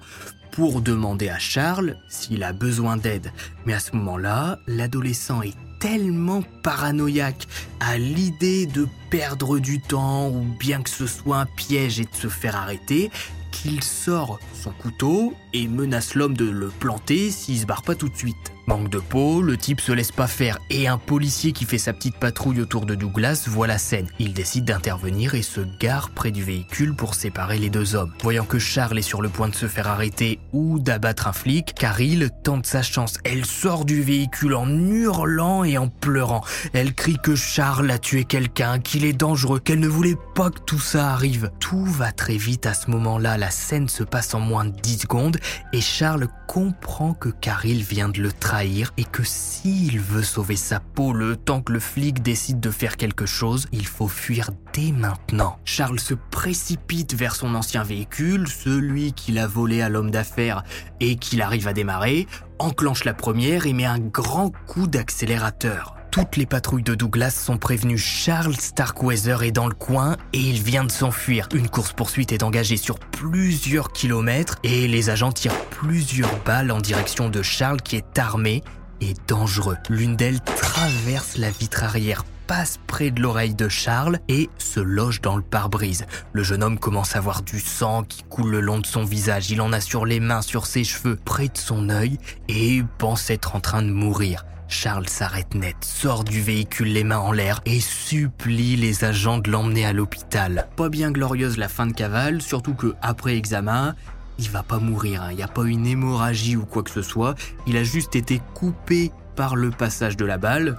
pour 0.52 0.80
demander 0.80 1.28
à 1.28 1.38
Charles 1.38 1.96
s'il 2.08 2.42
a 2.44 2.52
besoin 2.52 2.96
d'aide. 2.96 3.32
Mais 3.66 3.74
à 3.74 3.80
ce 3.80 3.96
moment-là, 3.96 4.58
l'adolescent 4.66 5.42
est 5.42 5.56
tellement 5.80 6.42
paranoïaque 6.62 7.46
à 7.80 7.98
l'idée 7.98 8.66
de 8.66 8.86
perdre 9.08 9.58
du 9.58 9.80
temps 9.80 10.28
ou 10.28 10.44
bien 10.58 10.82
que 10.82 10.90
ce 10.90 11.06
soit 11.06 11.38
un 11.38 11.46
piège 11.46 12.00
et 12.00 12.04
de 12.04 12.14
se 12.14 12.28
faire 12.28 12.54
arrêter 12.54 13.10
qu'il 13.50 13.82
sort 13.82 14.38
son 14.54 14.70
couteau 14.70 15.34
et 15.52 15.66
menace 15.66 16.14
l'homme 16.14 16.36
de 16.36 16.48
le 16.48 16.68
planter 16.68 17.30
s'il 17.30 17.58
se 17.58 17.66
barre 17.66 17.82
pas 17.82 17.94
tout 17.94 18.08
de 18.08 18.16
suite. 18.16 18.52
Manque 18.70 18.88
de 18.88 19.00
peau, 19.00 19.42
le 19.42 19.56
type 19.56 19.80
se 19.80 19.90
laisse 19.90 20.12
pas 20.12 20.28
faire 20.28 20.56
et 20.70 20.86
un 20.86 20.96
policier 20.96 21.50
qui 21.50 21.64
fait 21.64 21.76
sa 21.76 21.92
petite 21.92 22.14
patrouille 22.14 22.60
autour 22.60 22.86
de 22.86 22.94
Douglas 22.94 23.46
voit 23.48 23.66
la 23.66 23.78
scène. 23.78 24.06
Il 24.20 24.32
décide 24.32 24.64
d'intervenir 24.64 25.34
et 25.34 25.42
se 25.42 25.62
gare 25.80 26.10
près 26.10 26.30
du 26.30 26.44
véhicule 26.44 26.94
pour 26.94 27.16
séparer 27.16 27.58
les 27.58 27.68
deux 27.68 27.96
hommes. 27.96 28.12
Voyant 28.22 28.44
que 28.44 28.60
Charles 28.60 29.00
est 29.00 29.02
sur 29.02 29.22
le 29.22 29.28
point 29.28 29.48
de 29.48 29.56
se 29.56 29.66
faire 29.66 29.88
arrêter 29.88 30.38
ou 30.52 30.78
d'abattre 30.78 31.26
un 31.26 31.32
flic, 31.32 31.74
Caril 31.74 32.30
tente 32.44 32.64
sa 32.64 32.80
chance. 32.80 33.18
Elle 33.24 33.44
sort 33.44 33.84
du 33.84 34.02
véhicule 34.02 34.54
en 34.54 34.68
hurlant 34.68 35.64
et 35.64 35.76
en 35.76 35.88
pleurant. 35.88 36.44
Elle 36.72 36.94
crie 36.94 37.18
que 37.20 37.34
Charles 37.34 37.90
a 37.90 37.98
tué 37.98 38.22
quelqu'un, 38.22 38.78
qu'il 38.78 39.04
est 39.04 39.14
dangereux, 39.14 39.58
qu'elle 39.58 39.80
ne 39.80 39.88
voulait 39.88 40.18
pas 40.36 40.50
que 40.50 40.60
tout 40.60 40.78
ça 40.78 41.10
arrive. 41.10 41.50
Tout 41.58 41.86
va 41.86 42.12
très 42.12 42.36
vite 42.36 42.66
à 42.66 42.74
ce 42.74 42.88
moment-là. 42.92 43.36
La 43.36 43.50
scène 43.50 43.88
se 43.88 44.04
passe 44.04 44.32
en 44.32 44.38
moins 44.38 44.66
de 44.66 44.80
10 44.80 44.98
secondes 45.00 45.38
et 45.72 45.80
Charles 45.80 46.28
comprend 46.46 47.14
que 47.14 47.30
Caril 47.30 47.82
vient 47.82 48.08
de 48.08 48.20
le 48.20 48.30
trahir 48.30 48.59
et 48.64 49.04
que 49.04 49.22
s'il 49.22 50.00
veut 50.00 50.22
sauver 50.22 50.56
sa 50.56 50.80
peau 50.80 51.12
le 51.12 51.36
temps 51.36 51.62
que 51.62 51.72
le 51.72 51.80
flic 51.80 52.22
décide 52.22 52.60
de 52.60 52.70
faire 52.70 52.96
quelque 52.96 53.24
chose, 53.24 53.66
il 53.72 53.86
faut 53.86 54.08
fuir 54.08 54.50
dès 54.74 54.92
maintenant. 54.92 55.58
Charles 55.64 56.00
se 56.00 56.14
précipite 56.14 57.14
vers 57.14 57.36
son 57.36 57.54
ancien 57.54 57.82
véhicule, 57.82 58.48
celui 58.48 59.12
qu'il 59.12 59.38
a 59.38 59.46
volé 59.46 59.80
à 59.80 59.88
l'homme 59.88 60.10
d'affaires 60.10 60.62
et 61.00 61.16
qu'il 61.16 61.40
arrive 61.40 61.68
à 61.68 61.72
démarrer, 61.72 62.26
enclenche 62.58 63.04
la 63.04 63.14
première 63.14 63.66
et 63.66 63.72
met 63.72 63.86
un 63.86 63.98
grand 63.98 64.52
coup 64.66 64.86
d'accélérateur. 64.86 65.99
Toutes 66.10 66.36
les 66.36 66.46
patrouilles 66.46 66.82
de 66.82 66.96
Douglas 66.96 67.30
sont 67.30 67.56
prévenues. 67.56 67.96
Charles 67.96 68.56
Starkweather 68.56 69.44
est 69.44 69.52
dans 69.52 69.68
le 69.68 69.74
coin 69.74 70.16
et 70.32 70.40
il 70.40 70.60
vient 70.60 70.82
de 70.82 70.90
s'enfuir. 70.90 71.48
Une 71.54 71.68
course-poursuite 71.68 72.32
est 72.32 72.42
engagée 72.42 72.76
sur 72.76 72.98
plusieurs 72.98 73.92
kilomètres 73.92 74.56
et 74.64 74.88
les 74.88 75.08
agents 75.08 75.30
tirent 75.30 75.58
plusieurs 75.70 76.36
balles 76.42 76.72
en 76.72 76.80
direction 76.80 77.28
de 77.28 77.42
Charles 77.42 77.80
qui 77.80 77.94
est 77.94 78.18
armé 78.18 78.64
et 79.00 79.14
dangereux. 79.28 79.76
L'une 79.88 80.16
d'elles 80.16 80.40
traverse 80.40 81.36
la 81.36 81.50
vitre 81.50 81.84
arrière 81.84 82.24
passe 82.48 82.80
près 82.88 83.12
de 83.12 83.22
l'oreille 83.22 83.54
de 83.54 83.68
Charles 83.68 84.18
et 84.26 84.50
se 84.58 84.80
loge 84.80 85.20
dans 85.20 85.36
le 85.36 85.42
pare-brise. 85.42 86.06
Le 86.32 86.42
jeune 86.42 86.64
homme 86.64 86.80
commence 86.80 87.14
à 87.14 87.20
voir 87.20 87.42
du 87.42 87.60
sang 87.60 88.02
qui 88.02 88.24
coule 88.24 88.50
le 88.50 88.60
long 88.60 88.80
de 88.80 88.86
son 88.86 89.04
visage. 89.04 89.52
Il 89.52 89.60
en 89.60 89.72
a 89.72 89.80
sur 89.80 90.06
les 90.06 90.18
mains, 90.18 90.42
sur 90.42 90.66
ses 90.66 90.82
cheveux, 90.82 91.14
près 91.14 91.46
de 91.46 91.56
son 91.56 91.88
œil 91.88 92.18
et 92.48 92.82
pense 92.98 93.30
être 93.30 93.54
en 93.54 93.60
train 93.60 93.82
de 93.82 93.92
mourir. 93.92 94.44
Charles 94.70 95.08
s'arrête 95.08 95.54
net, 95.54 95.76
sort 95.80 96.22
du 96.22 96.40
véhicule 96.40 96.92
les 96.92 97.02
mains 97.04 97.18
en 97.18 97.32
l'air 97.32 97.60
et 97.66 97.80
supplie 97.80 98.76
les 98.76 99.04
agents 99.04 99.38
de 99.38 99.50
l'emmener 99.50 99.84
à 99.84 99.92
l'hôpital. 99.92 100.68
Pas 100.76 100.88
bien 100.88 101.10
glorieuse 101.10 101.58
la 101.58 101.68
fin 101.68 101.86
de 101.86 101.92
cavale, 101.92 102.40
surtout 102.40 102.74
que 102.74 102.94
après 103.02 103.36
examen, 103.36 103.96
il 104.38 104.48
va 104.48 104.62
pas 104.62 104.78
mourir, 104.78 105.24
il 105.26 105.32
hein. 105.32 105.36
n'y 105.36 105.42
a 105.42 105.48
pas 105.48 105.64
une 105.64 105.86
hémorragie 105.86 106.56
ou 106.56 106.64
quoi 106.64 106.84
que 106.84 106.90
ce 106.90 107.02
soit, 107.02 107.34
il 107.66 107.76
a 107.76 107.82
juste 107.82 108.14
été 108.14 108.40
coupé 108.54 109.10
par 109.34 109.56
le 109.56 109.70
passage 109.70 110.16
de 110.16 110.24
la 110.24 110.38
balle, 110.38 110.78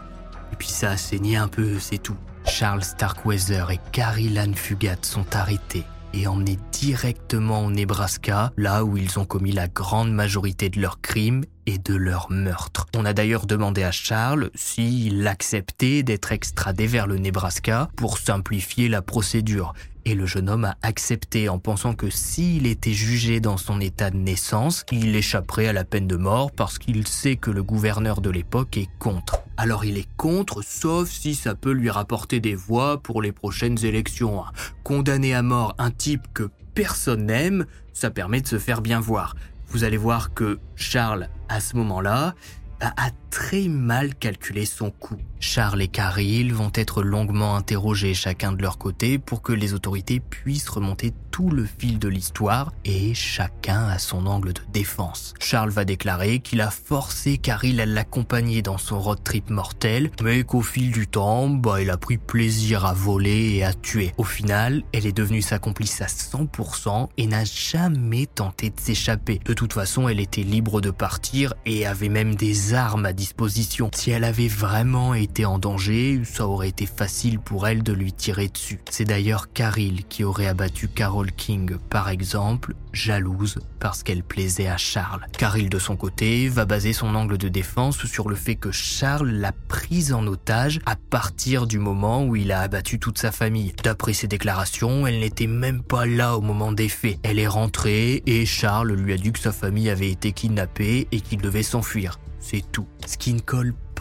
et 0.54 0.56
puis 0.56 0.69
ça 0.69 0.91
a 0.91 0.97
saigné 0.97 1.36
un 1.36 1.49
peu, 1.49 1.77
c'est 1.77 2.01
tout. 2.01 2.17
Charles 2.45 2.84
Starkweather 2.84 3.71
et 3.71 3.80
Carrie 3.91 4.30
Lan 4.30 4.54
Fugat 4.56 4.97
sont 5.04 5.36
arrêtés 5.36 5.84
et 6.13 6.27
emmenés 6.27 6.58
directement 6.71 7.65
au 7.65 7.71
Nebraska, 7.71 8.51
là 8.58 8.84
où 8.84 8.97
ils 8.97 9.19
ont 9.19 9.25
commis 9.25 9.51
la 9.51 9.67
grande 9.67 10.12
majorité 10.12 10.69
de 10.69 10.82
leurs 10.82 11.01
crimes 11.01 11.43
et 11.65 11.78
de 11.78 11.95
leurs 11.95 12.32
meurtres. 12.32 12.88
On 12.95 13.06
a 13.06 13.13
d'ailleurs 13.13 13.45
demandé 13.45 13.84
à 13.84 13.91
Charles 13.91 14.50
s'il 14.56 15.28
acceptait 15.28 16.04
d'être 16.04 16.32
extradé 16.32 16.88
vers 16.88 17.08
le 17.08 17.17
Nebraska 17.17 17.89
pour 17.95 18.17
simplifier 18.17 18.89
la 18.89 19.02
procédure. 19.02 19.74
Et 20.04 20.15
le 20.15 20.26
jeune 20.26 20.50
homme 20.50 20.65
a 20.65 20.76
accepté 20.82 21.47
en 21.47 21.60
pensant 21.60 21.93
que 21.93 22.10
s'il 22.10 22.65
était 22.65 22.93
jugé 22.93 23.39
dans 23.39 23.58
son 23.58 23.80
état 23.80 24.10
de 24.10 24.17
naissance, 24.17 24.84
il 24.91 25.15
échapperait 25.15 25.67
à 25.67 25.74
la 25.74 25.84
peine 25.84 26.08
de 26.08 26.15
mort 26.15 26.52
parce 26.52 26.80
qu'il 26.80 27.08
sait 27.08 27.36
que 27.36 27.52
le 27.52 27.62
gouverneur 27.62 28.19
de 28.19 28.32
l'époque 28.32 28.78
est 28.78 28.89
contre. 28.97 29.43
Alors 29.58 29.86
il 29.86 29.97
est 29.97 30.08
contre, 30.17 30.63
sauf 30.63 31.08
si 31.08 31.36
ça 31.36 31.54
peut 31.54 31.71
lui 31.71 31.91
rapporter 31.91 32.39
des 32.39 32.56
voix 32.56 33.00
pour 33.00 33.21
les 33.21 33.32
prochaines 33.32 33.86
élections. 33.86 34.43
Condamner 34.84 35.36
à 35.36 35.43
mort 35.43 35.76
un 35.78 35.91
type 35.91 36.28
que 36.34 36.50
personne 36.74 37.28
n'aime, 37.28 37.67
ça 37.93 38.10
permet 38.10 38.41
de 38.41 38.47
se 38.47 38.58
faire 38.58 38.82
bien 38.82 39.00
voir. 39.00 39.36
Vous 39.67 39.84
allez 39.84 39.97
voir 39.97 40.34
que 40.34 40.60
Charles, 40.76 41.30
à 41.51 41.59
ce 41.59 41.75
moment-là, 41.75 42.33
a 42.82 43.12
très 43.30 43.67
mal 43.67 44.13
calculé 44.15 44.65
son 44.65 44.91
coût. 44.91 45.17
Charles 45.39 45.82
et 45.82 45.88
Caril 45.88 46.54
vont 46.54 46.72
être 46.76 47.02
longuement 47.02 47.56
interrogés 47.56 48.13
chacun 48.13 48.52
de 48.52 48.62
leur 48.62 48.78
côté 48.78 49.17
pour 49.17 49.41
que 49.41 49.54
les 49.54 49.74
autorités 49.74 50.20
puissent 50.20 50.70
remonter 50.70 51.13
tout 51.32 51.50
le 51.50 51.65
fil 51.65 51.98
de 51.98 52.10
l'histoire 52.10 52.74
et 52.86 53.13
chacun 53.13 53.88
a 53.88 53.98
son 53.98 54.28
angle 54.28 54.54
de 54.54 54.62
défense. 54.72 55.34
Charles 55.39 55.72
va 55.72 55.86
déclarer 55.86 56.39
qu'il 56.39 56.62
a 56.62 56.70
forcé 56.70 57.38
Caril 57.38 57.80
à 57.80 57.86
l'accompagner 57.86 58.62
dans 58.62 58.78
son 58.78 59.00
road 59.00 59.24
trip 59.24 59.50
mortel, 59.50 60.12
mais 60.22 60.44
qu'au 60.44 60.62
fil 60.62 60.91
du 60.91 61.08
temps, 61.08 61.50
bah, 61.50 61.82
il 61.82 61.89
a 61.89 61.98
pris 61.98 62.17
plaisir 62.17 62.86
à 62.86 62.94
voler 62.94 63.56
et 63.56 63.63
à 63.63 63.74
tuer. 63.74 64.12
Au 64.17 64.24
final, 64.24 64.84
elle 64.94 65.08
est 65.08 65.17
devenue 65.17 65.41
sa 65.41 65.58
complice 65.58 66.02
à 66.02 66.08
100% 66.08 67.08
et 67.17 67.28
n'a 67.28 67.46
jamais 67.46 68.28
tenté 68.28 68.70
de 68.70 68.80
s'échapper. 68.80 69.39
De 69.46 69.54
toute 69.54 69.74
façon, 69.74 70.08
elle 70.08 70.20
était 70.20 70.44
libre 70.44 70.82
de 70.82 70.91
partir 70.91 71.54
et 71.65 71.86
avait 71.86 72.10
même 72.10 72.36
des 72.36 72.70
armes 72.73 73.05
à 73.05 73.13
disposition. 73.13 73.89
Si 73.93 74.12
elle 74.12 74.23
avait 74.23 74.47
vraiment 74.47 75.13
été 75.13 75.45
en 75.45 75.60
danger, 75.60 76.21
ça 76.23 76.47
aurait 76.47 76.69
été 76.69 76.86
facile 76.86 77.39
pour 77.39 77.67
elle 77.67 77.84
de 77.84 77.93
lui 77.93 78.13
tirer 78.13 78.47
dessus. 78.47 78.79
C'est 78.89 79.05
d'ailleurs 79.05 79.51
Caril 79.53 80.06
qui 80.06 80.23
aurait 80.23 80.48
abattu 80.48 80.87
Carol 80.87 81.31
King, 81.31 81.77
par 81.89 82.10
exemple, 82.10 82.73
jalouse 82.93 83.60
parce 83.79 84.04
qu'elle 84.04 84.23
plaisait 84.23 84.67
à 84.67 84.77
Charles. 84.77 85.25
Caril, 85.37 85.69
de 85.69 85.79
son 85.79 85.96
côté, 85.96 86.50
va 86.50 86.65
baser 86.65 86.93
son 86.93 87.15
angle 87.15 87.37
de 87.37 87.50
défense 87.50 88.06
sur 88.06 88.29
le 88.29 88.35
fait 88.35 88.56
que 88.56 88.71
Charles 88.71 89.29
l'a 89.29 89.54
prise 89.67 90.13
en 90.13 90.25
otage 90.27 90.79
à 90.85 90.96
partir 90.96 91.67
du 91.67 91.79
moment 91.79 92.23
où 92.25 92.35
il 92.35 92.52
a 92.52 92.62
abattu 92.62 93.00
toute 93.00 93.17
sa 93.17 93.31
famille. 93.31 93.73
D'après 93.83 94.13
ses 94.13 94.27
déclarations, 94.27 95.08
elle 95.08 95.19
n'était 95.19 95.48
même 95.48 95.83
pas 95.83 96.06
là 96.06 96.37
au 96.37 96.41
moment 96.41 96.71
des 96.71 96.89
faits. 96.89 97.19
Elle 97.23 97.39
est 97.39 97.48
rentrée 97.48 98.23
et 98.25 98.46
Charles 98.46 98.93
lui 98.93 99.13
a 99.13 99.17
dit 99.17 99.31
que 99.31 99.39
sa 99.39 99.52
famille 99.52 99.89
avait 99.89 100.12
été 100.12 100.31
kidnappée 100.31 101.08
et 101.12 101.21
qu'il 101.21 101.41
devait 101.41 101.63
s'enfuir. 101.63 102.19
C'est 102.52 102.69
tout. 102.69 102.85
Ce 103.08 103.17
qui 103.17 103.33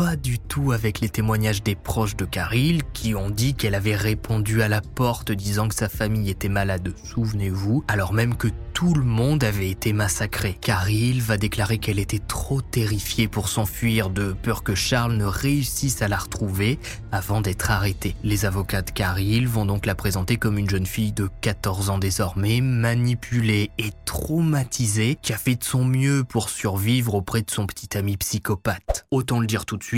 pas 0.01 0.17
du 0.17 0.39
tout 0.39 0.73
avec 0.73 1.01
les 1.01 1.11
témoignages 1.11 1.63
des 1.63 1.75
proches 1.75 2.17
de 2.17 2.25
Caril 2.25 2.81
qui 2.95 3.15
ont 3.15 3.29
dit 3.29 3.53
qu'elle 3.53 3.75
avait 3.75 3.97
répondu 3.97 4.63
à 4.63 4.69
la 4.69 4.81
porte 4.81 5.31
disant 5.31 5.69
que 5.69 5.75
sa 5.75 5.91
famille 5.91 6.31
était 6.31 6.49
malade, 6.49 6.95
souvenez-vous, 7.05 7.85
alors 7.87 8.15
même 8.15 8.35
que 8.35 8.49
tout 8.73 8.95
le 8.95 9.05
monde 9.05 9.45
avait 9.45 9.69
été 9.69 9.93
massacré. 9.93 10.57
Caril 10.59 11.21
va 11.21 11.37
déclarer 11.37 11.77
qu'elle 11.77 11.99
était 11.99 12.19
trop 12.19 12.63
terrifiée 12.63 13.29
pour 13.29 13.51
s'enfuir 13.51 14.09
de 14.09 14.33
peur 14.33 14.63
que 14.63 14.75
Charles 14.75 15.17
ne 15.19 15.27
réussisse 15.27 16.01
à 16.01 16.09
la 16.09 16.17
retrouver 16.17 16.79
avant 17.13 17.43
d'être 17.43 17.71
arrêtée. 17.71 18.17
Les 18.25 18.47
avocats 18.47 18.81
de 18.81 18.91
Caril 18.91 19.47
vont 19.49 19.67
donc 19.67 19.85
la 19.85 19.95
présenter 19.95 20.39
comme 20.39 20.57
une 20.57 20.71
jeune 20.71 20.87
fille 20.87 21.13
de 21.13 21.29
14 21.43 21.91
ans 21.91 21.99
désormais, 21.99 22.63
manipulée 22.63 23.71
et 23.77 23.91
traumatisée, 24.07 25.19
qui 25.21 25.35
a 25.35 25.37
fait 25.37 25.57
de 25.57 25.65
son 25.65 25.85
mieux 25.85 26.25
pour 26.25 26.49
survivre 26.49 27.17
auprès 27.17 27.43
de 27.43 27.51
son 27.51 27.67
petit 27.67 27.99
ami 27.99 28.17
psychopathe. 28.17 29.05
Autant 29.11 29.41
le 29.41 29.47
dire 29.47 29.67
tout 29.67 29.77
de 29.77 29.85
suite, 29.85 29.90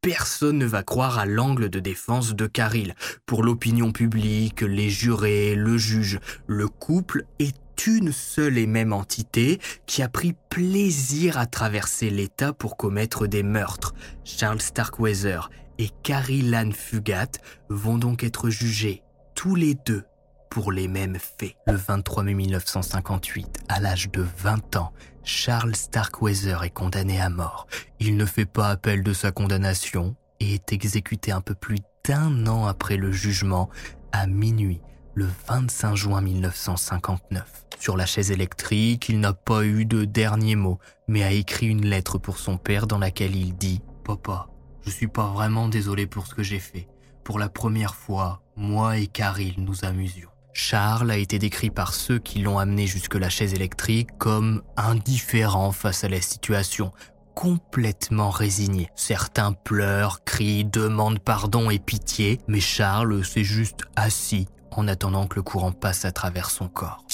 personne 0.00 0.58
ne 0.58 0.66
va 0.66 0.82
croire 0.82 1.18
à 1.18 1.26
l'angle 1.26 1.68
de 1.68 1.80
défense 1.80 2.34
de 2.34 2.46
Caril. 2.46 2.94
Pour 3.26 3.42
l'opinion 3.42 3.92
publique, 3.92 4.62
les 4.62 4.90
jurés, 4.90 5.54
le 5.54 5.76
juge, 5.76 6.20
le 6.46 6.68
couple 6.68 7.24
est 7.38 7.56
une 7.86 8.12
seule 8.12 8.58
et 8.58 8.66
même 8.66 8.92
entité 8.92 9.58
qui 9.86 10.02
a 10.02 10.08
pris 10.08 10.34
plaisir 10.50 11.38
à 11.38 11.46
traverser 11.46 12.10
l'État 12.10 12.52
pour 12.52 12.76
commettre 12.76 13.26
des 13.26 13.42
meurtres. 13.42 13.94
Charles 14.24 14.60
Starkweather 14.60 15.50
et 15.78 15.88
Carrie 16.02 16.54
Ann 16.54 16.72
Fugat 16.72 17.30
vont 17.68 17.96
donc 17.96 18.22
être 18.22 18.50
jugés, 18.50 19.02
tous 19.34 19.54
les 19.54 19.74
deux, 19.86 20.04
pour 20.50 20.72
les 20.72 20.88
mêmes 20.88 21.16
faits. 21.18 21.56
Le 21.66 21.76
23 21.76 22.24
mai 22.24 22.34
1958, 22.34 23.60
à 23.68 23.80
l'âge 23.80 24.10
de 24.10 24.26
20 24.38 24.76
ans, 24.76 24.92
Charles 25.22 25.76
Starkweather 25.76 26.64
est 26.64 26.70
condamné 26.70 27.20
à 27.20 27.30
mort. 27.30 27.66
Il 28.00 28.16
ne 28.16 28.26
fait 28.26 28.46
pas 28.46 28.68
appel 28.68 29.02
de 29.02 29.12
sa 29.12 29.30
condamnation 29.30 30.16
et 30.40 30.54
est 30.54 30.72
exécuté 30.72 31.30
un 31.30 31.40
peu 31.40 31.54
plus 31.54 31.78
d'un 32.04 32.46
an 32.46 32.66
après 32.66 32.96
le 32.96 33.12
jugement, 33.12 33.70
à 34.12 34.26
minuit, 34.26 34.80
le 35.14 35.28
25 35.46 35.94
juin 35.94 36.20
1959. 36.20 37.66
Sur 37.78 37.96
la 37.96 38.06
chaise 38.06 38.30
électrique, 38.30 39.08
il 39.08 39.20
n'a 39.20 39.32
pas 39.32 39.64
eu 39.64 39.84
de 39.84 40.04
dernier 40.04 40.56
mot, 40.56 40.78
mais 41.06 41.22
a 41.22 41.30
écrit 41.30 41.68
une 41.68 41.86
lettre 41.86 42.18
pour 42.18 42.38
son 42.38 42.56
père 42.56 42.86
dans 42.86 42.98
laquelle 42.98 43.36
il 43.36 43.56
dit⁇ 43.56 43.80
Papa, 44.04 44.48
je 44.84 44.90
suis 44.90 45.08
pas 45.08 45.28
vraiment 45.28 45.68
désolé 45.68 46.06
pour 46.06 46.26
ce 46.26 46.34
que 46.34 46.42
j'ai 46.42 46.58
fait. 46.58 46.88
Pour 47.22 47.38
la 47.38 47.48
première 47.48 47.94
fois, 47.94 48.42
moi 48.56 48.98
et 48.98 49.06
Caril 49.06 49.54
nous 49.58 49.84
amusions. 49.84 50.29
Charles 50.52 51.10
a 51.10 51.16
été 51.16 51.38
décrit 51.38 51.70
par 51.70 51.94
ceux 51.94 52.18
qui 52.18 52.40
l'ont 52.40 52.58
amené 52.58 52.86
jusque 52.86 53.14
la 53.14 53.28
chaise 53.28 53.54
électrique 53.54 54.10
comme 54.18 54.62
indifférent 54.76 55.72
face 55.72 56.04
à 56.04 56.08
la 56.08 56.20
situation, 56.20 56.92
complètement 57.34 58.30
résigné. 58.30 58.88
Certains 58.96 59.52
pleurent, 59.52 60.24
crient, 60.24 60.64
demandent 60.64 61.20
pardon 61.20 61.70
et 61.70 61.78
pitié, 61.78 62.40
mais 62.48 62.60
Charles 62.60 63.24
s'est 63.24 63.44
juste 63.44 63.82
assis 63.96 64.48
en 64.72 64.88
attendant 64.88 65.26
que 65.26 65.36
le 65.36 65.42
courant 65.42 65.72
passe 65.72 66.04
à 66.04 66.12
travers 66.12 66.50
son 66.50 66.68
corps. 66.68 67.04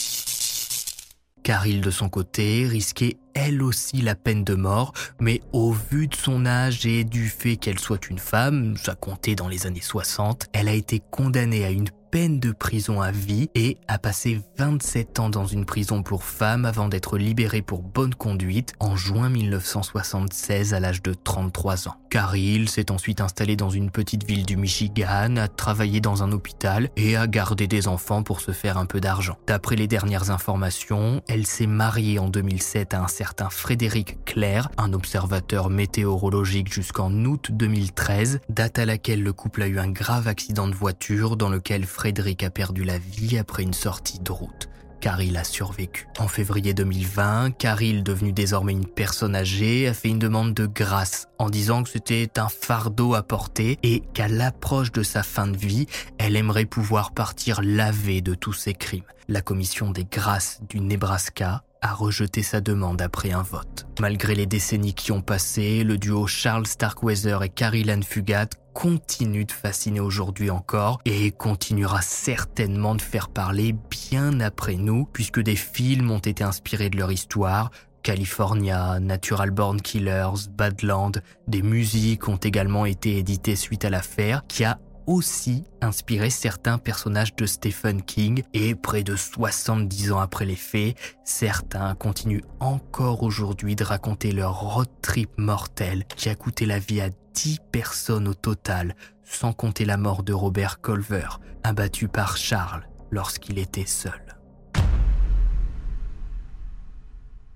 Caril, 1.42 1.80
de 1.80 1.92
son 1.92 2.08
côté, 2.08 2.66
risquait 2.66 3.18
elle 3.32 3.62
aussi 3.62 3.98
la 3.98 4.16
peine 4.16 4.42
de 4.42 4.56
mort, 4.56 4.92
mais 5.20 5.40
au 5.52 5.70
vu 5.70 6.08
de 6.08 6.16
son 6.16 6.44
âge 6.44 6.86
et 6.86 7.04
du 7.04 7.28
fait 7.28 7.56
qu'elle 7.56 7.78
soit 7.78 8.10
une 8.10 8.18
femme, 8.18 8.76
ça 8.76 8.96
comptait 8.96 9.36
dans 9.36 9.46
les 9.46 9.64
années 9.64 9.80
60, 9.80 10.46
elle 10.52 10.68
a 10.68 10.72
été 10.72 11.00
condamnée 11.12 11.64
à 11.64 11.70
une 11.70 11.88
peine 12.16 12.40
de 12.40 12.50
prison 12.50 13.02
à 13.02 13.10
vie 13.10 13.50
et 13.54 13.76
a 13.88 13.98
passé 13.98 14.40
27 14.56 15.20
ans 15.20 15.28
dans 15.28 15.44
une 15.44 15.66
prison 15.66 16.02
pour 16.02 16.24
femmes 16.24 16.64
avant 16.64 16.88
d'être 16.88 17.18
libérée 17.18 17.60
pour 17.60 17.82
bonne 17.82 18.14
conduite 18.14 18.72
en 18.80 18.96
juin 18.96 19.28
1976 19.28 20.72
à 20.72 20.80
l'âge 20.80 21.02
de 21.02 21.12
33 21.12 21.88
ans. 21.88 21.96
Caril 22.08 22.70
s'est 22.70 22.90
ensuite 22.90 23.20
installée 23.20 23.56
dans 23.56 23.68
une 23.68 23.90
petite 23.90 24.24
ville 24.24 24.46
du 24.46 24.56
Michigan, 24.56 25.36
a 25.36 25.48
travaillé 25.48 26.00
dans 26.00 26.22
un 26.22 26.32
hôpital 26.32 26.88
et 26.96 27.16
a 27.16 27.26
gardé 27.26 27.66
des 27.66 27.86
enfants 27.86 28.22
pour 28.22 28.40
se 28.40 28.52
faire 28.52 28.78
un 28.78 28.86
peu 28.86 28.98
d'argent. 28.98 29.36
D'après 29.46 29.76
les 29.76 29.86
dernières 29.86 30.30
informations, 30.30 31.20
elle 31.28 31.44
s'est 31.44 31.66
mariée 31.66 32.18
en 32.18 32.30
2007 32.30 32.94
à 32.94 33.02
un 33.02 33.08
certain 33.08 33.50
Frédéric 33.50 34.24
Claire, 34.24 34.70
un 34.78 34.94
observateur 34.94 35.68
météorologique 35.68 36.72
jusqu'en 36.72 37.12
août 37.26 37.50
2013, 37.52 38.40
date 38.48 38.78
à 38.78 38.86
laquelle 38.86 39.22
le 39.22 39.34
couple 39.34 39.64
a 39.64 39.66
eu 39.66 39.78
un 39.78 39.90
grave 39.90 40.28
accident 40.28 40.68
de 40.68 40.74
voiture 40.74 41.36
dans 41.36 41.50
lequel 41.50 41.84
Frédéric 41.84 42.05
a 42.06 42.50
perdu 42.50 42.84
la 42.84 42.98
vie 42.98 43.36
après 43.36 43.64
une 43.64 43.74
sortie 43.74 44.20
de 44.20 44.30
route. 44.30 44.68
Caril 45.00 45.36
a 45.36 45.44
survécu. 45.44 46.06
En 46.18 46.28
février 46.28 46.72
2020, 46.72 47.50
Caril, 47.58 48.02
devenu 48.02 48.32
désormais 48.32 48.72
une 48.72 48.86
personne 48.86 49.34
âgée, 49.34 49.88
a 49.88 49.94
fait 49.94 50.08
une 50.08 50.18
demande 50.18 50.54
de 50.54 50.66
grâce 50.66 51.26
en 51.38 51.50
disant 51.50 51.82
que 51.82 51.90
c'était 51.90 52.38
un 52.38 52.48
fardeau 52.48 53.14
à 53.14 53.22
porter 53.22 53.78
et 53.82 54.00
qu'à 54.14 54.28
l'approche 54.28 54.92
de 54.92 55.02
sa 55.02 55.22
fin 55.22 55.48
de 55.48 55.56
vie, 55.56 55.86
elle 56.18 56.36
aimerait 56.36 56.64
pouvoir 56.64 57.12
partir 57.12 57.60
lavée 57.62 58.20
de 58.20 58.34
tous 58.34 58.52
ses 58.52 58.74
crimes. 58.74 59.02
La 59.28 59.42
commission 59.42 59.90
des 59.90 60.04
grâces 60.04 60.60
du 60.68 60.80
Nebraska 60.80 61.64
a 61.86 61.94
rejeté 61.94 62.42
sa 62.42 62.60
demande 62.60 63.00
après 63.00 63.32
un 63.32 63.42
vote. 63.42 63.86
Malgré 64.00 64.34
les 64.34 64.46
décennies 64.46 64.94
qui 64.94 65.12
ont 65.12 65.22
passé, 65.22 65.84
le 65.84 65.98
duo 65.98 66.26
Charles 66.26 66.66
Starkweather 66.66 67.42
et 67.42 67.48
Carrie 67.48 67.88
Ann 67.88 68.02
Fugat 68.02 68.48
continue 68.74 69.44
de 69.44 69.52
fasciner 69.52 70.00
aujourd'hui 70.00 70.50
encore 70.50 71.00
et 71.04 71.30
continuera 71.30 72.02
certainement 72.02 72.94
de 72.94 73.02
faire 73.02 73.28
parler 73.28 73.74
bien 73.90 74.40
après 74.40 74.74
nous 74.74 75.06
puisque 75.06 75.40
des 75.40 75.56
films 75.56 76.10
ont 76.10 76.18
été 76.18 76.44
inspirés 76.44 76.90
de 76.90 76.98
leur 76.98 77.12
histoire, 77.12 77.70
California, 78.02 79.00
Natural 79.00 79.50
Born 79.50 79.80
Killers, 79.80 80.48
Badland, 80.50 81.22
des 81.48 81.62
musiques 81.62 82.28
ont 82.28 82.36
également 82.36 82.86
été 82.86 83.16
éditées 83.18 83.56
suite 83.56 83.84
à 83.84 83.90
l'affaire 83.90 84.42
qui 84.46 84.64
a 84.64 84.78
aussi 85.06 85.64
inspiré 85.80 86.30
certains 86.30 86.78
personnages 86.78 87.34
de 87.36 87.46
Stephen 87.46 88.02
King 88.02 88.42
et 88.52 88.74
près 88.74 89.02
de 89.02 89.16
70 89.16 90.12
ans 90.12 90.18
après 90.18 90.44
les 90.44 90.56
faits, 90.56 90.96
certains 91.24 91.94
continuent 91.94 92.44
encore 92.60 93.22
aujourd'hui 93.22 93.76
de 93.76 93.84
raconter 93.84 94.32
leur 94.32 94.60
road 94.60 94.88
trip 95.02 95.30
mortel 95.36 96.04
qui 96.16 96.28
a 96.28 96.34
coûté 96.34 96.66
la 96.66 96.78
vie 96.78 97.00
à 97.00 97.10
10 97.34 97.60
personnes 97.72 98.28
au 98.28 98.34
total, 98.34 98.96
sans 99.24 99.52
compter 99.52 99.84
la 99.84 99.96
mort 99.96 100.22
de 100.22 100.32
Robert 100.32 100.80
Colver, 100.80 101.28
abattu 101.62 102.08
par 102.08 102.36
Charles 102.36 102.88
lorsqu'il 103.10 103.58
était 103.58 103.86
seul. 103.86 104.36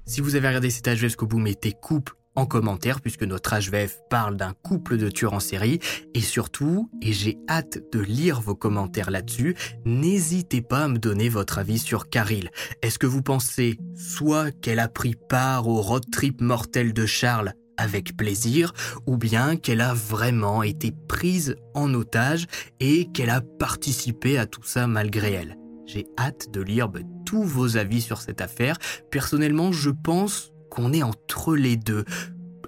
Si 0.07 0.21
vous 0.21 0.35
avez 0.35 0.49
regardé 0.49 0.71
cet 0.71 0.89
âge 0.89 0.99
jusqu'au 0.99 1.27
bout, 1.27 1.39
mettez 1.39 1.73
couple 1.73 2.15
en 2.41 2.47
commentaire 2.47 3.01
puisque 3.01 3.23
notre 3.23 3.55
HVF 3.55 3.99
parle 4.09 4.37
d'un 4.37 4.55
couple 4.63 4.97
de 4.97 5.09
tueurs 5.09 5.35
en 5.35 5.41
série 5.41 5.79
et 6.15 6.21
surtout, 6.21 6.91
et 7.03 7.13
j'ai 7.13 7.39
hâte 7.49 7.79
de 7.93 8.01
lire 8.01 8.41
vos 8.41 8.55
commentaires 8.55 9.11
là-dessus, 9.11 9.55
n'hésitez 9.85 10.63
pas 10.63 10.85
à 10.85 10.89
me 10.89 10.99
donner 10.99 11.29
votre 11.29 11.59
avis 11.59 11.79
sur 11.79 12.09
Caril. 12.09 12.51
Est-ce 12.83 12.99
que 12.99 13.07
vous 13.07 13.23
pensez 13.23 13.79
soit 13.95 14.51
qu'elle 14.51 14.79
a 14.81 14.89
pris 14.89 15.15
part 15.29 15.69
au 15.69 15.81
road 15.83 16.05
trip 16.11 16.41
mortel 16.41 16.93
de 16.93 17.07
Charles 17.07 17.53
avec 17.77 18.15
plaisir, 18.17 18.75
ou 19.07 19.17
bien 19.17 19.57
qu'elle 19.57 19.81
a 19.81 19.95
vraiment 19.95 20.63
été 20.63 20.93
prise 21.09 21.57
en 21.75 21.95
otage 21.95 22.47
et 22.79 23.07
qu'elle 23.13 23.31
a 23.31 23.41
participé 23.41 24.37
à 24.37 24.45
tout 24.45 24.65
ça 24.65 24.87
malgré 24.87 25.33
elle? 25.33 25.57
J'ai 25.87 26.07
hâte 26.19 26.53
de 26.53 26.61
lire 26.61 26.89
bah, 26.89 27.01
tous 27.27 27.43
vos 27.43 27.77
avis 27.77 28.01
sur 28.01 28.21
cette 28.21 28.41
affaire. 28.41 28.77
Personnellement, 29.11 29.73
je 29.73 29.91
pense 29.91 30.50
qu'on 30.71 30.93
est 30.93 31.03
entre 31.03 31.57
les 31.57 31.77
deux. 31.77 32.05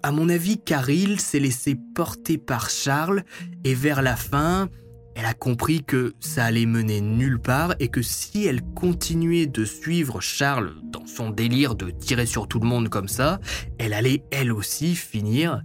À 0.02 0.10
mon 0.10 0.28
avis, 0.28 0.58
Caril 0.58 1.20
s'est 1.20 1.38
laissé 1.38 1.76
porter 1.94 2.36
par 2.36 2.68
Charles 2.68 3.22
et 3.64 3.74
vers 3.74 4.02
la 4.02 4.16
fin, 4.16 4.68
elle 5.14 5.26
a 5.26 5.34
compris 5.34 5.84
que 5.84 6.14
ça 6.20 6.44
allait 6.44 6.66
mener 6.66 7.00
nulle 7.00 7.38
part 7.38 7.74
et 7.78 7.88
que 7.88 8.02
si 8.02 8.44
elle 8.46 8.62
continuait 8.62 9.46
de 9.46 9.64
suivre 9.64 10.20
Charles 10.20 10.74
dans 10.84 11.06
son 11.06 11.30
délire 11.30 11.74
de 11.74 11.90
tirer 11.90 12.26
sur 12.26 12.48
tout 12.48 12.58
le 12.58 12.66
monde 12.66 12.88
comme 12.88 13.08
ça, 13.08 13.38
elle 13.78 13.92
allait 13.92 14.24
elle 14.30 14.52
aussi 14.52 14.94
finir 14.96 15.62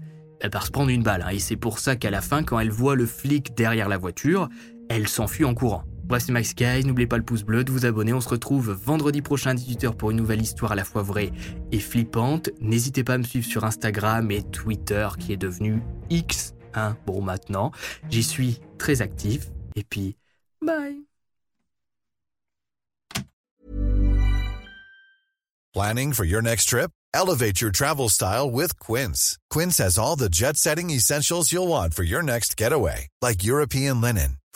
par 0.52 0.66
se 0.66 0.72
prendre 0.72 0.90
une 0.90 1.04
balle. 1.04 1.24
Hein. 1.24 1.32
Et 1.32 1.40
c'est 1.40 1.56
pour 1.56 1.80
ça 1.80 1.96
qu'à 1.96 2.12
la 2.12 2.22
fin, 2.22 2.44
quand 2.44 2.60
elle 2.60 2.72
voit 2.72 2.96
le 2.96 3.06
flic 3.06 3.56
derrière 3.56 3.90
la 3.90 3.98
voiture, 3.98 4.50
elle 4.90 5.08
s'enfuit 5.08 5.46
en 5.46 5.54
courant. 5.54 5.84
Bref, 6.08 6.24
c'est 6.26 6.32
Max 6.32 6.54
n'oubliez 6.86 7.08
pas 7.08 7.18
le 7.18 7.24
pouce 7.24 7.44
bleu, 7.44 7.66
de 7.66 7.72
vous 7.72 7.86
abonner. 7.86 8.14
On 8.14 8.22
se 8.22 8.30
retrouve 8.30 8.72
vendredi 8.72 9.22
prochain 9.22 9.52
à 9.52 9.56
18h 9.56 9.96
pour 9.96 10.12
une 10.12 10.18
nouvelle 10.18 10.42
histoire 10.42 10.72
à 10.72 10.76
la 10.76 10.86
fois 10.86 11.02
vraie 11.02 11.32
et 11.72 11.80
flippante. 11.80 12.50
N'hésitez 12.62 13.04
pas 13.04 13.16
à 13.16 13.18
me 13.18 13.24
suivre 13.24 13.46
sur 13.46 13.66
Instagram 13.66 14.32
et 14.32 14.42
Twitter 14.44 15.08
qui 15.20 15.34
est 15.34 15.38
devenu 15.38 15.82
X, 16.10 16.54
hein, 16.74 16.96
bon 17.06 17.22
maintenant. 17.22 17.72
J'y 18.10 18.24
suis 18.24 18.60
très 18.78 19.02
actif. 19.02 19.48
Et 19.76 19.84
puis, 19.84 20.16
bye 20.62 20.96
Planning 25.74 26.14
for 26.14 26.26
your 26.26 26.42
next 26.42 26.70
trip? 26.70 26.90
Elevate 27.14 27.62
your 27.62 27.72
travel 27.72 28.10
style 28.10 28.50
with 28.50 28.80
Quince. 28.80 29.38
Quince 29.50 29.78
has 29.78 30.00
all 30.00 30.16
the 30.16 30.30
jet 30.30 30.58
setting 30.58 30.90
essentials 30.90 31.52
you'll 31.52 31.68
want 31.68 31.94
for 31.94 32.04
your 32.04 32.24
next 32.24 32.58
getaway, 32.58 33.08
like 33.22 33.44
European 33.44 34.02
linen, 34.02 34.38